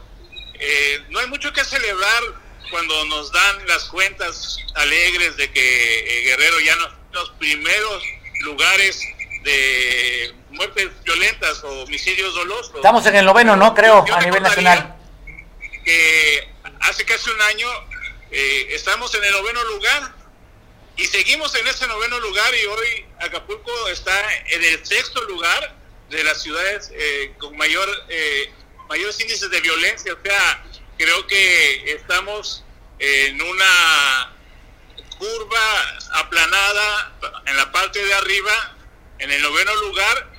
eh, 0.58 1.02
no 1.10 1.18
hay 1.18 1.26
mucho 1.28 1.52
que 1.52 1.64
celebrar 1.64 2.22
cuando 2.70 3.04
nos 3.06 3.30
dan 3.30 3.66
las 3.66 3.84
cuentas 3.84 4.58
alegres 4.74 5.36
de 5.36 5.50
que 5.52 5.98
eh, 5.98 6.24
Guerrero 6.24 6.60
ya 6.60 6.76
no 6.76 6.88
los 7.12 7.30
primeros 7.32 8.02
lugares 8.40 9.00
de 9.42 10.34
muertes 10.50 10.90
violentas 11.04 11.62
o 11.64 11.84
homicidios 11.84 12.34
dolosos. 12.34 12.74
Estamos 12.74 13.06
en 13.06 13.16
el 13.16 13.24
noveno, 13.24 13.56
¿no? 13.56 13.74
Creo, 13.74 14.04
a 14.12 14.20
nivel 14.20 14.42
nacional. 14.42 14.96
Que 15.84 16.48
hace 16.80 17.04
casi 17.04 17.30
un 17.30 17.40
año 17.42 17.68
eh, 18.30 18.66
estamos 18.70 19.14
en 19.14 19.24
el 19.24 19.32
noveno 19.32 19.64
lugar 19.64 20.12
y 20.96 21.04
seguimos 21.04 21.54
en 21.54 21.66
ese 21.68 21.86
noveno 21.86 22.18
lugar 22.20 22.52
y 22.54 22.66
hoy 22.66 23.06
Acapulco 23.20 23.88
está 23.88 24.34
en 24.46 24.64
el 24.64 24.84
sexto 24.84 25.22
lugar 25.24 25.74
de 26.10 26.24
las 26.24 26.42
ciudades 26.42 26.92
con 27.38 27.56
mayor 27.56 27.88
mayores 28.88 29.20
índices 29.20 29.50
de 29.50 29.60
violencia. 29.60 30.12
O 30.12 30.18
sea, 30.22 30.64
creo 30.98 31.26
que 31.26 31.92
estamos 31.92 32.64
en 32.98 33.40
una 33.40 34.36
curva 35.18 35.98
aplanada 36.14 37.12
en 37.46 37.56
la 37.56 37.70
parte 37.72 38.04
de 38.04 38.14
arriba, 38.14 38.76
en 39.18 39.30
el 39.30 39.42
noveno 39.42 39.74
lugar. 39.76 40.32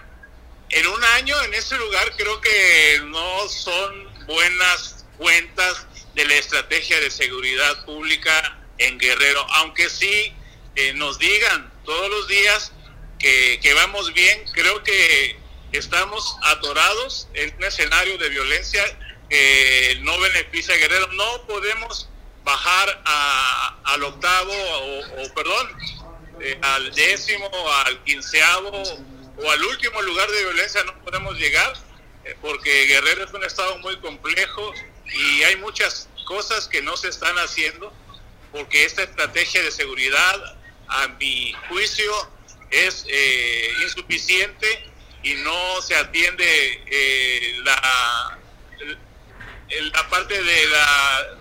En 0.69 0.85
un 0.85 1.03
año 1.15 1.41
en 1.43 1.53
ese 1.53 1.77
lugar 1.77 2.11
creo 2.17 2.41
que 2.41 3.01
no 3.05 3.47
son 3.47 4.25
buenas 4.25 5.05
cuentas 5.17 5.87
de 6.13 6.25
la 6.25 6.35
estrategia 6.35 6.99
de 6.99 7.09
seguridad 7.09 7.85
pública 7.85 8.57
en 8.77 8.97
Guerrero, 8.97 9.45
aunque 9.53 9.89
sí 9.89 10.33
eh, 10.75 10.93
nos 10.93 11.17
digan 11.19 11.71
todos 11.85 12.09
los 12.09 12.27
días 12.27 12.71
que, 13.17 13.59
que 13.61 13.73
vamos 13.73 14.13
bien, 14.13 14.43
creo 14.53 14.83
que 14.83 15.39
estamos 15.71 16.37
atorados 16.43 17.27
en 17.33 17.55
un 17.55 17.63
escenario 17.63 18.17
de 18.17 18.29
violencia 18.29 18.83
que 19.29 19.97
no 20.01 20.17
beneficia 20.19 20.73
a 20.73 20.77
Guerrero. 20.77 21.07
No 21.13 21.45
podemos 21.47 22.09
bajar 22.43 23.03
al 23.83 24.03
octavo, 24.03 24.53
o, 24.53 25.33
perdón, 25.33 25.67
eh, 26.39 26.57
al 26.61 26.93
décimo, 26.93 27.49
al 27.85 28.03
quinceavo 28.03 28.83
o 29.37 29.51
al 29.51 29.63
último 29.65 30.01
lugar 30.01 30.29
de 30.29 30.43
violencia 30.43 30.83
no 30.83 30.97
podemos 31.03 31.37
llegar 31.37 31.73
eh, 32.25 32.35
porque 32.41 32.85
Guerrero 32.85 33.25
es 33.25 33.33
un 33.33 33.43
estado 33.43 33.77
muy 33.79 33.97
complejo 33.99 34.73
y 35.05 35.43
hay 35.43 35.55
muchas 35.57 36.09
cosas 36.25 36.67
que 36.67 36.81
no 36.81 36.97
se 36.97 37.09
están 37.09 37.37
haciendo 37.37 37.93
porque 38.51 38.85
esta 38.85 39.03
estrategia 39.03 39.61
de 39.61 39.71
seguridad, 39.71 40.57
a 40.87 41.07
mi 41.19 41.53
juicio, 41.69 42.11
es 42.71 43.05
eh, 43.07 43.71
insuficiente 43.83 44.89
y 45.23 45.33
no 45.35 45.81
se 45.81 45.95
atiende 45.95 46.83
eh, 46.85 47.57
la, 47.63 48.39
la 49.93 50.09
parte 50.09 50.41
de, 50.41 50.67
la, 50.67 51.37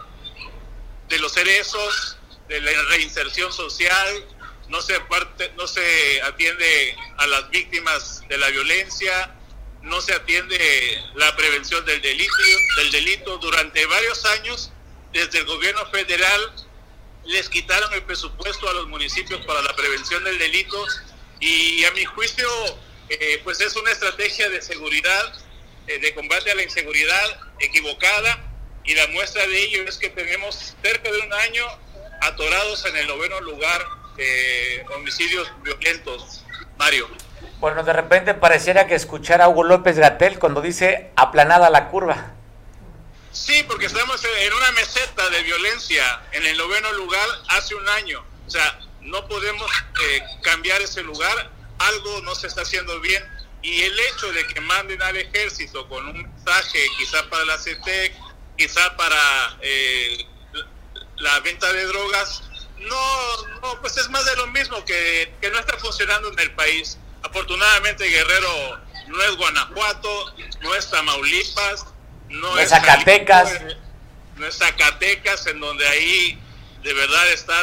de 1.08 1.18
los 1.18 1.32
cerezos, 1.32 2.18
de 2.48 2.60
la 2.60 2.82
reinserción 2.90 3.52
social, 3.52 4.24
no 4.68 4.80
se, 4.82 4.98
parte, 5.00 5.52
no 5.56 5.66
se 5.66 6.22
atiende 6.22 6.96
a 7.18 7.26
las 7.26 7.50
víctimas 7.50 8.22
de 8.28 8.38
la 8.38 8.48
violencia, 8.48 9.34
no 9.82 10.00
se 10.00 10.12
atiende 10.12 11.00
la 11.14 11.36
prevención 11.36 11.84
del 11.84 12.02
delito, 12.02 12.34
del 12.76 12.90
delito. 12.90 13.38
Durante 13.38 13.86
varios 13.86 14.24
años, 14.26 14.72
desde 15.12 15.38
el 15.38 15.44
gobierno 15.44 15.86
federal, 15.90 16.52
les 17.24 17.48
quitaron 17.48 17.92
el 17.94 18.02
presupuesto 18.02 18.68
a 18.68 18.72
los 18.74 18.88
municipios 18.88 19.44
para 19.46 19.62
la 19.62 19.74
prevención 19.74 20.24
del 20.24 20.38
delito 20.38 20.84
y 21.40 21.84
a 21.84 21.90
mi 21.92 22.04
juicio 22.04 22.48
eh, 23.08 23.40
pues 23.44 23.60
es 23.60 23.76
una 23.76 23.90
estrategia 23.90 24.48
de 24.48 24.62
seguridad, 24.62 25.34
eh, 25.86 25.98
de 25.98 26.14
combate 26.14 26.50
a 26.50 26.54
la 26.54 26.62
inseguridad 26.62 27.40
equivocada 27.60 28.38
y 28.84 28.94
la 28.94 29.06
muestra 29.08 29.46
de 29.46 29.58
ello 29.58 29.84
es 29.88 29.98
que 29.98 30.08
tenemos 30.10 30.74
cerca 30.82 31.10
de 31.10 31.18
un 31.18 31.32
año 31.32 31.66
atorados 32.22 32.84
en 32.86 32.96
el 32.96 33.06
noveno 33.06 33.40
lugar 33.40 33.84
de 34.16 34.84
homicidios 34.94 35.50
violentos. 35.62 36.42
Mario. 36.78 37.08
Bueno, 37.58 37.82
de 37.84 37.92
repente 37.92 38.34
pareciera 38.34 38.86
que 38.86 38.94
escuchar 38.94 39.40
a 39.40 39.48
Hugo 39.48 39.64
López 39.64 39.98
Gatel 39.98 40.38
cuando 40.38 40.60
dice 40.60 41.10
aplanada 41.16 41.70
la 41.70 41.88
curva. 41.88 42.32
Sí, 43.32 43.64
porque 43.68 43.86
estamos 43.86 44.22
en 44.24 44.52
una 44.52 44.72
meseta 44.72 45.28
de 45.30 45.42
violencia 45.42 46.22
en 46.32 46.44
el 46.46 46.56
noveno 46.56 46.92
lugar 46.92 47.26
hace 47.48 47.74
un 47.74 47.88
año. 47.88 48.24
O 48.46 48.50
sea, 48.50 48.78
no 49.02 49.26
podemos 49.28 49.70
eh, 50.04 50.22
cambiar 50.42 50.80
ese 50.80 51.02
lugar, 51.02 51.50
algo 51.78 52.20
no 52.22 52.34
se 52.34 52.46
está 52.46 52.62
haciendo 52.62 53.00
bien. 53.00 53.24
Y 53.62 53.82
el 53.82 53.98
hecho 53.98 54.32
de 54.32 54.46
que 54.46 54.60
manden 54.60 55.02
al 55.02 55.16
ejército 55.16 55.88
con 55.88 56.06
un 56.06 56.22
mensaje, 56.22 56.86
quizá 56.98 57.28
para 57.28 57.44
la 57.44 57.58
CETEC, 57.58 58.14
quizá 58.56 58.96
para 58.96 59.58
eh, 59.60 60.26
la 61.16 61.40
venta 61.40 61.72
de 61.72 61.84
drogas, 61.86 62.42
no, 62.78 63.42
no, 63.62 63.80
pues 63.80 63.96
es 63.96 64.08
más 64.10 64.24
de 64.24 64.36
lo 64.36 64.46
mismo 64.48 64.84
que, 64.84 65.32
que 65.40 65.50
no 65.50 65.58
está 65.58 65.76
funcionando 65.78 66.30
en 66.30 66.38
el 66.38 66.52
país. 66.52 66.98
Afortunadamente 67.22 68.04
Guerrero 68.04 68.80
no 69.08 69.22
es 69.22 69.36
Guanajuato, 69.36 70.34
no 70.60 70.74
es 70.74 70.90
Tamaulipas, 70.90 71.86
no, 72.28 72.58
es 72.58 72.70
Zacatecas. 72.70 73.60
no 74.36 74.46
es 74.46 74.56
Zacatecas, 74.58 75.46
en 75.46 75.60
donde 75.60 75.86
ahí 75.88 76.38
de 76.82 76.94
verdad 76.94 77.32
está 77.32 77.54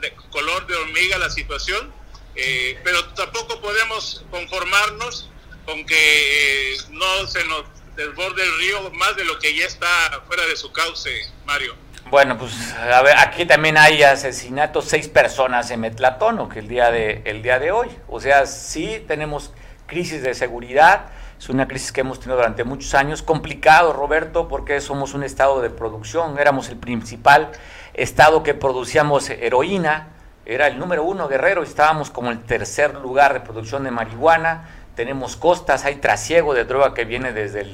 de 0.00 0.14
color 0.30 0.66
de 0.66 0.76
hormiga 0.76 1.18
la 1.18 1.30
situación, 1.30 1.92
eh, 2.40 2.78
pero 2.84 3.04
tampoco 3.14 3.60
podemos 3.60 4.24
conformarnos 4.30 5.28
con 5.64 5.84
que 5.84 6.72
eh, 6.72 6.76
no 6.90 7.26
se 7.26 7.44
nos 7.46 7.64
desborde 7.96 8.44
el 8.44 8.58
río 8.58 8.90
más 8.92 9.16
de 9.16 9.24
lo 9.24 9.38
que 9.40 9.54
ya 9.56 9.66
está 9.66 9.88
fuera 10.26 10.46
de 10.46 10.56
su 10.56 10.70
cauce, 10.70 11.10
Mario. 11.44 11.74
Bueno, 12.10 12.38
pues 12.38 12.52
a 12.74 13.02
ver, 13.02 13.18
aquí 13.18 13.44
también 13.44 13.76
hay 13.76 14.04
asesinatos, 14.04 14.84
seis 14.84 15.08
personas 15.08 15.70
en 15.72 15.80
Metlatón, 15.80 16.48
que 16.48 16.60
el 16.60 16.68
día 16.68 16.92
de 16.92 17.22
el 17.24 17.42
día 17.42 17.58
de 17.58 17.72
hoy. 17.72 17.88
O 18.06 18.20
sea, 18.20 18.46
sí 18.46 19.04
tenemos 19.08 19.52
crisis 19.86 20.22
de 20.22 20.32
seguridad, 20.34 21.06
es 21.38 21.48
una 21.48 21.66
crisis 21.66 21.90
que 21.90 22.02
hemos 22.02 22.20
tenido 22.20 22.36
durante 22.36 22.62
muchos 22.62 22.94
años, 22.94 23.22
complicado, 23.22 23.92
Roberto, 23.92 24.46
porque 24.46 24.80
somos 24.80 25.12
un 25.14 25.24
estado 25.24 25.60
de 25.60 25.70
producción, 25.70 26.38
éramos 26.38 26.68
el 26.68 26.76
principal 26.76 27.50
estado 27.94 28.42
que 28.44 28.54
producíamos 28.54 29.28
heroína, 29.28 30.14
era 30.48 30.66
el 30.66 30.78
número 30.78 31.04
uno 31.04 31.28
guerrero, 31.28 31.62
estábamos 31.62 32.10
como 32.10 32.30
el 32.30 32.42
tercer 32.42 32.94
lugar 32.94 33.34
de 33.34 33.40
producción 33.40 33.84
de 33.84 33.90
marihuana, 33.90 34.66
tenemos 34.96 35.36
costas, 35.36 35.84
hay 35.84 35.96
trasiego 35.96 36.54
de 36.54 36.64
droga 36.64 36.94
que 36.94 37.04
viene 37.04 37.34
desde, 37.34 37.66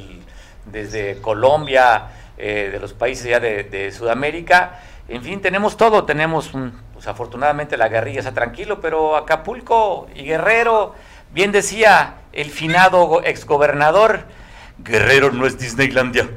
desde 0.65 1.21
Colombia, 1.21 2.09
eh, 2.37 2.71
de 2.73 2.81
los 2.81 2.93
países 2.93 3.27
ya 3.27 3.39
de, 3.39 3.93
Sudamérica, 3.97 4.83
en 5.07 5.23
fin, 5.23 5.41
tenemos 5.41 5.77
todo, 5.77 6.05
tenemos, 6.05 6.51
pues 6.93 7.07
afortunadamente 7.07 7.77
la 7.77 7.89
guerrilla 7.89 8.19
está 8.19 8.35
tranquilo, 8.35 8.81
pero 8.81 9.17
Acapulco 9.17 10.09
y 10.13 10.25
Guerrero, 10.25 10.97
bien 11.31 11.53
decía 11.53 12.23
el 12.33 12.51
finado 12.51 13.23
exgobernador, 13.23 14.25
Guerrero 14.79 15.31
no 15.31 15.47
es 15.47 15.59
Disneylandia. 15.59 16.29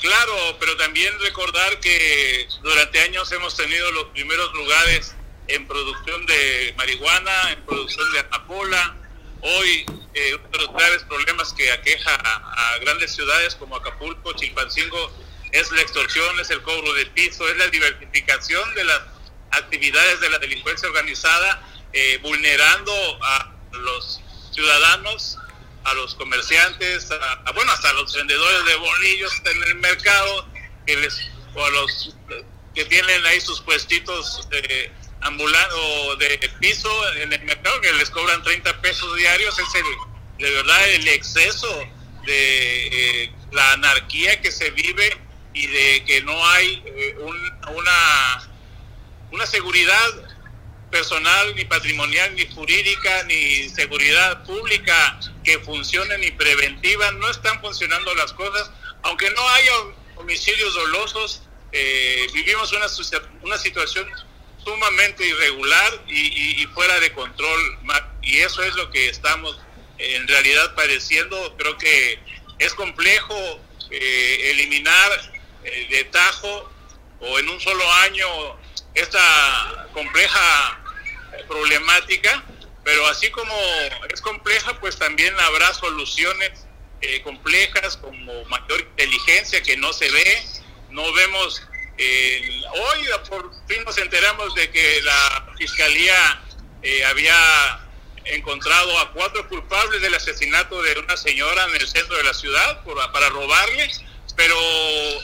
Claro, 0.00 0.32
pero 0.60 0.76
también 0.76 1.12
recordar 1.22 1.80
que 1.80 2.46
durante 2.62 3.00
años 3.00 3.32
hemos 3.32 3.56
tenido 3.56 3.90
los 3.92 4.04
primeros 4.06 4.52
lugares 4.52 5.16
en 5.48 5.66
producción 5.66 6.24
de 6.26 6.74
marihuana, 6.76 7.52
en 7.52 7.62
producción 7.64 8.12
de 8.12 8.20
amapola. 8.20 8.96
Hoy, 9.42 9.84
eh, 10.14 10.34
uno 10.34 10.48
de 10.48 10.58
los 10.58 10.72
graves 10.72 11.02
problemas 11.04 11.52
que 11.52 11.70
aqueja 11.70 12.14
a, 12.14 12.78
grandes 12.78 13.14
ciudades 13.14 13.54
como 13.56 13.76
Acapulco, 13.76 14.32
Chilpancingo, 14.32 15.12
es 15.52 15.70
la 15.72 15.82
extorsión, 15.82 16.40
es 16.40 16.50
el 16.50 16.62
cobro 16.62 16.92
de 16.94 17.06
piso, 17.06 17.46
es 17.48 17.56
la 17.56 17.68
diversificación 17.68 18.74
de 18.74 18.84
las 18.84 19.00
actividades 19.50 20.20
de 20.20 20.30
la 20.30 20.38
delincuencia 20.38 20.88
organizada, 20.88 21.62
eh, 21.92 22.18
vulnerando 22.22 22.92
a 23.22 23.52
los 23.72 24.20
ciudadanos, 24.52 25.38
a 25.84 25.94
los 25.94 26.14
comerciantes, 26.14 27.10
a, 27.10 27.52
bueno, 27.52 27.70
hasta 27.70 27.92
los 27.92 28.12
vendedores 28.14 28.64
de 28.64 28.74
bolillos 28.76 29.32
en 29.44 29.62
el 29.62 29.74
mercado, 29.76 30.48
que 30.86 30.96
les, 30.96 31.20
o 31.54 31.64
a 31.64 31.70
los 31.70 32.16
que 32.74 32.84
tienen 32.86 33.24
ahí 33.26 33.40
sus 33.40 33.60
puestitos 33.60 34.48
eh, 34.50 34.90
ambulando 35.24 36.16
de 36.16 36.38
piso 36.60 36.90
en 37.16 37.32
el 37.32 37.42
mercado, 37.42 37.80
que 37.80 37.92
les 37.94 38.10
cobran 38.10 38.42
30 38.42 38.80
pesos 38.80 39.16
diarios, 39.16 39.58
es 39.58 39.74
el, 39.74 39.84
de 40.38 40.50
verdad 40.50 40.88
el 40.90 41.08
exceso 41.08 41.68
de 42.26 43.22
eh, 43.22 43.32
la 43.52 43.72
anarquía 43.72 44.40
que 44.40 44.52
se 44.52 44.70
vive 44.70 45.16
y 45.54 45.66
de 45.66 46.04
que 46.04 46.22
no 46.22 46.46
hay 46.48 46.82
eh, 46.86 47.16
una, 47.68 48.48
una 49.30 49.46
seguridad 49.46 50.34
personal, 50.90 51.54
ni 51.56 51.64
patrimonial, 51.64 52.34
ni 52.34 52.46
jurídica, 52.46 53.24
ni 53.24 53.68
seguridad 53.70 54.44
pública 54.44 55.18
que 55.42 55.58
funcione, 55.60 56.18
ni 56.18 56.30
preventiva. 56.32 57.10
No 57.12 57.28
están 57.30 57.60
funcionando 57.60 58.14
las 58.14 58.32
cosas. 58.32 58.70
Aunque 59.02 59.28
no 59.30 59.48
haya 59.48 59.72
homicidios 60.16 60.72
dolosos, 60.74 61.42
eh, 61.72 62.26
vivimos 62.32 62.72
una, 62.72 62.86
una 63.42 63.58
situación 63.58 64.06
sumamente 64.64 65.26
irregular 65.26 66.04
y, 66.08 66.66
fuera 66.74 66.98
de 67.00 67.12
control. 67.12 67.78
Y 68.22 68.38
eso 68.38 68.62
es 68.62 68.74
lo 68.74 68.90
que 68.90 69.08
estamos 69.08 69.58
en 69.98 70.26
realidad 70.26 70.74
padeciendo. 70.74 71.56
Creo 71.56 71.76
que 71.78 72.18
es 72.58 72.74
complejo 72.74 73.60
eh, 73.90 74.50
eliminar 74.50 75.32
eh, 75.64 75.86
de 75.90 76.04
tajo 76.04 76.70
o 77.20 77.38
en 77.38 77.48
un 77.48 77.60
solo 77.60 77.84
año 77.94 78.26
esta 78.94 79.88
compleja 79.92 80.80
problemática, 81.48 82.44
pero 82.84 83.06
así 83.06 83.30
como 83.30 83.54
es 84.12 84.20
compleja, 84.20 84.78
pues 84.80 84.98
también 84.98 85.34
habrá 85.40 85.72
soluciones 85.74 86.66
eh, 87.00 87.22
complejas 87.22 87.96
como 87.96 88.44
mayor 88.44 88.80
inteligencia 88.80 89.62
que 89.62 89.76
no 89.76 89.92
se 89.92 90.10
ve. 90.10 90.42
No 90.90 91.12
vemos, 91.12 91.62
eh, 91.98 92.62
hoy 92.72 93.06
por 93.28 93.50
fin 93.68 93.84
nos 93.84 93.96
enteramos 93.98 94.54
de 94.54 94.70
que 94.70 95.02
la 95.02 95.54
Fiscalía 95.58 96.42
eh, 96.82 97.04
había 97.04 97.80
encontrado 98.24 98.98
a 99.00 99.12
cuatro 99.12 99.48
culpables 99.48 100.00
del 100.00 100.14
asesinato 100.14 100.82
de 100.82 100.98
una 100.98 101.16
señora 101.16 101.66
en 101.66 101.76
el 101.76 101.86
centro 101.86 102.16
de 102.16 102.24
la 102.24 102.34
ciudad 102.34 102.82
por, 102.84 102.96
para 103.12 103.28
robarle, 103.28 103.90
pero 104.36 104.56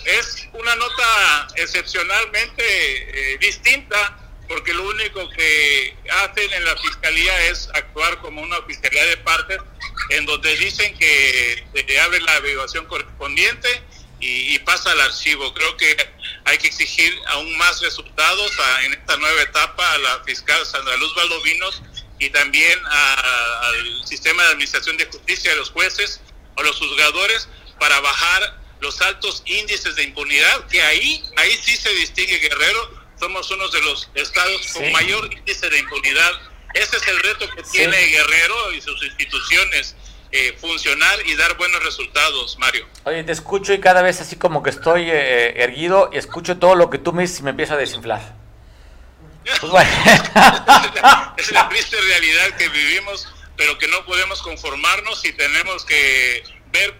es 0.04 0.48
una 0.52 0.76
nota 0.76 1.48
excepcionalmente 1.56 3.38
distinta 3.40 4.20
porque 4.50 4.74
lo 4.74 4.82
único 4.88 5.28
que 5.30 5.96
hacen 6.10 6.52
en 6.52 6.64
la 6.64 6.76
fiscalía 6.76 7.46
es 7.46 7.68
actuar 7.72 8.20
como 8.20 8.42
una 8.42 8.60
fiscalía 8.62 9.06
de 9.06 9.16
partes, 9.18 9.58
en 10.10 10.26
donde 10.26 10.56
dicen 10.56 10.92
que 10.98 11.64
se 11.72 12.00
abre 12.00 12.20
la 12.20 12.34
averiguación 12.34 12.84
correspondiente 12.86 13.68
y, 14.18 14.58
pasa 14.58 14.90
al 14.90 15.00
archivo. 15.02 15.54
Creo 15.54 15.76
que 15.76 15.96
hay 16.50 16.58
que 16.58 16.66
exigir 16.66 17.16
aún 17.28 17.56
más 17.56 17.80
resultados 17.80 18.52
en 18.84 18.92
esta 18.92 19.16
nueva 19.16 19.42
etapa 19.42 19.92
a 19.92 19.98
la 19.98 20.24
fiscal 20.24 20.66
Sandra 20.66 20.96
Luz 20.96 21.14
Valdovinos 21.14 21.82
y 22.18 22.28
también 22.30 22.78
al 22.86 24.06
sistema 24.06 24.42
de 24.42 24.48
administración 24.50 24.96
de 24.96 25.06
justicia 25.06 25.52
de 25.52 25.56
los 25.58 25.70
jueces 25.70 26.20
o 26.56 26.62
los 26.62 26.76
juzgadores 26.76 27.48
para 27.78 28.00
bajar 28.00 28.60
los 28.80 29.00
altos 29.02 29.42
índices 29.46 29.94
de 29.94 30.02
impunidad, 30.04 30.66
que 30.68 30.82
ahí, 30.82 31.22
ahí 31.36 31.58
sí 31.62 31.76
se 31.76 31.90
distingue 31.90 32.38
Guerrero 32.38 33.00
somos 33.20 33.50
uno 33.50 33.68
de 33.68 33.82
los 33.82 34.08
estados 34.14 34.66
con 34.72 34.90
mayor 34.92 35.30
índice 35.30 35.68
de 35.68 35.78
impunidad. 35.78 36.32
Ese 36.72 36.96
es 36.96 37.06
el 37.06 37.20
reto 37.20 37.50
que 37.54 37.62
tiene 37.64 37.96
Guerrero 37.96 38.72
y 38.72 38.80
sus 38.80 39.02
instituciones, 39.02 39.94
eh, 40.32 40.56
funcionar 40.60 41.18
y 41.26 41.34
dar 41.34 41.56
buenos 41.56 41.82
resultados, 41.82 42.56
Mario. 42.58 42.86
Oye, 43.04 43.24
te 43.24 43.32
escucho 43.32 43.72
y 43.72 43.80
cada 43.80 44.02
vez 44.02 44.20
así 44.20 44.36
como 44.36 44.62
que 44.62 44.70
estoy 44.70 45.10
eh, 45.10 45.62
erguido 45.62 46.10
y 46.12 46.18
escucho 46.18 46.58
todo 46.58 46.74
lo 46.76 46.88
que 46.88 46.98
tú 46.98 47.12
me 47.12 47.22
dices 47.22 47.40
y 47.40 47.42
me 47.42 47.50
empiezo 47.50 47.74
a 47.74 47.76
desinflar. 47.76 48.36
Pues 49.60 49.72
bueno. 49.72 49.90
es 51.36 51.50
la 51.50 51.68
triste 51.68 52.00
realidad 52.00 52.56
que 52.56 52.68
vivimos, 52.68 53.26
pero 53.56 53.76
que 53.78 53.88
no 53.88 54.04
podemos 54.04 54.40
conformarnos 54.42 55.24
y 55.24 55.32
tenemos 55.32 55.84
que 55.84 56.44
ver 56.72 56.94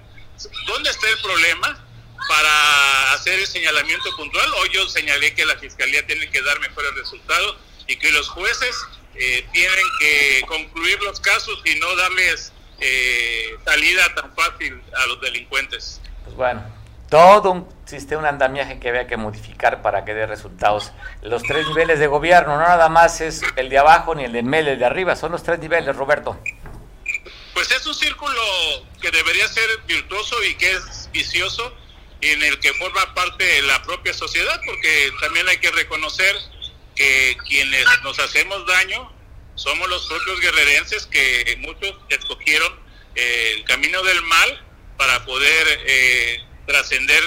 dónde 0.67 0.91
está 0.91 1.09
el 1.09 1.21
problema 1.21 1.87
para 2.29 3.13
hacer 3.13 3.39
el 3.39 3.47
señalamiento 3.47 4.15
puntual. 4.17 4.51
Hoy 4.61 4.71
yo 4.73 4.89
señalé 4.89 5.35
que 5.35 5.47
la 5.47 5.57
Fiscalía 5.57 6.05
tiene 6.07 6.29
que 6.31 6.43
dar 6.43 6.59
mejores 6.61 6.95
resultados 6.95 7.57
y 7.87 7.97
que 7.97 8.11
los 8.11 8.29
jueces 8.29 8.77
eh, 9.15 9.47
tienen 9.53 9.87
que 10.01 10.43
concluir 10.47 11.01
los 11.03 11.21
casos 11.21 11.61
y 11.65 11.79
no 11.79 11.95
darles 11.97 12.53
eh, 12.81 13.57
salida 13.65 14.03
tan 14.15 14.35
fácil 14.35 14.83
a 14.97 15.07
los 15.07 15.21
delincuentes. 15.21 16.01
Pues 16.25 16.37
bueno, 16.37 16.63
todo 17.09 17.51
un 17.51 17.69
sistema, 17.85 18.21
un 18.21 18.27
andamiaje 18.27 18.79
que 18.79 18.89
había 18.89 19.07
que 19.07 19.17
modificar 19.17 19.83
para 19.83 20.05
que 20.05 20.15
dé 20.15 20.27
resultados. 20.27 20.93
Los 21.23 21.43
tres 21.43 21.67
niveles 21.69 21.99
de 21.99 22.07
gobierno, 22.07 22.57
no 22.57 22.63
nada 22.63 22.89
más 22.89 23.21
es 23.21 23.43
el 23.57 23.69
de 23.69 23.79
abajo 23.79 24.15
ni 24.15 24.25
el 24.25 24.33
de 24.33 24.43
medio, 24.43 24.73
el 24.73 24.79
de 24.79 24.85
arriba, 24.85 25.17
son 25.17 25.33
los 25.33 25.43
tres 25.43 25.59
niveles, 25.59 25.95
Roberto. 25.97 26.39
Pues 27.53 27.71
es 27.73 27.87
un 27.87 27.95
círculo 27.95 28.41
que 29.03 29.11
debería 29.11 29.47
ser 29.49 29.69
virtuoso 29.87 30.37
y 30.45 30.55
que 30.55 30.71
es 30.71 31.11
vicioso 31.13 31.75
en 32.21 32.43
el 32.43 32.61
que 32.61 32.73
forma 32.75 33.15
parte 33.15 33.45
de 33.45 33.63
la 33.63 33.83
propia 33.83 34.15
sociedad, 34.15 34.61
porque 34.65 35.11
también 35.21 35.49
hay 35.49 35.59
que 35.59 35.71
reconocer 35.71 36.37
que 36.95 37.37
quienes 37.47 37.87
nos 38.03 38.19
hacemos 38.19 38.67
daño 38.67 39.20
somos 39.61 39.89
los 39.91 40.07
propios 40.07 40.41
guerrerenses 40.41 41.07
que 41.07 41.57
muchos 41.61 41.95
escogieron 42.09 42.73
eh, 43.15 43.53
el 43.57 43.65
camino 43.65 44.03
del 44.03 44.23
mal 44.23 44.65
para 44.97 45.23
poder 45.27 45.67
eh, 45.87 46.39
trascender 46.67 47.23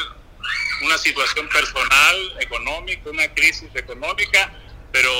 una 0.84 0.98
situación 0.98 1.48
personal, 1.50 2.16
económica, 2.40 3.10
una 3.10 3.28
crisis 3.36 3.70
económica, 3.76 4.52
pero 4.92 5.12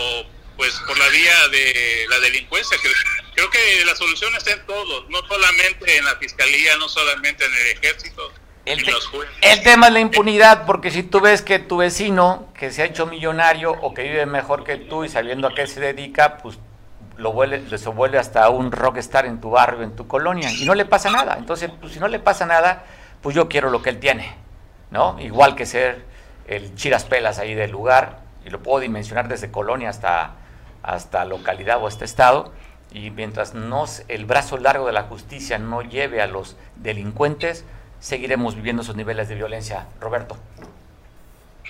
pues 0.58 0.74
por 0.88 0.98
la 0.98 1.08
vía 1.10 1.48
de 1.50 2.06
la 2.10 2.20
delincuencia. 2.20 2.78
Creo 3.36 3.50
que 3.50 3.86
la 3.86 3.96
solución 3.96 4.36
está 4.36 4.54
en 4.54 4.66
todos, 4.66 5.08
no 5.10 5.20
solamente 5.28 5.98
en 5.98 6.06
la 6.06 6.16
fiscalía, 6.16 6.78
no 6.78 6.90
solamente 6.90 7.46
en 7.46 7.54
el 7.54 7.68
ejército. 7.78 8.32
El, 8.66 8.84
el 9.42 9.64
tema 9.64 9.88
es 9.88 9.94
la 9.94 10.00
impunidad, 10.00 10.66
porque 10.66 10.90
si 10.90 11.04
tú 11.04 11.20
ves 11.20 11.42
que 11.42 11.60
tu 11.60 11.78
vecino, 11.78 12.52
que 12.58 12.72
se 12.72 12.82
ha 12.82 12.86
hecho 12.86 13.06
millonario 13.06 13.72
o 13.72 13.94
que 13.94 14.04
vive 14.04 14.26
mejor 14.26 14.64
que 14.64 14.78
tú 14.78 15.04
y 15.04 15.10
sabiendo 15.10 15.48
a 15.48 15.54
qué 15.54 15.68
se 15.68 15.80
dedica, 15.82 16.38
pues 16.38 16.58
lo 17.18 17.32
vuelve, 17.32 17.78
se 17.78 17.90
vuelve 17.90 18.18
hasta 18.18 18.50
un 18.50 18.72
rockstar 18.72 19.26
en 19.26 19.40
tu 19.40 19.52
barrio, 19.52 19.84
en 19.84 19.96
tu 19.96 20.08
colonia, 20.08 20.52
y 20.52 20.66
no 20.66 20.76
le 20.76 20.86
pasa 20.86 21.10
nada. 21.10 21.36
Entonces, 21.38 21.72
pues, 21.80 21.94
si 21.94 22.00
no 22.00 22.08
le 22.08 22.20
pasa 22.20 22.46
nada, 22.46 22.84
pues 23.22 23.36
yo 23.36 23.48
quiero 23.48 23.70
lo 23.70 23.82
que 23.82 23.90
él 23.90 24.00
tiene, 24.00 24.36
¿no? 24.92 25.20
Igual 25.20 25.56
que 25.56 25.66
ser 25.66 26.06
el 26.48 26.76
chiras 26.76 27.06
pelas 27.06 27.40
ahí 27.40 27.54
del 27.54 27.72
lugar, 27.72 28.20
y 28.46 28.50
lo 28.50 28.62
puedo 28.62 28.80
dimensionar 28.80 29.28
desde 29.28 29.52
colonia 29.52 29.90
hasta 29.90 30.36
hasta 30.84 31.24
localidad 31.26 31.82
o 31.82 31.88
hasta 31.88 32.06
estado, 32.06 32.52
y 32.92 33.10
mientras 33.10 33.56
nos, 33.56 34.04
el 34.10 34.26
brazo 34.26 34.58
largo 34.58 34.86
de 34.86 34.94
la 34.94 35.04
justicia 35.04 35.58
no 35.58 35.82
lleve 35.82 36.22
a 36.22 36.28
los 36.28 36.58
delincuentes, 36.76 37.66
seguiremos 38.00 38.56
viviendo 38.56 38.84
esos 38.84 38.96
niveles 38.96 39.30
de 39.30 39.36
violencia. 39.36 39.88
Roberto. 40.00 40.38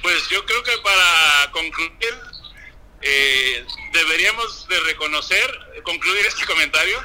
Pues 0.01 0.27
yo 0.29 0.43
creo 0.45 0.63
que 0.63 0.71
para 0.83 1.51
concluir, 1.53 2.13
eh, 3.03 3.65
deberíamos 3.91 4.67
de 4.67 4.79
reconocer, 4.81 5.59
concluir 5.83 6.25
este 6.25 6.45
comentario, 6.45 7.01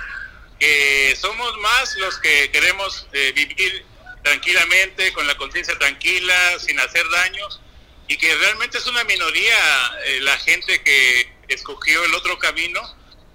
que 0.59 1.17
somos 1.21 1.57
más 1.59 1.97
los 1.97 2.19
que 2.19 2.51
queremos 2.51 3.07
eh, 3.13 3.33
vivir 3.35 3.85
tranquilamente, 4.23 5.13
con 5.13 5.27
la 5.27 5.37
conciencia 5.37 5.77
tranquila, 5.79 6.59
sin 6.59 6.79
hacer 6.81 7.09
daños, 7.11 7.61
y 8.07 8.17
que 8.17 8.35
realmente 8.37 8.79
es 8.79 8.87
una 8.87 9.05
minoría 9.05 9.57
eh, 10.05 10.21
la 10.23 10.37
gente 10.39 10.83
que 10.83 11.33
escogió 11.49 12.05
el 12.05 12.15
otro 12.15 12.39
camino, 12.39 12.81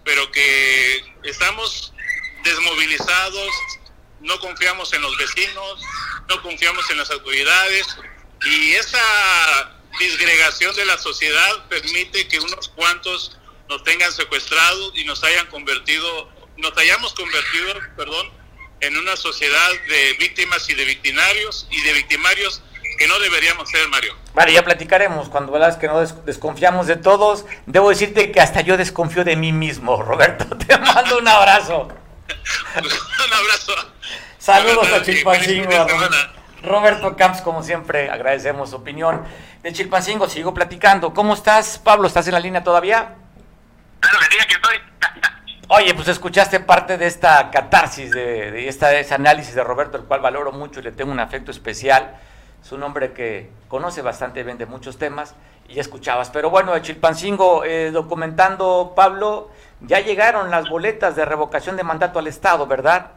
pero 0.04 0.32
que 0.32 1.04
estamos 1.24 1.94
desmovilizados, 2.44 3.54
no 4.22 4.40
confiamos 4.40 4.94
en 4.94 5.02
los 5.02 5.18
vecinos, 5.18 5.82
no 6.28 6.42
confiamos 6.42 6.90
en 6.92 6.98
las 6.98 7.12
autoridades 7.12 7.86
y 8.46 8.74
esa 8.74 9.74
disgregación 10.00 10.76
de 10.76 10.86
la 10.86 10.98
sociedad 10.98 11.66
permite 11.70 12.28
que 12.28 12.40
unos 12.40 12.70
cuantos 12.70 13.38
nos 13.70 13.84
tengan 13.84 14.12
secuestrados 14.12 14.94
y 14.96 15.06
nos 15.06 15.24
hayan 15.24 15.48
convertido, 15.48 16.30
nos 16.58 16.78
hayamos 16.78 17.14
convertido, 17.14 17.74
perdón, 17.96 18.32
en 18.82 18.98
una 18.98 19.16
sociedad 19.16 19.70
de 19.88 20.14
víctimas 20.20 20.70
y 20.70 20.76
de 20.76 20.86
victimarios 20.86 21.68
y 21.72 21.82
de 21.82 21.94
victimarios 21.94 22.62
que 22.98 23.08
no 23.08 23.18
deberíamos 23.20 23.70
ser, 23.70 23.88
Mario. 23.88 24.16
Vale, 24.34 24.54
ya 24.54 24.64
platicaremos 24.64 25.30
cuando 25.30 25.52
veas 25.54 25.78
que 25.78 25.88
no 25.88 26.06
desconfiamos 26.06 26.88
de 26.88 26.96
todos. 26.96 27.46
Debo 27.66 27.90
decirte 27.90 28.32
que 28.32 28.40
hasta 28.40 28.62
yo 28.62 28.78
desconfío 28.78 29.24
de 29.24 29.36
mí 29.36 29.52
mismo, 29.52 30.02
Roberto. 30.04 30.46
Te 30.58 30.78
mando 30.78 31.18
un 31.18 31.28
abrazo. 31.28 31.88
un 32.78 33.34
abrazo. 33.34 33.74
Saludos 34.38 34.88
a 34.92 35.02
Chilpancingo. 35.02 35.88
Roberto 36.64 37.16
Camps, 37.16 37.42
como 37.42 37.62
siempre, 37.62 38.10
agradecemos 38.10 38.72
su 38.72 38.78
opinión. 38.78 39.24
De 39.62 39.74
Chilpancingo, 39.74 40.28
sigo 40.28 40.54
platicando. 40.54 41.14
¿Cómo 41.14 41.34
estás, 41.34 41.78
Pablo? 41.78 42.08
¿Estás 42.08 42.28
en 42.28 42.34
la 42.34 42.40
línea 42.40 42.64
todavía? 42.64 43.16
Claro, 44.00 44.18
que 44.20 44.48
que 44.48 44.54
estoy. 44.54 44.78
Oye, 45.68 45.94
pues 45.94 46.08
escuchaste 46.08 46.60
parte 46.60 46.98
de 46.98 47.08
esta 47.08 47.52
catarsis, 47.52 48.12
de, 48.12 48.52
de, 48.52 48.68
esta, 48.68 48.90
de 48.90 49.02
ese 49.02 49.14
análisis 49.14 49.56
de 49.56 49.64
Roberto, 49.64 49.98
el 49.98 50.04
cual 50.04 50.22
valoro 50.22 50.52
mucho 50.52 50.80
y 50.80 50.84
le 50.84 50.92
tengo 50.92 51.12
un 51.12 51.20
afecto 51.20 51.52
especial 51.52 52.16
es 52.64 52.72
un 52.72 52.82
hombre 52.82 53.12
que 53.12 53.50
conoce 53.68 54.02
bastante 54.02 54.42
bien 54.44 54.58
de 54.58 54.66
muchos 54.66 54.98
temas 54.98 55.36
y 55.68 55.74
ya 55.74 55.82
escuchabas. 55.82 56.30
Pero 56.30 56.50
bueno, 56.50 56.74
de 56.74 56.82
Chilpancingo, 56.82 57.66
eh, 57.66 57.92
documentando, 57.92 58.94
Pablo, 58.96 59.52
ya 59.82 60.00
llegaron 60.00 60.50
las 60.50 60.70
boletas 60.70 61.18
de 61.18 61.26
revocación 61.26 61.76
de 61.76 61.84
mandato 61.84 62.20
al 62.20 62.28
Estado, 62.28 62.66
¿verdad? 62.66 63.12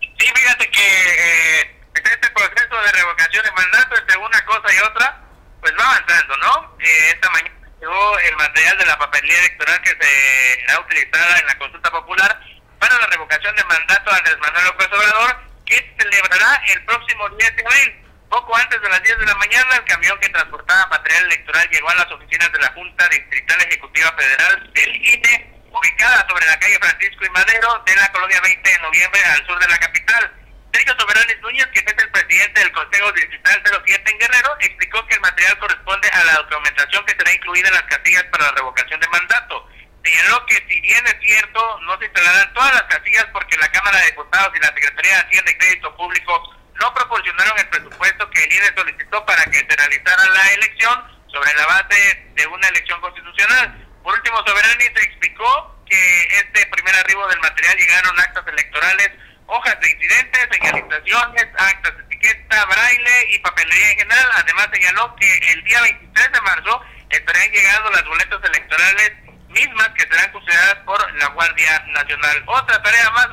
Sí, 0.00 0.26
fíjate 0.32 0.70
que 0.70 0.80
eh, 0.80 1.82
este 1.94 2.30
proceso 2.30 2.80
de 2.86 2.92
revocación 2.92 3.44
de 3.44 3.50
mandato 3.50 3.96
entre 3.98 4.16
una 4.18 4.44
cosa 4.44 4.63
otra, 4.82 5.20
pues 5.60 5.72
va 5.78 5.84
avanzando, 5.84 6.36
¿no? 6.38 6.76
Eh, 6.80 7.10
esta 7.10 7.30
mañana 7.30 7.54
llegó 7.80 8.18
el 8.18 8.36
material 8.36 8.78
de 8.78 8.86
la 8.86 8.98
papelilla 8.98 9.38
electoral 9.38 9.80
que 9.82 9.90
será 9.90 10.80
utilizada 10.80 11.38
en 11.38 11.46
la 11.46 11.58
consulta 11.58 11.90
popular 11.90 12.40
para 12.78 12.98
la 12.98 13.06
revocación 13.06 13.54
de 13.56 13.64
mandato 13.64 14.10
a 14.10 14.16
Andrés 14.16 14.38
Manuel 14.38 14.64
López 14.64 14.88
Obrador, 14.92 15.36
que 15.66 15.76
se 15.76 15.94
celebrará 15.98 16.62
el 16.68 16.84
próximo 16.84 17.28
10 17.30 17.56
de 17.56 17.64
abril. 17.64 18.04
Poco 18.28 18.56
antes 18.56 18.80
de 18.80 18.88
las 18.88 19.02
10 19.02 19.18
de 19.18 19.26
la 19.26 19.34
mañana, 19.36 19.76
el 19.76 19.84
camión 19.84 20.18
que 20.18 20.28
transportaba 20.28 20.86
material 20.88 21.24
electoral 21.24 21.68
llegó 21.70 21.90
a 21.90 21.94
las 21.94 22.10
oficinas 22.10 22.50
de 22.52 22.58
la 22.58 22.68
Junta 22.72 23.08
Distrital 23.08 23.60
Ejecutiva 23.62 24.12
Federal 24.18 24.72
del 24.72 24.96
INE, 24.96 25.62
ubicada 25.70 26.26
sobre 26.28 26.46
la 26.46 26.58
calle 26.58 26.78
Francisco 26.78 27.24
y 27.24 27.30
Madero 27.30 27.82
de 27.86 27.96
la 27.96 28.12
colonia 28.12 28.40
20 28.40 28.70
de 28.70 28.78
noviembre 28.78 29.24
al 29.24 29.46
sur 29.46 29.58
de 29.58 29.68
la 29.68 29.78
capital. 29.78 30.32
Sergio 30.74 30.94
Soberanes 30.98 31.40
Núñez, 31.40 31.66
que 31.68 31.78
es 31.78 31.86
el 31.86 32.10
presidente 32.10 32.60
del 32.60 32.72
Consejo 32.72 33.12
Distrital 33.12 33.62
07 33.86 34.10
en 34.10 34.18
Guerrero, 34.18 34.56
explicó 34.58 35.06
que 35.06 35.14
el 35.14 35.20
material 35.20 35.58
corresponde 35.58 36.10
a 36.10 36.24
la 36.24 36.32
documentación 36.34 37.06
que 37.06 37.14
será 37.14 37.32
incluida 37.32 37.68
en 37.68 37.74
las 37.74 37.84
casillas 37.84 38.24
para 38.24 38.46
la 38.46 38.52
revocación 38.52 38.98
de 38.98 39.06
mandato. 39.06 39.68
Señaló 40.04 40.44
que 40.46 40.56
si 40.68 40.80
bien 40.80 41.06
es 41.06 41.16
cierto, 41.22 41.78
no 41.82 41.96
se 41.98 42.06
instalarán 42.06 42.52
todas 42.54 42.74
las 42.74 42.82
casillas 42.84 43.24
porque 43.32 43.56
la 43.56 43.70
Cámara 43.70 43.98
de 44.00 44.06
Diputados 44.06 44.52
y 44.56 44.58
la 44.58 44.74
Secretaría 44.74 45.14
de 45.14 45.22
Hacienda 45.22 45.50
y 45.52 45.58
Crédito 45.58 45.96
Público 45.96 46.54
no 46.74 46.92
proporcionaron 46.92 47.56
el 47.56 47.68
presupuesto 47.68 48.30
que 48.30 48.42
el 48.42 48.52
INE 48.52 48.74
solicitó 48.76 49.24
para 49.24 49.44
que 49.44 49.58
se 49.58 49.76
realizara 49.76 50.24
la 50.26 50.48
elección 50.54 51.04
sobre 51.28 51.54
la 51.54 51.66
base 51.66 52.26
de 52.34 52.46
una 52.48 52.66
elección 52.66 53.00
constitucional. 53.00 53.86
Por 54.02 54.12
último, 54.12 54.42
Soberani 54.44 54.84
se 54.84 55.02
explicó 55.04 55.78
que 55.88 56.24
este 56.34 56.66
primer 56.66 56.96
arribo 56.96 57.28
del 57.28 57.38
material 57.38 57.76
llegaron 57.76 58.18
actas 58.18 58.44
electorales, 58.48 59.10
hojas 59.46 59.80
de 59.80 59.90
incidentes, 59.90 60.48
señalizaciones, 60.52 61.46
actas 61.58 61.96
de 61.96 62.02
etiqueta, 62.04 62.64
braille 62.66 63.34
y 63.34 63.38
papelería 63.38 63.90
en 63.92 63.98
general. 63.98 64.26
Además, 64.36 64.68
señaló 64.72 65.16
que 65.16 65.38
el 65.52 65.64
día 65.64 65.80
23 65.82 66.32
de 66.32 66.40
marzo 66.40 66.82
estarían 67.10 67.50
llegando 67.52 67.90
las 67.90 68.04
boletas 68.04 68.40
electorales 68.44 69.12
mismas 69.48 69.88
que 69.90 70.02
serán 70.02 70.32
consideradas 70.32 70.76
por 70.84 71.14
la 71.14 71.28
Guardia 71.28 71.84
Nacional. 71.88 72.42
Otra 72.46 72.82
tarea 72.82 73.10
más, 73.10 73.28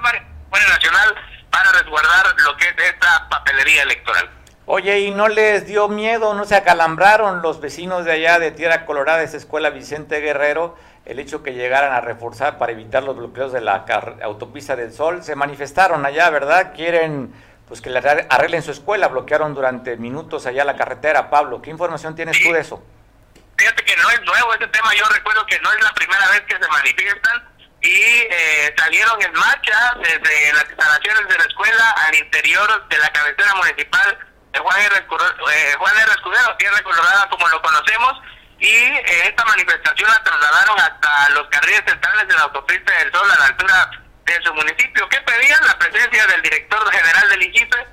Guardia 0.49 0.69
Nacional 0.69 1.15
para 1.51 1.71
resguardar 1.71 2.25
lo 2.45 2.57
que 2.57 2.65
es 2.65 2.75
esta 2.77 3.27
papelería 3.29 3.83
electoral. 3.83 4.29
Oye, 4.65 4.99
¿y 4.99 5.11
no 5.11 5.27
les 5.27 5.67
dio 5.67 5.89
miedo, 5.89 6.33
no 6.33 6.45
se 6.45 6.55
acalambraron 6.55 7.41
los 7.41 7.59
vecinos 7.59 8.05
de 8.05 8.13
allá 8.13 8.39
de 8.39 8.51
Tierra 8.51 8.85
Colorada, 8.85 9.21
esa 9.21 9.37
escuela 9.37 9.69
Vicente 9.69 10.21
Guerrero, 10.21 10.77
el 11.05 11.19
hecho 11.19 11.43
que 11.43 11.53
llegaran 11.53 11.93
a 11.93 12.01
reforzar 12.01 12.57
para 12.57 12.71
evitar 12.71 13.03
los 13.03 13.17
bloqueos 13.17 13.51
de 13.51 13.61
la 13.61 13.85
autopista 14.23 14.75
del 14.75 14.93
Sol? 14.93 15.23
Se 15.23 15.35
manifestaron 15.35 16.05
allá, 16.05 16.29
¿verdad? 16.29 16.73
Quieren 16.75 17.33
pues 17.67 17.79
que 17.79 17.89
le 17.89 17.99
arreglen 17.99 18.61
su 18.61 18.71
escuela, 18.71 19.07
bloquearon 19.07 19.53
durante 19.53 19.95
minutos 19.95 20.45
allá 20.45 20.65
la 20.65 20.75
carretera. 20.75 21.29
Pablo, 21.29 21.61
¿qué 21.61 21.69
información 21.69 22.15
tienes 22.15 22.37
tú 22.43 22.51
de 22.51 22.59
eso? 22.59 22.83
Fíjate 23.57 23.85
que 23.85 23.95
no 23.95 24.09
es 24.09 24.21
nuevo 24.23 24.53
este 24.53 24.67
tema, 24.67 24.93
yo 24.93 25.05
recuerdo 25.05 25.45
que 25.45 25.57
no 25.61 25.71
es 25.71 25.81
la 25.81 25.93
primera 25.93 26.29
vez 26.31 26.41
que 26.41 26.55
se 26.55 26.67
manifiestan 26.67 27.47
y 27.81 27.89
eh, 27.89 28.75
salieron 28.77 29.21
en 29.21 29.33
marcha 29.33 29.95
desde 30.03 30.53
las 30.53 30.65
instalaciones 30.69 31.27
de 31.29 31.37
la 31.37 31.43
escuela 31.45 31.91
al 31.91 32.15
interior 32.15 32.87
de 32.89 32.97
la 32.97 33.09
cabecera 33.09 33.55
municipal 33.55 34.19
de 34.51 34.59
Juan 34.59 34.81
R. 34.81 34.95
Eh, 34.97 35.73
Juan 35.77 35.97
R. 35.97 36.11
Escudero, 36.11 36.57
Tierra 36.57 36.83
Colorada 36.83 37.29
como 37.29 37.47
lo 37.47 37.61
conocemos, 37.61 38.21
y 38.61 38.75
esta 39.25 39.43
manifestación 39.43 40.07
la 40.07 40.23
trasladaron 40.23 40.79
hasta 40.79 41.29
los 41.31 41.47
carriles 41.49 41.81
centrales 41.85 42.27
de 42.27 42.33
la 42.35 42.41
autopista 42.41 42.93
del 42.93 43.11
Sol 43.11 43.31
a 43.31 43.39
la 43.39 43.45
altura 43.47 43.91
de 44.23 44.41
su 44.43 44.53
municipio. 44.53 45.09
¿Qué 45.09 45.17
pedían? 45.21 45.65
La 45.65 45.79
presencia 45.79 46.27
del 46.27 46.41
director 46.43 46.91
general 46.91 47.29
del 47.29 47.41
IGIFE 47.41 47.87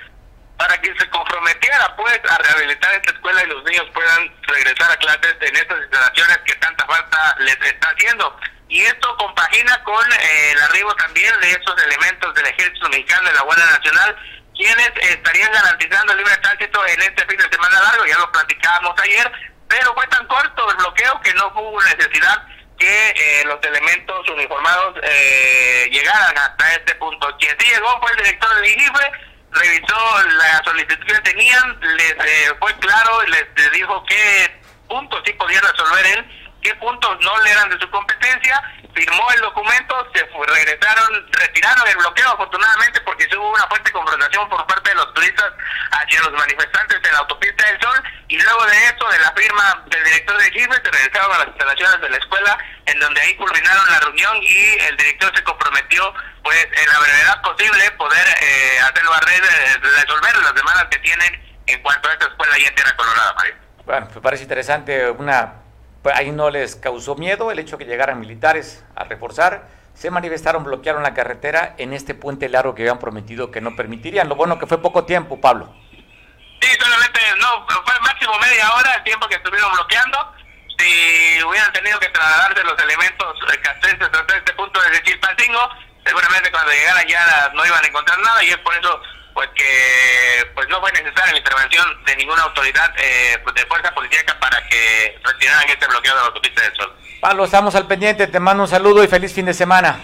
para 0.58 0.78
que 0.80 0.94
se 0.98 1.08
comprometiera 1.08 1.96
pues 1.96 2.20
a 2.28 2.36
rehabilitar 2.36 2.94
esta 2.94 3.12
escuela 3.12 3.42
y 3.44 3.46
los 3.48 3.64
niños 3.64 3.86
puedan 3.94 4.30
regresar 4.42 4.92
a 4.92 4.96
clases 4.96 5.36
en 5.40 5.56
estas 5.56 5.78
instalaciones 5.78 6.38
que 6.44 6.54
tanta 6.56 6.86
falta 6.86 7.36
les 7.38 7.56
está 7.62 7.88
haciendo 7.88 8.38
y 8.68 8.82
esto 8.82 9.16
compagina 9.16 9.82
con 9.84 10.12
eh, 10.12 10.52
el 10.52 10.60
arribo 10.60 10.94
también 10.96 11.32
de 11.40 11.52
esos 11.52 11.82
elementos 11.82 12.34
del 12.34 12.46
ejército 12.46 12.88
mexicano 12.90 13.28
de 13.28 13.34
la 13.34 13.40
Guardia 13.42 13.64
Nacional, 13.64 14.16
quienes 14.54 14.92
estarían 15.00 15.50
garantizando 15.52 16.12
el 16.12 16.18
libre 16.18 16.36
tránsito 16.38 16.86
en 16.86 17.00
este 17.00 17.24
fin 17.24 17.38
de 17.38 17.48
semana 17.48 17.80
largo, 17.80 18.04
ya 18.04 18.18
lo 18.18 18.30
platicábamos 18.30 18.94
ayer, 19.00 19.32
pero 19.68 19.94
fue 19.94 20.06
tan 20.08 20.26
corto 20.26 20.70
el 20.70 20.76
bloqueo 20.76 21.20
que 21.20 21.34
no 21.34 21.52
hubo 21.54 21.82
necesidad 21.82 22.46
que 22.78 23.08
eh, 23.10 23.44
los 23.44 23.62
elementos 23.64 24.28
uniformados 24.28 24.94
eh, 25.02 25.88
llegaran 25.90 26.38
hasta 26.38 26.74
este 26.74 26.94
punto. 26.94 27.28
Quien 27.38 27.56
sí 27.58 27.66
llegó 27.68 28.00
fue 28.00 28.10
el 28.12 28.16
director 28.18 28.54
del 28.54 28.66
IGIFE, 28.66 29.12
revisó 29.50 30.22
la 30.38 30.62
solicitud 30.64 31.06
que 31.06 31.20
tenían, 31.30 31.80
les 31.80 32.14
fue 32.60 32.72
claro, 32.78 33.22
les, 33.22 33.46
les 33.56 33.72
dijo 33.72 34.04
qué 34.08 34.60
puntos 34.88 35.20
sí 35.24 35.32
podía 35.32 35.60
resolver 35.60 36.06
él 36.06 36.38
qué 36.62 36.74
puntos 36.76 37.18
no 37.20 37.42
le 37.42 37.50
eran 37.50 37.70
de 37.70 37.78
su 37.78 37.90
competencia 37.90 38.62
firmó 38.95 39.30
el 39.32 39.41
documento, 39.41 39.95
se 40.14 40.24
fue, 40.26 40.47
regresaron, 40.47 41.26
retiraron 41.32 41.86
el 41.89 41.97
bloqueo 41.97 42.30
afortunadamente 42.30 43.01
porque 43.03 43.28
hubo 43.36 43.53
una 43.53 43.66
fuerte 43.66 43.93
confrontación 43.93 44.49
por 44.49 44.66
parte 44.66 44.91
de 44.91 44.97
los 44.97 45.14
turistas 45.14 45.53
hacia 45.91 46.20
los 46.22 46.32
manifestantes 46.32 46.99
en 47.03 47.12
la 47.12 47.18
autopista 47.18 47.66
del 47.66 47.80
Sol 47.80 48.03
y 48.28 48.41
luego 48.41 48.66
de 48.66 48.84
eso, 48.84 49.09
de 49.09 49.18
la 49.18 49.32
firma 49.32 49.84
del 49.86 50.05
director 50.05 50.39
de 50.39 50.51
GIFE, 50.51 50.74
se 50.74 50.91
regresaron 50.91 51.32
a 51.32 51.39
las 51.39 51.49
instalaciones 51.49 52.01
de 52.01 52.11
la 52.11 52.16
escuela 52.16 52.59
en 52.86 53.01
donde 53.01 53.20
ahí 53.20 53.36
culminaron 53.36 53.91
la 53.91 54.01
reunión 54.01 54.36
y 54.43 54.78
el 54.80 54.97
director 54.97 55.34
se 55.36 55.45
comprometió 55.45 56.14
pues 56.43 56.64
en 56.64 56.89
la 56.89 56.99
brevedad 56.99 57.43
posible 57.43 57.91
poder 57.93 58.26
eh, 58.41 58.80
hacerlo 58.80 59.12
a 59.12 59.20
red, 59.20 59.43
resolver 59.82 60.36
las 60.43 60.55
demandas 60.55 60.86
que 60.91 60.99
tienen 60.99 61.62
en 61.66 61.82
cuanto 61.82 62.09
a 62.09 62.12
esta 62.12 62.26
escuela 62.26 62.55
ahí 62.55 62.64
en 62.64 62.74
Tierra 62.74 62.97
Colorada, 62.97 63.34
Mario. 63.34 63.55
Bueno, 63.84 64.09
me 64.14 64.20
parece 64.20 64.43
interesante 64.45 65.11
una 65.11 65.67
pues, 66.09 66.18
ahí 66.18 66.32
no 66.32 66.48
les 66.48 66.74
causó 66.74 67.16
miedo 67.16 67.50
el 67.50 67.59
hecho 67.59 67.76
que 67.76 67.84
llegaran 67.84 68.18
militares 68.18 68.82
a 68.96 69.04
reforzar. 69.04 69.68
Se 69.92 70.11
manifestaron, 70.11 70.64
bloquearon 70.64 71.02
la 71.02 71.12
carretera 71.12 71.74
en 71.76 71.92
este 71.92 72.14
puente 72.14 72.48
largo 72.48 72.74
que 72.74 72.80
habían 72.80 72.98
prometido 72.98 73.50
que 73.50 73.61
no 73.61 73.76
permitirían. 73.76 74.26
Lo 74.26 74.34
bueno 74.34 74.59
que 74.59 74.66
fue 74.66 74.80
poco 74.80 75.04
tiempo, 75.04 75.38
Pablo. 75.38 75.70
Sí, 75.90 76.68
solamente, 76.80 77.20
no, 77.40 77.66
fue 77.66 78.00
máximo 78.00 78.32
media 78.38 78.72
hora 78.72 78.94
el 78.94 79.04
tiempo 79.04 79.28
que 79.28 79.34
estuvieron 79.34 79.70
bloqueando. 79.72 80.32
Si 80.78 81.42
hubieran 81.44 81.72
tenido 81.74 82.00
que 82.00 82.09
trasladarse 82.09 82.64
los 82.64 82.78
elementos 82.82 83.38
castrenses 83.62 84.09
hasta 84.11 84.34
este 84.34 84.52
punto 84.54 84.80
desde 84.80 85.02
Chilpancingo, 85.02 85.68
seguramente 86.06 86.50
cuando 86.50 86.72
llegaran 86.72 87.06
ya 87.06 87.52
no 87.52 87.66
iban 87.66 87.84
a 87.84 87.86
encontrar 87.86 88.18
nada 88.20 88.42
y 88.44 88.48
es 88.48 88.59
por 88.59 88.74
eso 88.74 89.02
pues 89.39 89.51
que 89.55 90.51
pues 90.53 90.68
no 90.68 90.80
fue 90.80 90.91
necesaria 90.91 91.30
la 91.30 91.39
intervención 91.39 92.05
de 92.05 92.16
ninguna 92.16 92.43
autoridad 92.43 92.93
eh, 92.99 93.39
pues, 93.45 93.55
de 93.55 93.64
fuerza 93.66 93.95
policíaca 93.95 94.36
para 94.41 94.66
que 94.66 95.16
retiraran 95.22 95.68
este 95.68 95.86
bloqueo 95.86 96.12
de 96.12 96.20
la 96.20 96.26
autopista 96.26 96.61
del 96.62 96.74
Sol. 96.74 96.93
Pablo, 97.20 97.45
estamos 97.45 97.72
al 97.76 97.86
pendiente, 97.86 98.26
te 98.26 98.41
mando 98.41 98.64
un 98.64 98.68
saludo 98.68 99.05
y 99.05 99.07
feliz 99.07 99.32
fin 99.32 99.47
de 99.47 99.55
semana. 99.55 100.01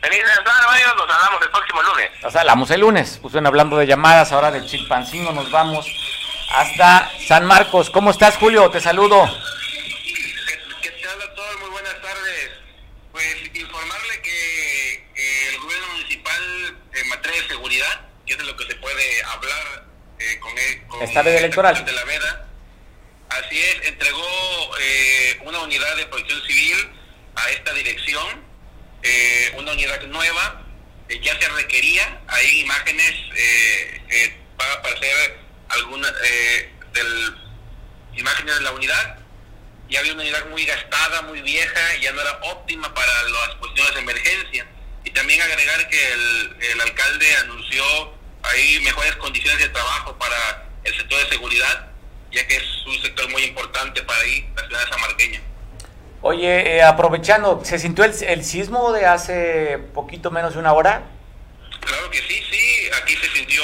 Feliz 0.00 0.20
semana, 0.20 0.94
nos 0.96 1.14
hablamos 1.14 1.42
el 1.42 1.50
próximo 1.50 1.82
lunes. 1.82 2.10
Nos 2.22 2.34
hablamos 2.34 2.70
el 2.70 2.80
lunes, 2.80 3.18
pues 3.20 3.32
bueno, 3.32 3.48
hablando 3.48 3.76
de 3.76 3.86
llamadas, 3.86 4.32
ahora 4.32 4.50
de 4.50 4.64
Chilpancingo 4.64 5.32
nos 5.32 5.50
vamos 5.50 5.86
hasta 6.54 7.10
San 7.28 7.44
Marcos. 7.44 7.90
¿Cómo 7.90 8.12
estás, 8.12 8.38
Julio? 8.38 8.70
Te 8.70 8.80
saludo. 8.80 9.26
¿Qué, 10.80 10.90
tal 11.02 11.20
a 11.20 11.34
todos? 11.34 11.60
Muy 11.60 11.68
buenas 11.68 12.00
tardes. 12.00 12.50
Pues 13.12 13.36
informarle 13.52 14.22
que 14.22 14.94
eh, 15.16 15.48
el 15.52 15.60
gobierno 15.60 15.86
municipal 15.88 16.78
en 16.94 17.08
materia 17.10 17.42
de 17.42 17.48
seguridad 17.48 18.11
que 18.32 18.38
es 18.38 18.38
de 18.38 18.44
lo 18.44 18.56
que 18.56 18.66
se 18.66 18.74
puede 18.76 19.22
hablar 19.24 19.84
eh, 20.18 20.38
con, 20.40 20.58
el, 20.58 20.86
con 20.86 21.02
esta 21.02 21.22
vez 21.22 21.38
electoral. 21.38 21.84
de 21.84 21.92
la 21.92 22.04
Veda. 22.04 22.48
Así 23.28 23.58
es, 23.58 23.88
entregó 23.88 24.76
eh, 24.80 25.38
una 25.44 25.60
unidad 25.60 25.96
de 25.96 26.06
protección 26.06 26.42
civil 26.46 26.90
a 27.34 27.50
esta 27.50 27.72
dirección, 27.72 28.44
eh, 29.02 29.52
una 29.56 29.72
unidad 29.72 30.02
nueva, 30.02 30.62
eh, 31.08 31.18
ya 31.22 31.38
se 31.40 31.48
requería, 31.48 32.20
hay 32.28 32.60
imágenes 32.60 33.12
eh, 33.36 34.36
para 34.56 34.74
aparecer 34.74 35.38
algunas 35.70 36.12
del 36.92 37.36
imágenes 38.14 38.56
de 38.56 38.60
la 38.60 38.72
unidad, 38.72 39.18
ya 39.88 40.00
había 40.00 40.12
una 40.12 40.22
unidad 40.22 40.46
muy 40.46 40.64
gastada, 40.66 41.22
muy 41.22 41.40
vieja, 41.40 41.96
ya 42.02 42.12
no 42.12 42.20
era 42.20 42.38
óptima 42.42 42.92
para 42.92 43.22
las 43.22 43.54
cuestiones 43.56 43.94
de 43.94 44.00
emergencia. 44.00 44.66
Y 45.04 45.10
también 45.10 45.40
agregar 45.42 45.88
que 45.88 46.12
el, 46.12 46.56
el 46.60 46.80
alcalde 46.82 47.36
anunció 47.36 48.14
ahí 48.42 48.80
mejores 48.80 49.16
condiciones 49.16 49.58
de 49.60 49.68
trabajo 49.68 50.16
para 50.18 50.68
el 50.84 50.96
sector 50.96 51.18
de 51.18 51.28
seguridad, 51.30 51.90
ya 52.30 52.46
que 52.46 52.56
es 52.56 52.86
un 52.86 53.00
sector 53.00 53.30
muy 53.30 53.44
importante 53.44 54.02
para 54.02 54.20
ahí, 54.20 54.48
la 54.56 54.66
ciudad 54.66 54.84
de 54.84 54.90
Samarqueña. 54.90 55.40
Oye, 56.22 56.76
eh, 56.76 56.82
aprovechando, 56.82 57.64
¿se 57.64 57.78
sintió 57.78 58.04
el, 58.04 58.14
el, 58.22 58.44
sismo 58.44 58.92
de 58.92 59.06
hace 59.06 59.78
poquito 59.92 60.30
menos 60.30 60.54
de 60.54 60.60
una 60.60 60.72
hora? 60.72 61.02
Claro 61.80 62.10
que 62.10 62.18
sí, 62.18 62.42
sí, 62.48 62.90
aquí 63.02 63.16
se 63.16 63.28
sintió 63.30 63.62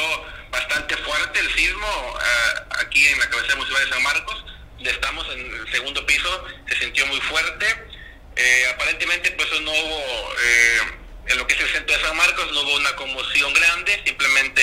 bastante 0.50 0.96
fuerte 0.96 1.38
el 1.38 1.50
sismo, 1.54 1.86
uh, 1.86 2.84
aquí 2.84 3.06
en 3.06 3.18
la 3.18 3.30
cabecera 3.30 3.54
municipal 3.56 3.84
de 3.84 3.90
San 3.90 4.02
Marcos, 4.02 4.44
donde 4.74 4.90
estamos 4.90 5.26
en 5.34 5.40
el 5.54 5.72
segundo 5.72 6.04
piso, 6.04 6.44
se 6.68 6.76
sintió 6.78 7.06
muy 7.06 7.20
fuerte, 7.20 7.66
eh, 8.36 8.64
aparentemente 8.74 9.30
pues 9.32 9.48
no 9.60 9.70
hubo... 9.70 10.32
Eh, 10.42 11.07
en 11.28 11.38
lo 11.38 11.46
que 11.46 11.54
es 11.54 11.60
el 11.60 11.68
centro 11.68 11.96
de 11.96 12.02
San 12.02 12.16
Marcos 12.16 12.52
no 12.52 12.62
hubo 12.62 12.76
una 12.76 12.96
conmoción 12.96 13.52
grande, 13.52 14.00
simplemente 14.04 14.62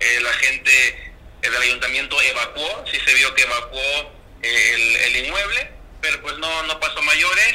eh, 0.00 0.20
la 0.22 0.32
gente 0.32 1.12
eh, 1.42 1.50
del 1.50 1.62
ayuntamiento 1.62 2.20
evacuó, 2.20 2.84
sí 2.90 2.98
se 3.04 3.14
vio 3.14 3.34
que 3.34 3.42
evacuó 3.42 4.12
eh, 4.42 5.06
el, 5.06 5.16
inmueble, 5.26 5.70
pero 6.00 6.20
pues 6.22 6.38
no, 6.38 6.62
no 6.64 6.80
pasó 6.80 7.02
mayores, 7.02 7.54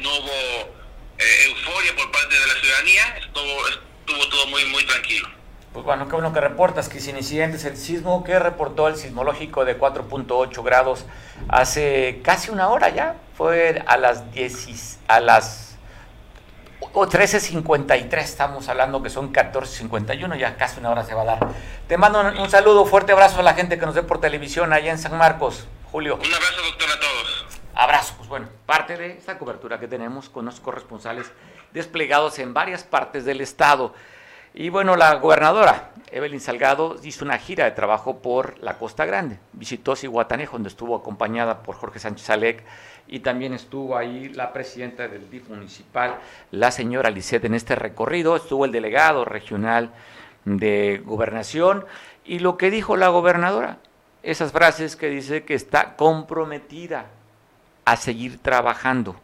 no 0.00 0.14
hubo 0.18 0.80
euforia 1.18 1.94
por 1.96 2.10
parte 2.10 2.34
de 2.34 2.46
la 2.46 2.54
ciudadanía, 2.60 3.18
estuvo, 3.18 3.68
estuvo 3.68 4.28
todo 4.28 4.46
muy, 4.46 4.64
muy 4.66 4.84
tranquilo. 4.84 5.28
Pues 5.72 5.84
bueno, 5.84 6.08
qué 6.08 6.14
bueno 6.14 6.32
que 6.32 6.40
reportas 6.40 6.88
que 6.88 6.98
sin 6.98 7.16
incidentes 7.16 7.64
el 7.64 7.76
sismo 7.76 8.24
que 8.24 8.38
reportó 8.38 8.88
el 8.88 8.96
sismológico 8.96 9.64
de 9.64 9.78
4.8 9.78 10.64
grados 10.64 11.06
hace 11.48 12.20
casi 12.24 12.50
una 12.50 12.68
hora 12.68 12.88
ya, 12.88 13.16
fue 13.36 13.82
a 13.86 13.96
las 13.96 14.32
10, 14.32 14.98
a 15.06 15.20
las 15.20 15.69
o 16.92 17.06
13.53, 17.06 18.18
estamos 18.18 18.68
hablando 18.68 19.02
que 19.02 19.10
son 19.10 19.32
14.51, 19.32 20.36
ya 20.36 20.56
casi 20.56 20.80
una 20.80 20.90
hora 20.90 21.04
se 21.04 21.14
va 21.14 21.22
a 21.22 21.24
dar. 21.24 21.48
Te 21.86 21.96
mando 21.96 22.20
un, 22.20 22.38
un, 22.38 22.50
saludo, 22.50 22.84
fuerte 22.84 23.12
abrazo 23.12 23.40
a 23.40 23.42
la 23.42 23.54
gente 23.54 23.78
que 23.78 23.86
nos 23.86 23.94
ve 23.94 24.02
por 24.02 24.20
televisión 24.20 24.72
allá 24.72 24.90
en 24.90 24.98
San 24.98 25.16
Marcos, 25.16 25.66
Julio. 25.92 26.16
Un 26.16 26.34
abrazo, 26.34 26.62
doctor, 26.62 26.88
a 26.90 27.00
todos. 27.00 27.46
Abrazo, 27.74 28.14
pues 28.16 28.28
bueno, 28.28 28.48
parte 28.66 28.96
de 28.96 29.12
esta 29.12 29.38
cobertura 29.38 29.78
que 29.78 29.88
tenemos 29.88 30.28
con 30.28 30.44
los 30.44 30.60
corresponsales 30.60 31.30
desplegados 31.72 32.38
en 32.38 32.52
varias 32.52 32.84
partes 32.84 33.24
del 33.24 33.40
estado. 33.40 33.94
Y 34.52 34.68
bueno, 34.68 34.96
la 34.96 35.14
gobernadora 35.14 35.90
Evelyn 36.12 36.40
Salgado 36.40 36.96
hizo 37.02 37.24
una 37.24 37.38
gira 37.38 37.64
de 37.64 37.70
trabajo 37.70 38.18
por 38.18 38.58
la 38.62 38.78
Costa 38.78 39.04
Grande. 39.04 39.38
Visitó 39.52 39.94
Cihuatanejo, 39.94 40.52
donde 40.52 40.68
estuvo 40.68 40.96
acompañada 40.96 41.62
por 41.62 41.76
Jorge 41.76 41.98
Sánchez 41.98 42.30
Alec 42.30 42.64
y 43.06 43.20
también 43.20 43.52
estuvo 43.54 43.96
ahí 43.96 44.28
la 44.28 44.52
presidenta 44.52 45.08
del 45.08 45.30
DIF 45.30 45.48
municipal, 45.48 46.16
la 46.50 46.70
señora 46.70 47.10
Lisset, 47.10 47.44
en 47.44 47.54
este 47.54 47.76
recorrido. 47.76 48.36
Estuvo 48.36 48.64
el 48.64 48.72
delegado 48.72 49.24
regional 49.24 49.90
de 50.44 51.02
gobernación 51.04 51.84
y 52.24 52.40
lo 52.40 52.56
que 52.56 52.70
dijo 52.70 52.96
la 52.96 53.08
gobernadora, 53.08 53.78
esas 54.22 54.52
frases 54.52 54.96
que 54.96 55.08
dice 55.08 55.44
que 55.44 55.54
está 55.54 55.96
comprometida 55.96 57.06
a 57.84 57.96
seguir 57.96 58.38
trabajando. 58.38 59.16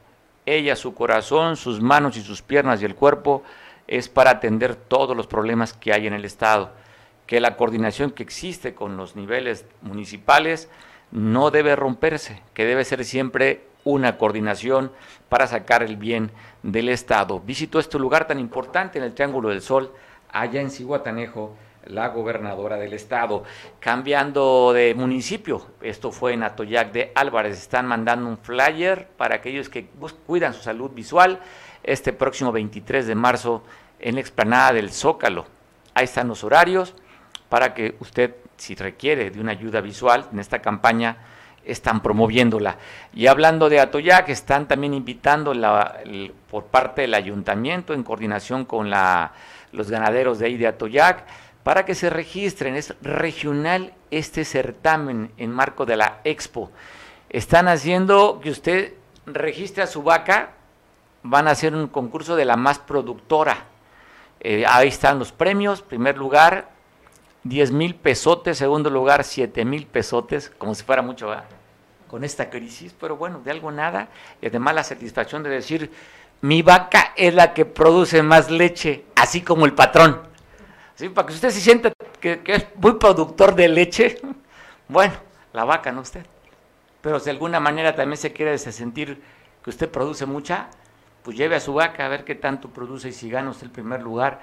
Ella, 0.47 0.76
su 0.76 0.95
corazón, 0.95 1.57
sus 1.57 1.80
manos 1.80 2.16
y 2.16 2.22
sus 2.22 2.43
piernas 2.43 2.80
y 2.80 2.84
el 2.84 2.95
cuerpo 2.95 3.43
es 3.89 4.09
para 4.09 4.30
atender 4.30 4.74
todos 4.74 5.16
los 5.16 5.26
problemas 5.26 5.72
que 5.72 5.93
hay 5.93 6.07
en 6.07 6.14
el 6.14 6.24
Estado, 6.24 6.72
que 7.26 7.41
la 7.41 7.57
coordinación 7.57 8.11
que 8.11 8.22
existe 8.22 8.74
con 8.74 8.97
los 8.97 9.16
niveles 9.16 9.64
municipales 9.82 10.68
no 11.11 11.51
debe 11.51 11.76
romperse, 11.76 12.43
que 12.55 12.64
debe 12.64 12.84
ser 12.84 13.05
siempre 13.05 13.64
una 13.84 14.18
coordinación 14.18 14.93
para 15.28 15.47
sacar 15.47 15.82
el 15.82 15.97
bien 15.97 16.30
del 16.62 16.89
Estado. 16.89 17.41
Visitó 17.41 17.78
este 17.78 17.99
lugar 17.99 18.26
tan 18.26 18.41
importante 18.41 18.99
en 18.99 19.05
el 19.05 19.14
Triángulo 19.14 19.49
del 19.49 19.62
Sol, 19.62 19.93
allá 20.30 20.61
en 20.61 20.70
Cihuatanejo, 20.70 21.57
la 21.87 22.09
gobernadora 22.09 22.76
del 22.76 22.93
estado. 22.93 23.45
Cambiando 23.80 24.72
de 24.72 24.95
municipio, 24.95 25.66
esto 25.80 26.11
fue 26.11 26.32
en 26.32 26.43
Atoyac 26.43 26.93
de 26.93 27.12
Álvarez, 27.14 27.59
están 27.59 27.87
mandando 27.87 28.28
un 28.28 28.39
flyer 28.39 29.09
para 29.16 29.37
aquellos 29.37 29.68
que 29.68 29.89
cuidan 30.26 30.53
su 30.53 30.62
salud 30.62 30.91
visual 30.91 31.41
este 31.87 32.12
próximo 32.12 32.53
23 32.53 33.07
de 33.07 33.14
marzo 33.14 33.62
en 33.99 34.16
la 34.16 34.20
explanada 34.20 34.74
del 34.74 34.91
Zócalo. 34.91 35.47
Ahí 35.95 36.05
están 36.05 36.28
los 36.28 36.45
horarios 36.45 36.95
para 37.49 37.72
que 37.72 37.97
usted, 38.01 38.34
si 38.57 38.74
requiere 38.74 39.30
de 39.30 39.41
una 39.41 39.53
ayuda 39.53 39.80
visual 39.80 40.28
en 40.32 40.41
esta 40.41 40.61
campaña, 40.61 41.16
están 41.64 42.03
promoviéndola. 42.03 42.76
Y 43.14 43.26
hablando 43.26 43.68
de 43.68 43.80
Atoyac, 43.80 44.28
están 44.28 44.68
también 44.68 44.95
invitando 44.95 45.53
por 46.51 46.66
parte 46.66 47.03
del 47.03 47.14
ayuntamiento 47.14 47.95
en 47.95 48.03
coordinación 48.03 48.64
con 48.64 48.91
la, 48.91 49.32
los 49.72 49.91
ganaderos 49.91 50.39
de 50.39 50.47
ahí 50.47 50.57
de 50.57 50.66
Atoyac 50.66 51.24
para 51.62 51.84
que 51.84 51.95
se 51.95 52.11
registren. 52.11 52.76
Es 52.76 52.95
regional 53.03 53.95
este 54.11 54.45
certamen 54.45 55.32
en 55.37 55.51
marco 55.51 55.87
de 55.87 55.97
la 55.97 56.20
Expo. 56.24 56.70
Están 57.28 57.68
haciendo 57.68 58.41
que 58.41 58.51
usted 58.51 58.95
registre 59.26 59.82
a 59.82 59.89
su 59.89 60.03
vaca 60.03 60.55
van 61.28 61.48
a 61.48 61.52
hacer 61.52 61.74
un 61.74 61.88
concurso 61.88 62.36
de 62.36 62.44
la 62.44 62.56
más 62.56 62.78
productora. 62.78 63.66
Eh, 64.40 64.64
ahí 64.66 64.88
están 64.88 65.18
los 65.18 65.32
premios, 65.32 65.82
primer 65.82 66.16
lugar, 66.16 66.70
10 67.44 67.72
mil 67.72 67.94
pesotes, 67.94 68.58
segundo 68.58 68.90
lugar, 68.90 69.24
7 69.24 69.64
mil 69.64 69.86
pesotes, 69.86 70.50
como 70.58 70.74
si 70.74 70.84
fuera 70.84 71.02
mucho 71.02 71.34
con 72.06 72.22
esta 72.22 72.48
crisis, 72.50 72.94
pero 72.98 73.16
bueno, 73.16 73.40
de 73.44 73.50
algo 73.50 73.72
nada, 73.72 74.08
y 74.40 74.46
además 74.46 74.74
la 74.74 74.84
satisfacción 74.84 75.42
de 75.42 75.50
decir, 75.50 75.90
mi 76.40 76.62
vaca 76.62 77.12
es 77.16 77.34
la 77.34 77.54
que 77.54 77.64
produce 77.64 78.22
más 78.22 78.50
leche, 78.50 79.04
así 79.16 79.40
como 79.40 79.66
el 79.66 79.72
patrón. 79.72 80.22
¿Sí? 80.94 81.08
Para 81.08 81.26
que 81.26 81.34
usted 81.34 81.50
se 81.50 81.60
sienta 81.60 81.92
que, 82.20 82.40
que 82.40 82.54
es 82.54 82.66
muy 82.76 82.94
productor 82.94 83.54
de 83.54 83.68
leche, 83.68 84.20
bueno, 84.88 85.14
la 85.52 85.64
vaca, 85.64 85.90
no 85.90 86.02
usted. 86.02 86.24
Pero 87.00 87.18
si 87.18 87.26
de 87.26 87.32
alguna 87.32 87.60
manera 87.60 87.94
también 87.94 88.16
se 88.16 88.32
quiere 88.32 88.56
sentir 88.58 89.20
que 89.62 89.70
usted 89.70 89.90
produce 89.90 90.26
mucha, 90.26 90.68
pues 91.26 91.36
lleve 91.36 91.56
a 91.56 91.60
su 91.60 91.74
vaca 91.74 92.06
a 92.06 92.08
ver 92.08 92.22
qué 92.22 92.36
tanto 92.36 92.68
produce 92.68 93.08
y 93.08 93.12
si 93.12 93.28
gana 93.28 93.50
usted 93.50 93.64
el 93.64 93.72
primer 93.72 94.00
lugar, 94.00 94.40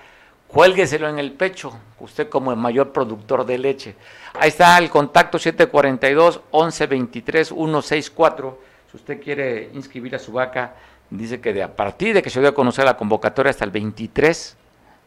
cuélgueselo 0.50 1.08
en 1.08 1.18
el 1.18 1.32
pecho, 1.32 1.80
usted 2.02 2.28
como 2.28 2.52
el 2.52 2.58
mayor 2.58 2.92
productor 2.92 3.46
de 3.46 3.58
leche. 3.58 3.96
Ahí 4.34 4.50
está 4.50 4.78
el 4.80 4.90
contacto 4.90 5.40
742 5.40 6.42
1123 6.52 7.48
164. 7.48 8.60
Si 8.92 8.98
usted 8.98 9.22
quiere 9.22 9.70
inscribir 9.74 10.14
a 10.14 10.20
su 10.20 10.34
vaca, 10.34 10.76
dice 11.10 11.40
que 11.40 11.54
de 11.54 11.64
a 11.64 11.74
partir 11.74 12.16
de 12.16 12.22
que 12.22 12.30
se 12.30 12.42
dio 12.42 12.50
a 12.50 12.54
conocer 12.54 12.84
la 12.84 12.98
convocatoria 12.98 13.52
hasta 13.52 13.64
el 13.64 13.72
23 13.72 14.58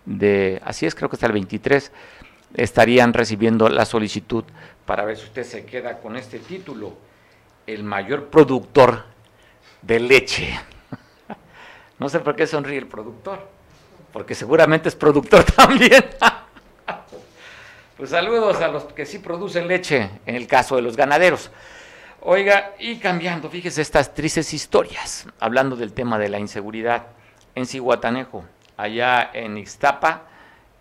de, 0.06 0.62
así 0.64 0.86
es, 0.86 0.94
creo 0.94 1.10
que 1.10 1.16
hasta 1.16 1.26
el 1.26 1.32
23 1.32 1.92
estarían 2.54 3.12
recibiendo 3.12 3.68
la 3.68 3.84
solicitud 3.84 4.44
para 4.86 5.04
ver 5.04 5.18
si 5.18 5.24
usted 5.24 5.44
se 5.44 5.66
queda 5.66 5.98
con 5.98 6.16
este 6.16 6.38
título, 6.38 6.96
el 7.66 7.84
mayor 7.84 8.28
productor 8.28 9.04
de 9.82 10.00
leche. 10.00 10.58
No 11.98 12.08
sé 12.08 12.20
por 12.20 12.36
qué 12.36 12.46
sonríe 12.46 12.78
el 12.78 12.86
productor, 12.86 13.40
porque 14.12 14.34
seguramente 14.34 14.88
es 14.88 14.94
productor 14.94 15.44
también. 15.56 16.04
Pues 17.96 18.10
saludos 18.10 18.60
a 18.60 18.68
los 18.68 18.84
que 18.84 19.06
sí 19.06 19.18
producen 19.18 19.66
leche, 19.68 20.10
en 20.26 20.34
el 20.34 20.46
caso 20.46 20.76
de 20.76 20.82
los 20.82 20.96
ganaderos. 20.96 21.50
Oiga, 22.20 22.74
y 22.78 22.96
cambiando, 22.96 23.48
fíjese 23.48 23.80
estas 23.80 24.12
tristes 24.12 24.52
historias, 24.52 25.26
hablando 25.40 25.76
del 25.76 25.92
tema 25.92 26.18
de 26.18 26.28
la 26.28 26.38
inseguridad. 26.38 27.06
En 27.54 27.66
Cihuatanejo, 27.66 28.44
allá 28.76 29.30
en 29.32 29.56
Ixtapa, 29.56 30.24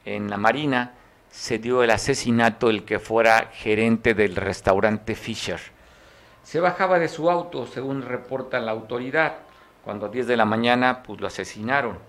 en 0.03 0.29
la 0.29 0.35
Marina, 0.35 0.93
se 1.31 1.57
dio 1.57 1.83
el 1.83 1.91
asesinato 1.91 2.67
del 2.67 2.83
que 2.83 2.99
fuera 2.99 3.49
gerente 3.53 4.13
del 4.13 4.35
restaurante 4.35 5.15
Fisher. 5.15 5.59
Se 6.43 6.59
bajaba 6.59 6.99
de 6.99 7.07
su 7.07 7.29
auto, 7.29 7.65
según 7.65 8.01
reporta 8.01 8.59
la 8.59 8.71
autoridad, 8.71 9.37
cuando 9.85 10.07
a 10.07 10.09
10 10.09 10.25
de 10.25 10.35
la 10.35 10.45
mañana 10.45 11.03
pues 11.03 11.21
lo 11.21 11.27
asesinaron 11.27 11.99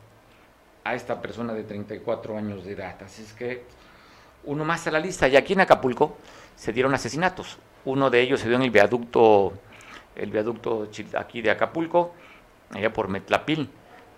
a 0.82 0.94
esta 0.94 1.20
persona 1.20 1.52
de 1.52 1.62
34 1.62 2.38
años 2.38 2.64
de 2.64 2.72
edad. 2.72 2.96
Así 3.04 3.22
es 3.22 3.34
que 3.34 3.64
uno 4.44 4.64
más 4.64 4.86
a 4.86 4.90
la 4.90 4.98
lista. 4.98 5.28
Y 5.28 5.36
aquí 5.36 5.52
en 5.52 5.60
Acapulco 5.60 6.16
se 6.56 6.72
dieron 6.72 6.94
asesinatos. 6.94 7.58
Uno 7.84 8.08
de 8.08 8.22
ellos 8.22 8.40
se 8.40 8.48
dio 8.48 8.56
en 8.56 8.62
el 8.62 8.70
viaducto, 8.70 9.52
el 10.16 10.30
viaducto 10.30 10.88
aquí 11.18 11.42
de 11.42 11.50
Acapulco, 11.50 12.14
allá 12.72 12.92
por 12.92 13.08
Metlapil. 13.08 13.68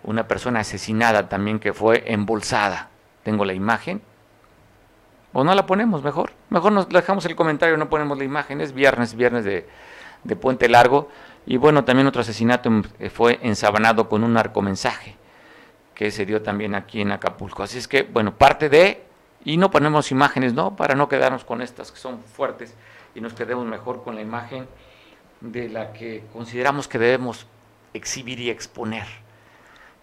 Una 0.04 0.28
persona 0.28 0.61
asesinada 0.61 1.28
también 1.28 1.59
que 1.59 1.72
fue 1.72 2.04
embolsada. 2.06 2.90
Tengo 3.24 3.44
la 3.44 3.54
imagen. 3.54 4.00
O 5.32 5.42
no 5.42 5.52
la 5.54 5.66
ponemos 5.66 6.04
mejor. 6.04 6.32
Mejor 6.48 6.72
nos 6.72 6.88
dejamos 6.88 7.24
el 7.26 7.34
comentario, 7.34 7.76
no 7.76 7.88
ponemos 7.88 8.16
la 8.16 8.24
imagen. 8.24 8.61
Es 8.61 8.72
viernes, 8.72 9.16
viernes 9.16 9.44
de, 9.44 9.68
de 10.22 10.36
Puente 10.36 10.68
Largo. 10.68 11.09
Y 11.51 11.57
bueno, 11.57 11.82
también 11.82 12.07
otro 12.07 12.20
asesinato 12.20 12.70
eh, 12.99 13.09
fue 13.09 13.38
ensabanado 13.42 14.07
con 14.07 14.22
un 14.22 14.34
narcomensaje 14.34 15.16
que 15.94 16.11
se 16.11 16.26
dio 16.26 16.42
también 16.42 16.74
aquí 16.74 17.01
en 17.01 17.11
Acapulco. 17.11 17.62
Así 17.62 17.78
es 17.78 17.88
que, 17.88 18.03
bueno, 18.03 18.36
parte 18.36 18.68
de, 18.68 19.03
y 19.46 19.57
no 19.57 19.70
ponemos 19.70 20.11
imágenes, 20.11 20.53
¿no? 20.53 20.76
Para 20.76 20.94
no 20.94 21.09
quedarnos 21.09 21.46
con 21.46 21.62
estas 21.62 21.90
que 21.90 21.99
son 21.99 22.20
fuertes 22.20 22.74
y 23.14 23.22
nos 23.22 23.32
quedemos 23.32 23.64
mejor 23.64 24.05
con 24.05 24.14
la 24.14 24.20
imagen 24.20 24.68
de 25.40 25.70
la 25.70 25.94
que 25.94 26.22
consideramos 26.34 26.86
que 26.86 26.99
debemos 26.99 27.46
exhibir 27.94 28.40
y 28.40 28.51
exponer. 28.51 29.07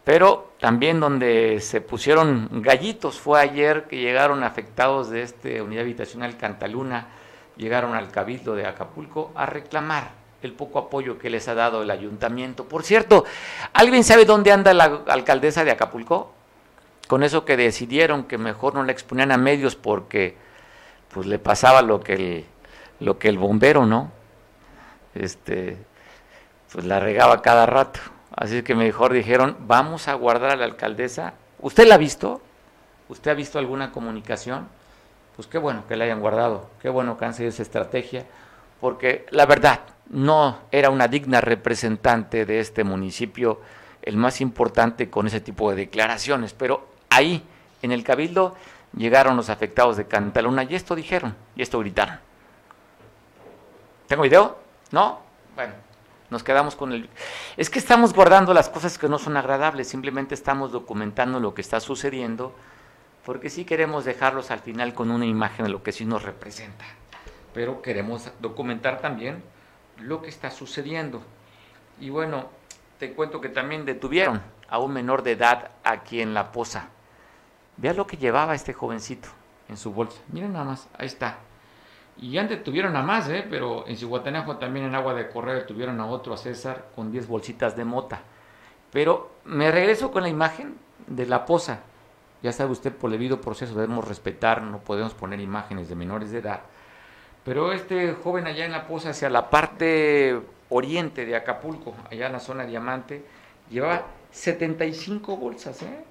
Pero 0.04 0.52
también 0.60 1.00
donde 1.00 1.60
se 1.62 1.80
pusieron 1.80 2.50
gallitos 2.64 3.20
fue 3.20 3.40
ayer 3.40 3.84
que 3.84 3.98
llegaron 3.98 4.44
afectados 4.44 5.12
de 5.12 5.22
esta 5.22 5.62
unidad 5.62 5.84
habitacional 5.84 6.38
Cantaluna, 6.38 7.10
llegaron 7.56 7.94
al 7.94 8.10
Cabildo 8.10 8.56
de 8.56 8.66
Acapulco 8.66 9.32
a 9.36 9.46
reclamar 9.46 10.25
el 10.46 10.54
poco 10.54 10.80
apoyo 10.80 11.18
que 11.20 11.30
les 11.30 11.48
ha 11.48 11.56
dado 11.56 11.82
el 11.82 11.92
ayuntamiento. 11.92 12.66
Por 12.66 12.84
cierto, 12.84 13.26
¿alguien 13.74 14.04
sabe 14.04 14.26
dónde 14.26 14.52
anda 14.52 14.74
la 14.74 15.04
alcaldesa 15.08 15.64
de 15.64 15.72
Acapulco? 15.72 16.34
Con 17.08 17.24
eso 17.24 17.46
que 17.46 17.58
decidieron 17.58 18.24
que 18.24 18.38
mejor 18.38 18.74
no 18.76 18.84
la 18.84 18.92
exponían 18.92 19.32
a 19.32 19.38
medios 19.38 19.76
porque 19.76 20.38
pues 21.14 21.28
le 21.28 21.40
pasaba 21.40 21.82
lo 21.82 22.02
que 22.02 22.14
el, 22.14 22.46
lo 23.00 23.20
que 23.20 23.30
el 23.30 23.38
bombero, 23.38 23.86
¿no? 23.86 24.12
Este, 25.14 25.78
pues 26.72 26.86
la 26.86 27.00
regaba 27.00 27.42
cada 27.42 27.66
rato. 27.66 28.00
Así 28.36 28.64
que 28.64 28.76
mejor 28.76 29.14
dijeron, 29.14 29.56
vamos 29.62 30.08
a 30.08 30.14
guardar 30.14 30.52
a 30.52 30.56
la 30.56 30.66
alcaldesa. 30.66 31.34
¿Usted 31.60 31.88
la 31.88 31.96
ha 31.96 31.98
visto? 31.98 32.42
¿Usted 33.08 33.32
ha 33.32 33.34
visto 33.36 33.60
alguna 33.60 33.92
comunicación? 33.92 34.68
Pues 35.36 35.48
qué 35.48 35.58
bueno 35.58 35.84
que 35.88 35.96
la 35.96 36.06
hayan 36.06 36.22
guardado, 36.22 36.70
qué 36.82 36.90
bueno 36.90 37.18
que 37.18 37.26
han 37.26 37.34
seguido 37.34 37.50
esa 37.50 37.62
estrategia, 37.62 38.26
porque 38.80 39.26
la 39.32 39.46
verdad 39.46 39.82
no 40.10 40.60
era 40.72 40.90
una 40.90 41.08
digna 41.08 41.42
representante 41.42 42.46
de 42.46 42.60
este 42.60 42.84
municipio, 42.84 43.62
el 44.02 44.18
más 44.18 44.42
importante 44.42 45.10
con 45.10 45.28
ese 45.28 45.42
tipo 45.42 45.70
de 45.70 45.78
declaraciones, 45.78 46.54
pero 46.54 46.88
ahí, 47.10 47.44
en 47.82 47.92
el 47.92 48.04
cabildo, 48.04 48.56
llegaron 48.96 49.36
los 49.36 49.50
afectados 49.50 49.98
de 49.98 50.08
Cantaluna 50.08 50.64
y 50.64 50.76
esto 50.76 50.96
dijeron, 50.96 51.36
y 51.56 51.62
esto 51.62 51.80
gritaron. 51.80 52.20
¿Tengo 54.08 54.24
video? 54.24 54.60
¿No? 54.92 55.20
Bueno, 55.56 55.74
nos 56.30 56.44
quedamos 56.44 56.76
con 56.76 56.92
el... 56.92 57.10
Es 57.58 57.70
que 57.70 57.80
estamos 57.80 58.14
guardando 58.14 58.54
las 58.54 58.70
cosas 58.70 58.98
que 58.98 59.10
no 59.10 59.18
son 59.18 59.38
agradables, 59.38 59.88
simplemente 59.88 60.36
estamos 60.36 60.72
documentando 60.72 61.40
lo 61.40 61.56
que 61.56 61.62
está 61.62 61.80
sucediendo, 61.80 62.56
porque 63.26 63.50
sí 63.50 63.66
queremos 63.66 64.06
dejarlos 64.06 64.52
al 64.52 64.60
final 64.60 64.94
con 64.94 65.10
una 65.10 65.26
imagen 65.26 65.66
de 65.66 65.72
lo 65.72 65.82
que 65.82 65.92
sí 65.92 66.06
nos 66.06 66.22
representa, 66.22 66.86
pero 67.56 67.82
queremos 67.82 68.30
documentar 68.40 69.02
también 69.02 69.42
lo 70.00 70.22
que 70.22 70.30
está 70.30 70.52
sucediendo. 70.52 71.22
Y 72.00 72.10
bueno, 72.10 72.50
te 73.00 73.14
cuento 73.14 73.42
que 73.42 73.50
también 73.50 73.86
detuvieron 73.86 74.42
a 74.70 74.80
un 74.80 74.94
menor 74.94 75.24
de 75.24 75.32
edad 75.32 75.72
aquí 75.84 76.22
en 76.22 76.34
La 76.34 76.52
Poza. 76.52 76.90
Vea 77.78 77.94
lo 77.94 78.08
que 78.08 78.18
llevaba 78.18 78.56
este 78.56 78.74
jovencito 78.74 79.30
en 79.68 79.78
su 79.78 79.92
bolsa. 79.92 80.22
Miren 80.32 80.54
nada 80.54 80.66
más, 80.66 80.88
ahí 80.98 81.08
está. 81.08 81.38
Y 82.18 82.32
ya 82.32 82.46
detuvieron 82.46 82.96
a 82.96 83.02
más, 83.02 83.28
¿eh? 83.30 83.46
pero 83.50 83.86
en 83.88 83.98
Cihuatanejo 83.98 84.58
también 84.58 84.86
en 84.86 84.96
Agua 84.96 85.14
de 85.14 85.30
Correo 85.30 85.56
detuvieron 85.56 86.00
a 86.00 86.06
otro, 86.06 86.34
a 86.34 86.38
César, 86.38 86.90
con 86.96 87.12
10 87.12 87.28
bolsitas 87.28 87.76
de 87.76 87.84
mota. 87.84 88.22
Pero 88.92 89.32
me 89.44 89.70
regreso 89.72 90.12
con 90.12 90.24
la 90.24 90.30
imagen 90.30 90.78
de 91.08 91.26
la 91.26 91.46
poza. 91.46 91.82
Ya 92.42 92.54
sabe 92.54 92.72
usted, 92.72 92.94
por 92.96 93.12
debido 93.12 93.42
proceso 93.42 93.74
debemos 93.74 94.08
respetar, 94.08 94.62
no 94.62 94.80
podemos 94.80 95.14
poner 95.14 95.42
imágenes 95.42 95.90
de 95.90 95.96
menores 95.96 96.32
de 96.32 96.40
edad. 96.40 96.62
Pero 97.46 97.72
este 97.72 98.14
joven 98.14 98.48
allá 98.48 98.66
en 98.66 98.72
la 98.72 98.88
poza, 98.88 99.12
hacia 99.12 99.30
la 99.30 99.50
parte 99.50 100.38
oriente 100.70 101.26
de 101.26 101.36
Acapulco, 101.38 101.96
allá 102.12 102.26
en 102.26 102.34
la 102.34 102.40
zona 102.40 102.66
diamante, 102.66 103.24
llevaba 103.70 104.04
75 104.32 105.38
bolsas 105.38 105.82
¿eh? 105.84 106.04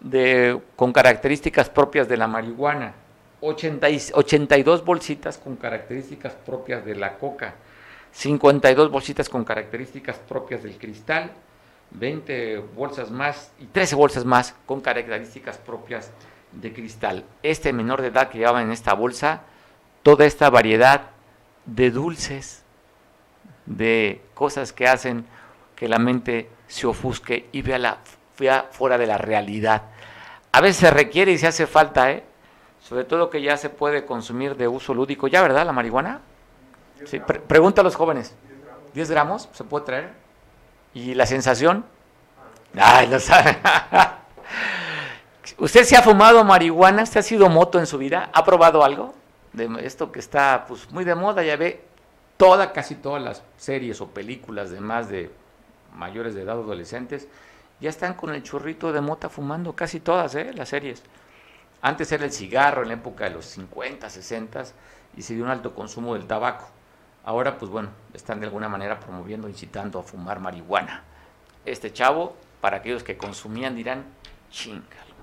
de, 0.00 0.60
con 0.76 0.92
características 0.92 1.68
propias 1.70 2.06
de 2.08 2.16
la 2.16 2.28
marihuana 2.28 2.94
82 3.40 4.84
bolsitas 4.84 5.38
con 5.38 5.56
características 5.56 6.34
propias 6.34 6.84
de 6.84 6.94
la 6.94 7.14
coca, 7.14 7.54
52 8.12 8.90
bolsitas 8.90 9.28
con 9.28 9.44
características 9.44 10.16
propias 10.16 10.62
del 10.62 10.78
cristal, 10.78 11.30
20 11.90 12.58
bolsas 12.74 13.10
más 13.10 13.52
y 13.60 13.66
13 13.66 13.94
bolsas 13.94 14.24
más 14.24 14.54
con 14.64 14.80
características 14.80 15.58
propias 15.58 16.10
de 16.52 16.72
cristal. 16.72 17.24
Este 17.42 17.72
menor 17.72 18.00
de 18.00 18.08
edad 18.08 18.28
que 18.28 18.38
llevaba 18.38 18.62
en 18.62 18.72
esta 18.72 18.94
bolsa 18.94 19.42
toda 20.06 20.24
esta 20.24 20.50
variedad 20.50 21.08
de 21.64 21.90
dulces, 21.90 22.62
de 23.64 24.22
cosas 24.34 24.72
que 24.72 24.86
hacen 24.86 25.26
que 25.74 25.88
la 25.88 25.98
mente 25.98 26.48
se 26.68 26.86
ofusque 26.86 27.48
y 27.50 27.62
vea, 27.62 27.80
la, 27.80 27.98
vea 28.38 28.68
fuera 28.70 28.98
de 28.98 29.08
la 29.08 29.18
realidad. 29.18 29.82
A 30.52 30.60
veces 30.60 30.76
se 30.76 30.90
requiere 30.92 31.32
y 31.32 31.38
se 31.38 31.48
hace 31.48 31.66
falta, 31.66 32.12
¿eh? 32.12 32.22
sobre 32.80 33.02
todo 33.02 33.30
que 33.30 33.42
ya 33.42 33.56
se 33.56 33.68
puede 33.68 34.06
consumir 34.06 34.54
de 34.54 34.68
uso 34.68 34.94
lúdico, 34.94 35.26
¿ya 35.26 35.42
verdad 35.42 35.66
la 35.66 35.72
marihuana? 35.72 36.20
Sí, 37.04 37.18
pregunta 37.18 37.80
a 37.80 37.84
los 37.84 37.96
jóvenes, 37.96 38.36
¿10 38.94 39.08
gramos 39.08 39.48
se 39.50 39.64
puede 39.64 39.86
traer? 39.86 40.12
¿Y 40.94 41.14
la 41.14 41.26
sensación? 41.26 41.84
Ay, 42.78 43.08
lo 43.08 43.18
sabe. 43.18 43.58
¿Usted 45.58 45.82
se 45.82 45.96
ha 45.96 46.02
fumado 46.02 46.44
marihuana? 46.44 47.02
¿Usted 47.02 47.18
ha 47.18 47.24
sido 47.24 47.48
moto 47.48 47.80
en 47.80 47.88
su 47.88 47.98
vida? 47.98 48.30
¿Ha 48.32 48.44
probado 48.44 48.84
algo? 48.84 49.25
De 49.56 49.68
esto 49.86 50.12
que 50.12 50.18
está 50.18 50.66
pues 50.68 50.90
muy 50.90 51.04
de 51.04 51.14
moda, 51.14 51.42
ya 51.42 51.56
ve, 51.56 51.82
toda, 52.36 52.74
casi 52.74 52.94
todas 52.94 53.22
las 53.22 53.42
series 53.56 54.02
o 54.02 54.08
películas 54.08 54.70
de 54.70 54.80
más 54.80 55.08
de 55.08 55.30
mayores 55.94 56.34
de 56.34 56.42
edad 56.42 56.56
adolescentes, 56.56 57.26
ya 57.80 57.88
están 57.88 58.12
con 58.12 58.34
el 58.34 58.42
churrito 58.42 58.92
de 58.92 59.00
mota 59.00 59.30
fumando, 59.30 59.74
casi 59.74 60.00
todas, 60.00 60.34
¿eh? 60.34 60.52
las 60.52 60.68
series. 60.68 61.02
Antes 61.80 62.12
era 62.12 62.26
el 62.26 62.32
cigarro 62.32 62.82
en 62.82 62.88
la 62.88 62.94
época 62.94 63.24
de 63.24 63.30
los 63.30 63.46
50, 63.46 64.10
60 64.10 64.64
y 65.16 65.22
se 65.22 65.34
dio 65.34 65.44
un 65.44 65.50
alto 65.50 65.74
consumo 65.74 66.12
del 66.12 66.26
tabaco. 66.26 66.68
Ahora, 67.24 67.56
pues 67.56 67.70
bueno, 67.70 67.88
están 68.12 68.40
de 68.40 68.46
alguna 68.46 68.68
manera 68.68 69.00
promoviendo, 69.00 69.48
incitando 69.48 69.98
a 69.98 70.02
fumar 70.02 70.38
marihuana. 70.38 71.02
Este 71.64 71.94
chavo, 71.94 72.36
para 72.60 72.76
aquellos 72.78 73.02
que 73.02 73.16
consumían, 73.16 73.74
dirán, 73.74 74.04
chingalo, 74.50 75.14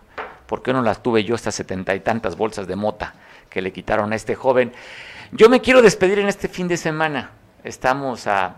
¿por 0.47 0.63
qué 0.63 0.73
no 0.73 0.81
las 0.81 1.03
tuve 1.03 1.23
yo 1.23 1.35
estas 1.35 1.53
setenta 1.53 1.93
y 1.93 1.99
tantas 1.99 2.35
bolsas 2.35 2.65
de 2.65 2.75
mota 2.75 3.13
que 3.53 3.61
le 3.61 3.71
quitaron 3.71 4.11
a 4.11 4.15
este 4.15 4.35
joven? 4.35 4.73
Yo 5.31 5.47
me 5.47 5.61
quiero 5.61 5.81
despedir 5.81 6.17
en 6.19 6.27
este 6.27 6.47
fin 6.47 6.67
de 6.67 6.75
semana. 6.75 7.31
Estamos 7.63 8.25
a, 8.25 8.55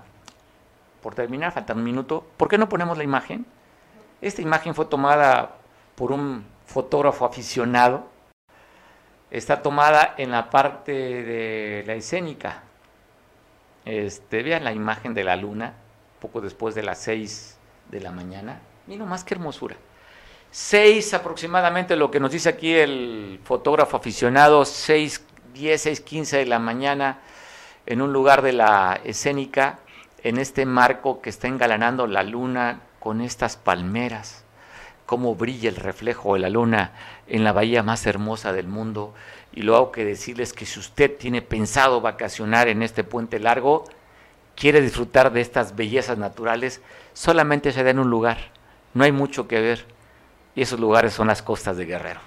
por 1.02 1.14
terminar, 1.14 1.52
falta 1.52 1.74
un 1.74 1.84
minuto. 1.84 2.26
¿Por 2.38 2.48
qué 2.48 2.58
no 2.58 2.70
ponemos 2.70 2.98
la 2.98 3.04
imagen? 3.04 3.46
Esta 4.22 4.41
imagen 4.41 4.74
fue 4.74 4.86
tomada 4.86 5.58
por 5.96 6.14
un 6.14 6.46
fotógrafo 6.66 7.26
aficionado. 7.26 8.08
Está 9.30 9.62
tomada 9.62 10.16
en 10.18 10.32
la 10.32 10.50
parte 10.50 10.93
de 10.93 11.84
la 11.86 11.93
escénica. 11.93 12.64
Este, 13.84 14.43
vean 14.43 14.64
la 14.64 14.72
imagen 14.72 15.14
de 15.14 15.26
la 15.26 15.36
luna, 15.36 15.74
poco 16.22 16.39
después 16.39 16.74
de 16.74 16.84
las 16.84 17.00
6 17.00 17.58
de 17.91 18.00
la 18.00 18.12
mañana. 18.12 18.62
Mira 18.88 19.06
más 19.06 19.26
que 19.26 19.34
hermosura. 19.34 19.76
6 20.56 21.14
aproximadamente, 21.16 21.97
lo 21.97 22.10
que 22.10 22.22
nos 22.22 22.32
dice 22.32 22.47
aquí 22.47 22.74
el 22.74 23.41
fotógrafo 23.43 23.97
aficionado, 23.97 24.64
6, 24.64 25.26
10, 25.53 25.82
6, 25.82 25.99
15 25.99 26.38
de 26.38 26.45
la 26.45 26.60
mañana, 26.60 27.20
en 27.86 28.01
un 28.01 28.14
lugar 28.14 28.41
de 28.41 28.53
la 28.53 29.01
escénica, 29.03 29.80
en 30.24 30.38
este 30.38 30.66
marco 30.66 31.20
que 31.20 31.30
está 31.30 31.49
engalanando 31.49 32.08
la 32.08 32.24
luna 32.24 32.80
con 33.01 33.20
estas 33.20 33.58
palmeras, 33.58 34.45
cómo 35.06 35.36
brilla 35.36 35.68
el 35.68 35.76
reflejo 35.76 36.36
de 36.36 36.39
la 36.39 36.49
luna 36.49 36.93
en 37.28 37.43
la 37.43 37.51
bahía 37.51 37.84
más 37.84 38.06
hermosa 38.06 38.53
del 38.53 38.68
mundo. 38.68 39.14
Y 39.51 39.64
luego 39.64 39.91
que 39.91 40.06
decirles 40.06 40.53
que 40.53 40.66
si 40.66 40.80
usted 40.80 41.18
tiene 41.18 41.41
pensado 41.41 41.99
vacacionar 41.99 42.70
en 42.70 42.82
este 42.82 43.03
puente 43.03 43.41
largo, 43.41 43.84
quiere 44.56 44.80
disfrutar 44.80 45.34
de 45.34 45.41
estas 45.41 45.76
bellezas 45.76 46.18
naturales, 46.18 46.80
solamente 47.12 47.74
se 47.74 47.84
da 47.84 47.89
en 47.89 47.99
un 47.99 48.10
lugar. 48.10 48.38
No 48.93 49.03
hay 49.03 49.12
mucho 49.12 49.49
que 49.49 49.60
ver. 49.60 49.95
Y 50.56 50.62
esos 50.62 50.80
lugares 50.80 51.14
son 51.14 51.28
las 51.28 51.41
costas 51.41 51.78
de 51.78 51.86
Guerrero. 51.86 52.22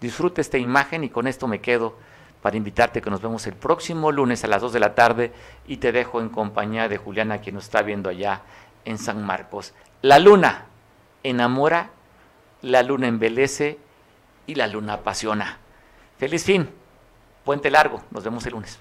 Disfrute 0.00 0.40
esta 0.40 0.58
imagen 0.58 1.04
y 1.04 1.10
con 1.10 1.26
esto 1.26 1.46
me 1.46 1.60
quedo 1.60 1.96
para 2.42 2.56
invitarte 2.56 3.02
que 3.02 3.10
nos 3.10 3.20
vemos 3.20 3.46
el 3.46 3.54
próximo 3.54 4.12
lunes 4.12 4.44
a 4.44 4.48
las 4.48 4.62
2 4.62 4.72
de 4.72 4.80
la 4.80 4.94
tarde 4.94 5.32
y 5.66 5.78
te 5.78 5.92
dejo 5.92 6.20
en 6.20 6.28
compañía 6.28 6.88
de 6.88 6.96
Juliana, 6.96 7.38
quien 7.38 7.56
nos 7.56 7.64
está 7.64 7.82
viendo 7.82 8.08
allá 8.08 8.42
en 8.84 8.96
San 8.98 9.24
Marcos. 9.24 9.74
La 10.02 10.18
luna 10.18 10.66
enamora, 11.24 11.90
la 12.62 12.82
luna 12.82 13.08
embelece 13.08 13.78
y 14.46 14.54
la 14.54 14.66
luna 14.66 14.94
apasiona. 14.94 15.58
Feliz 16.16 16.44
fin, 16.44 16.68
puente 17.44 17.70
largo, 17.70 18.02
nos 18.10 18.24
vemos 18.24 18.46
el 18.46 18.52
lunes. 18.52 18.78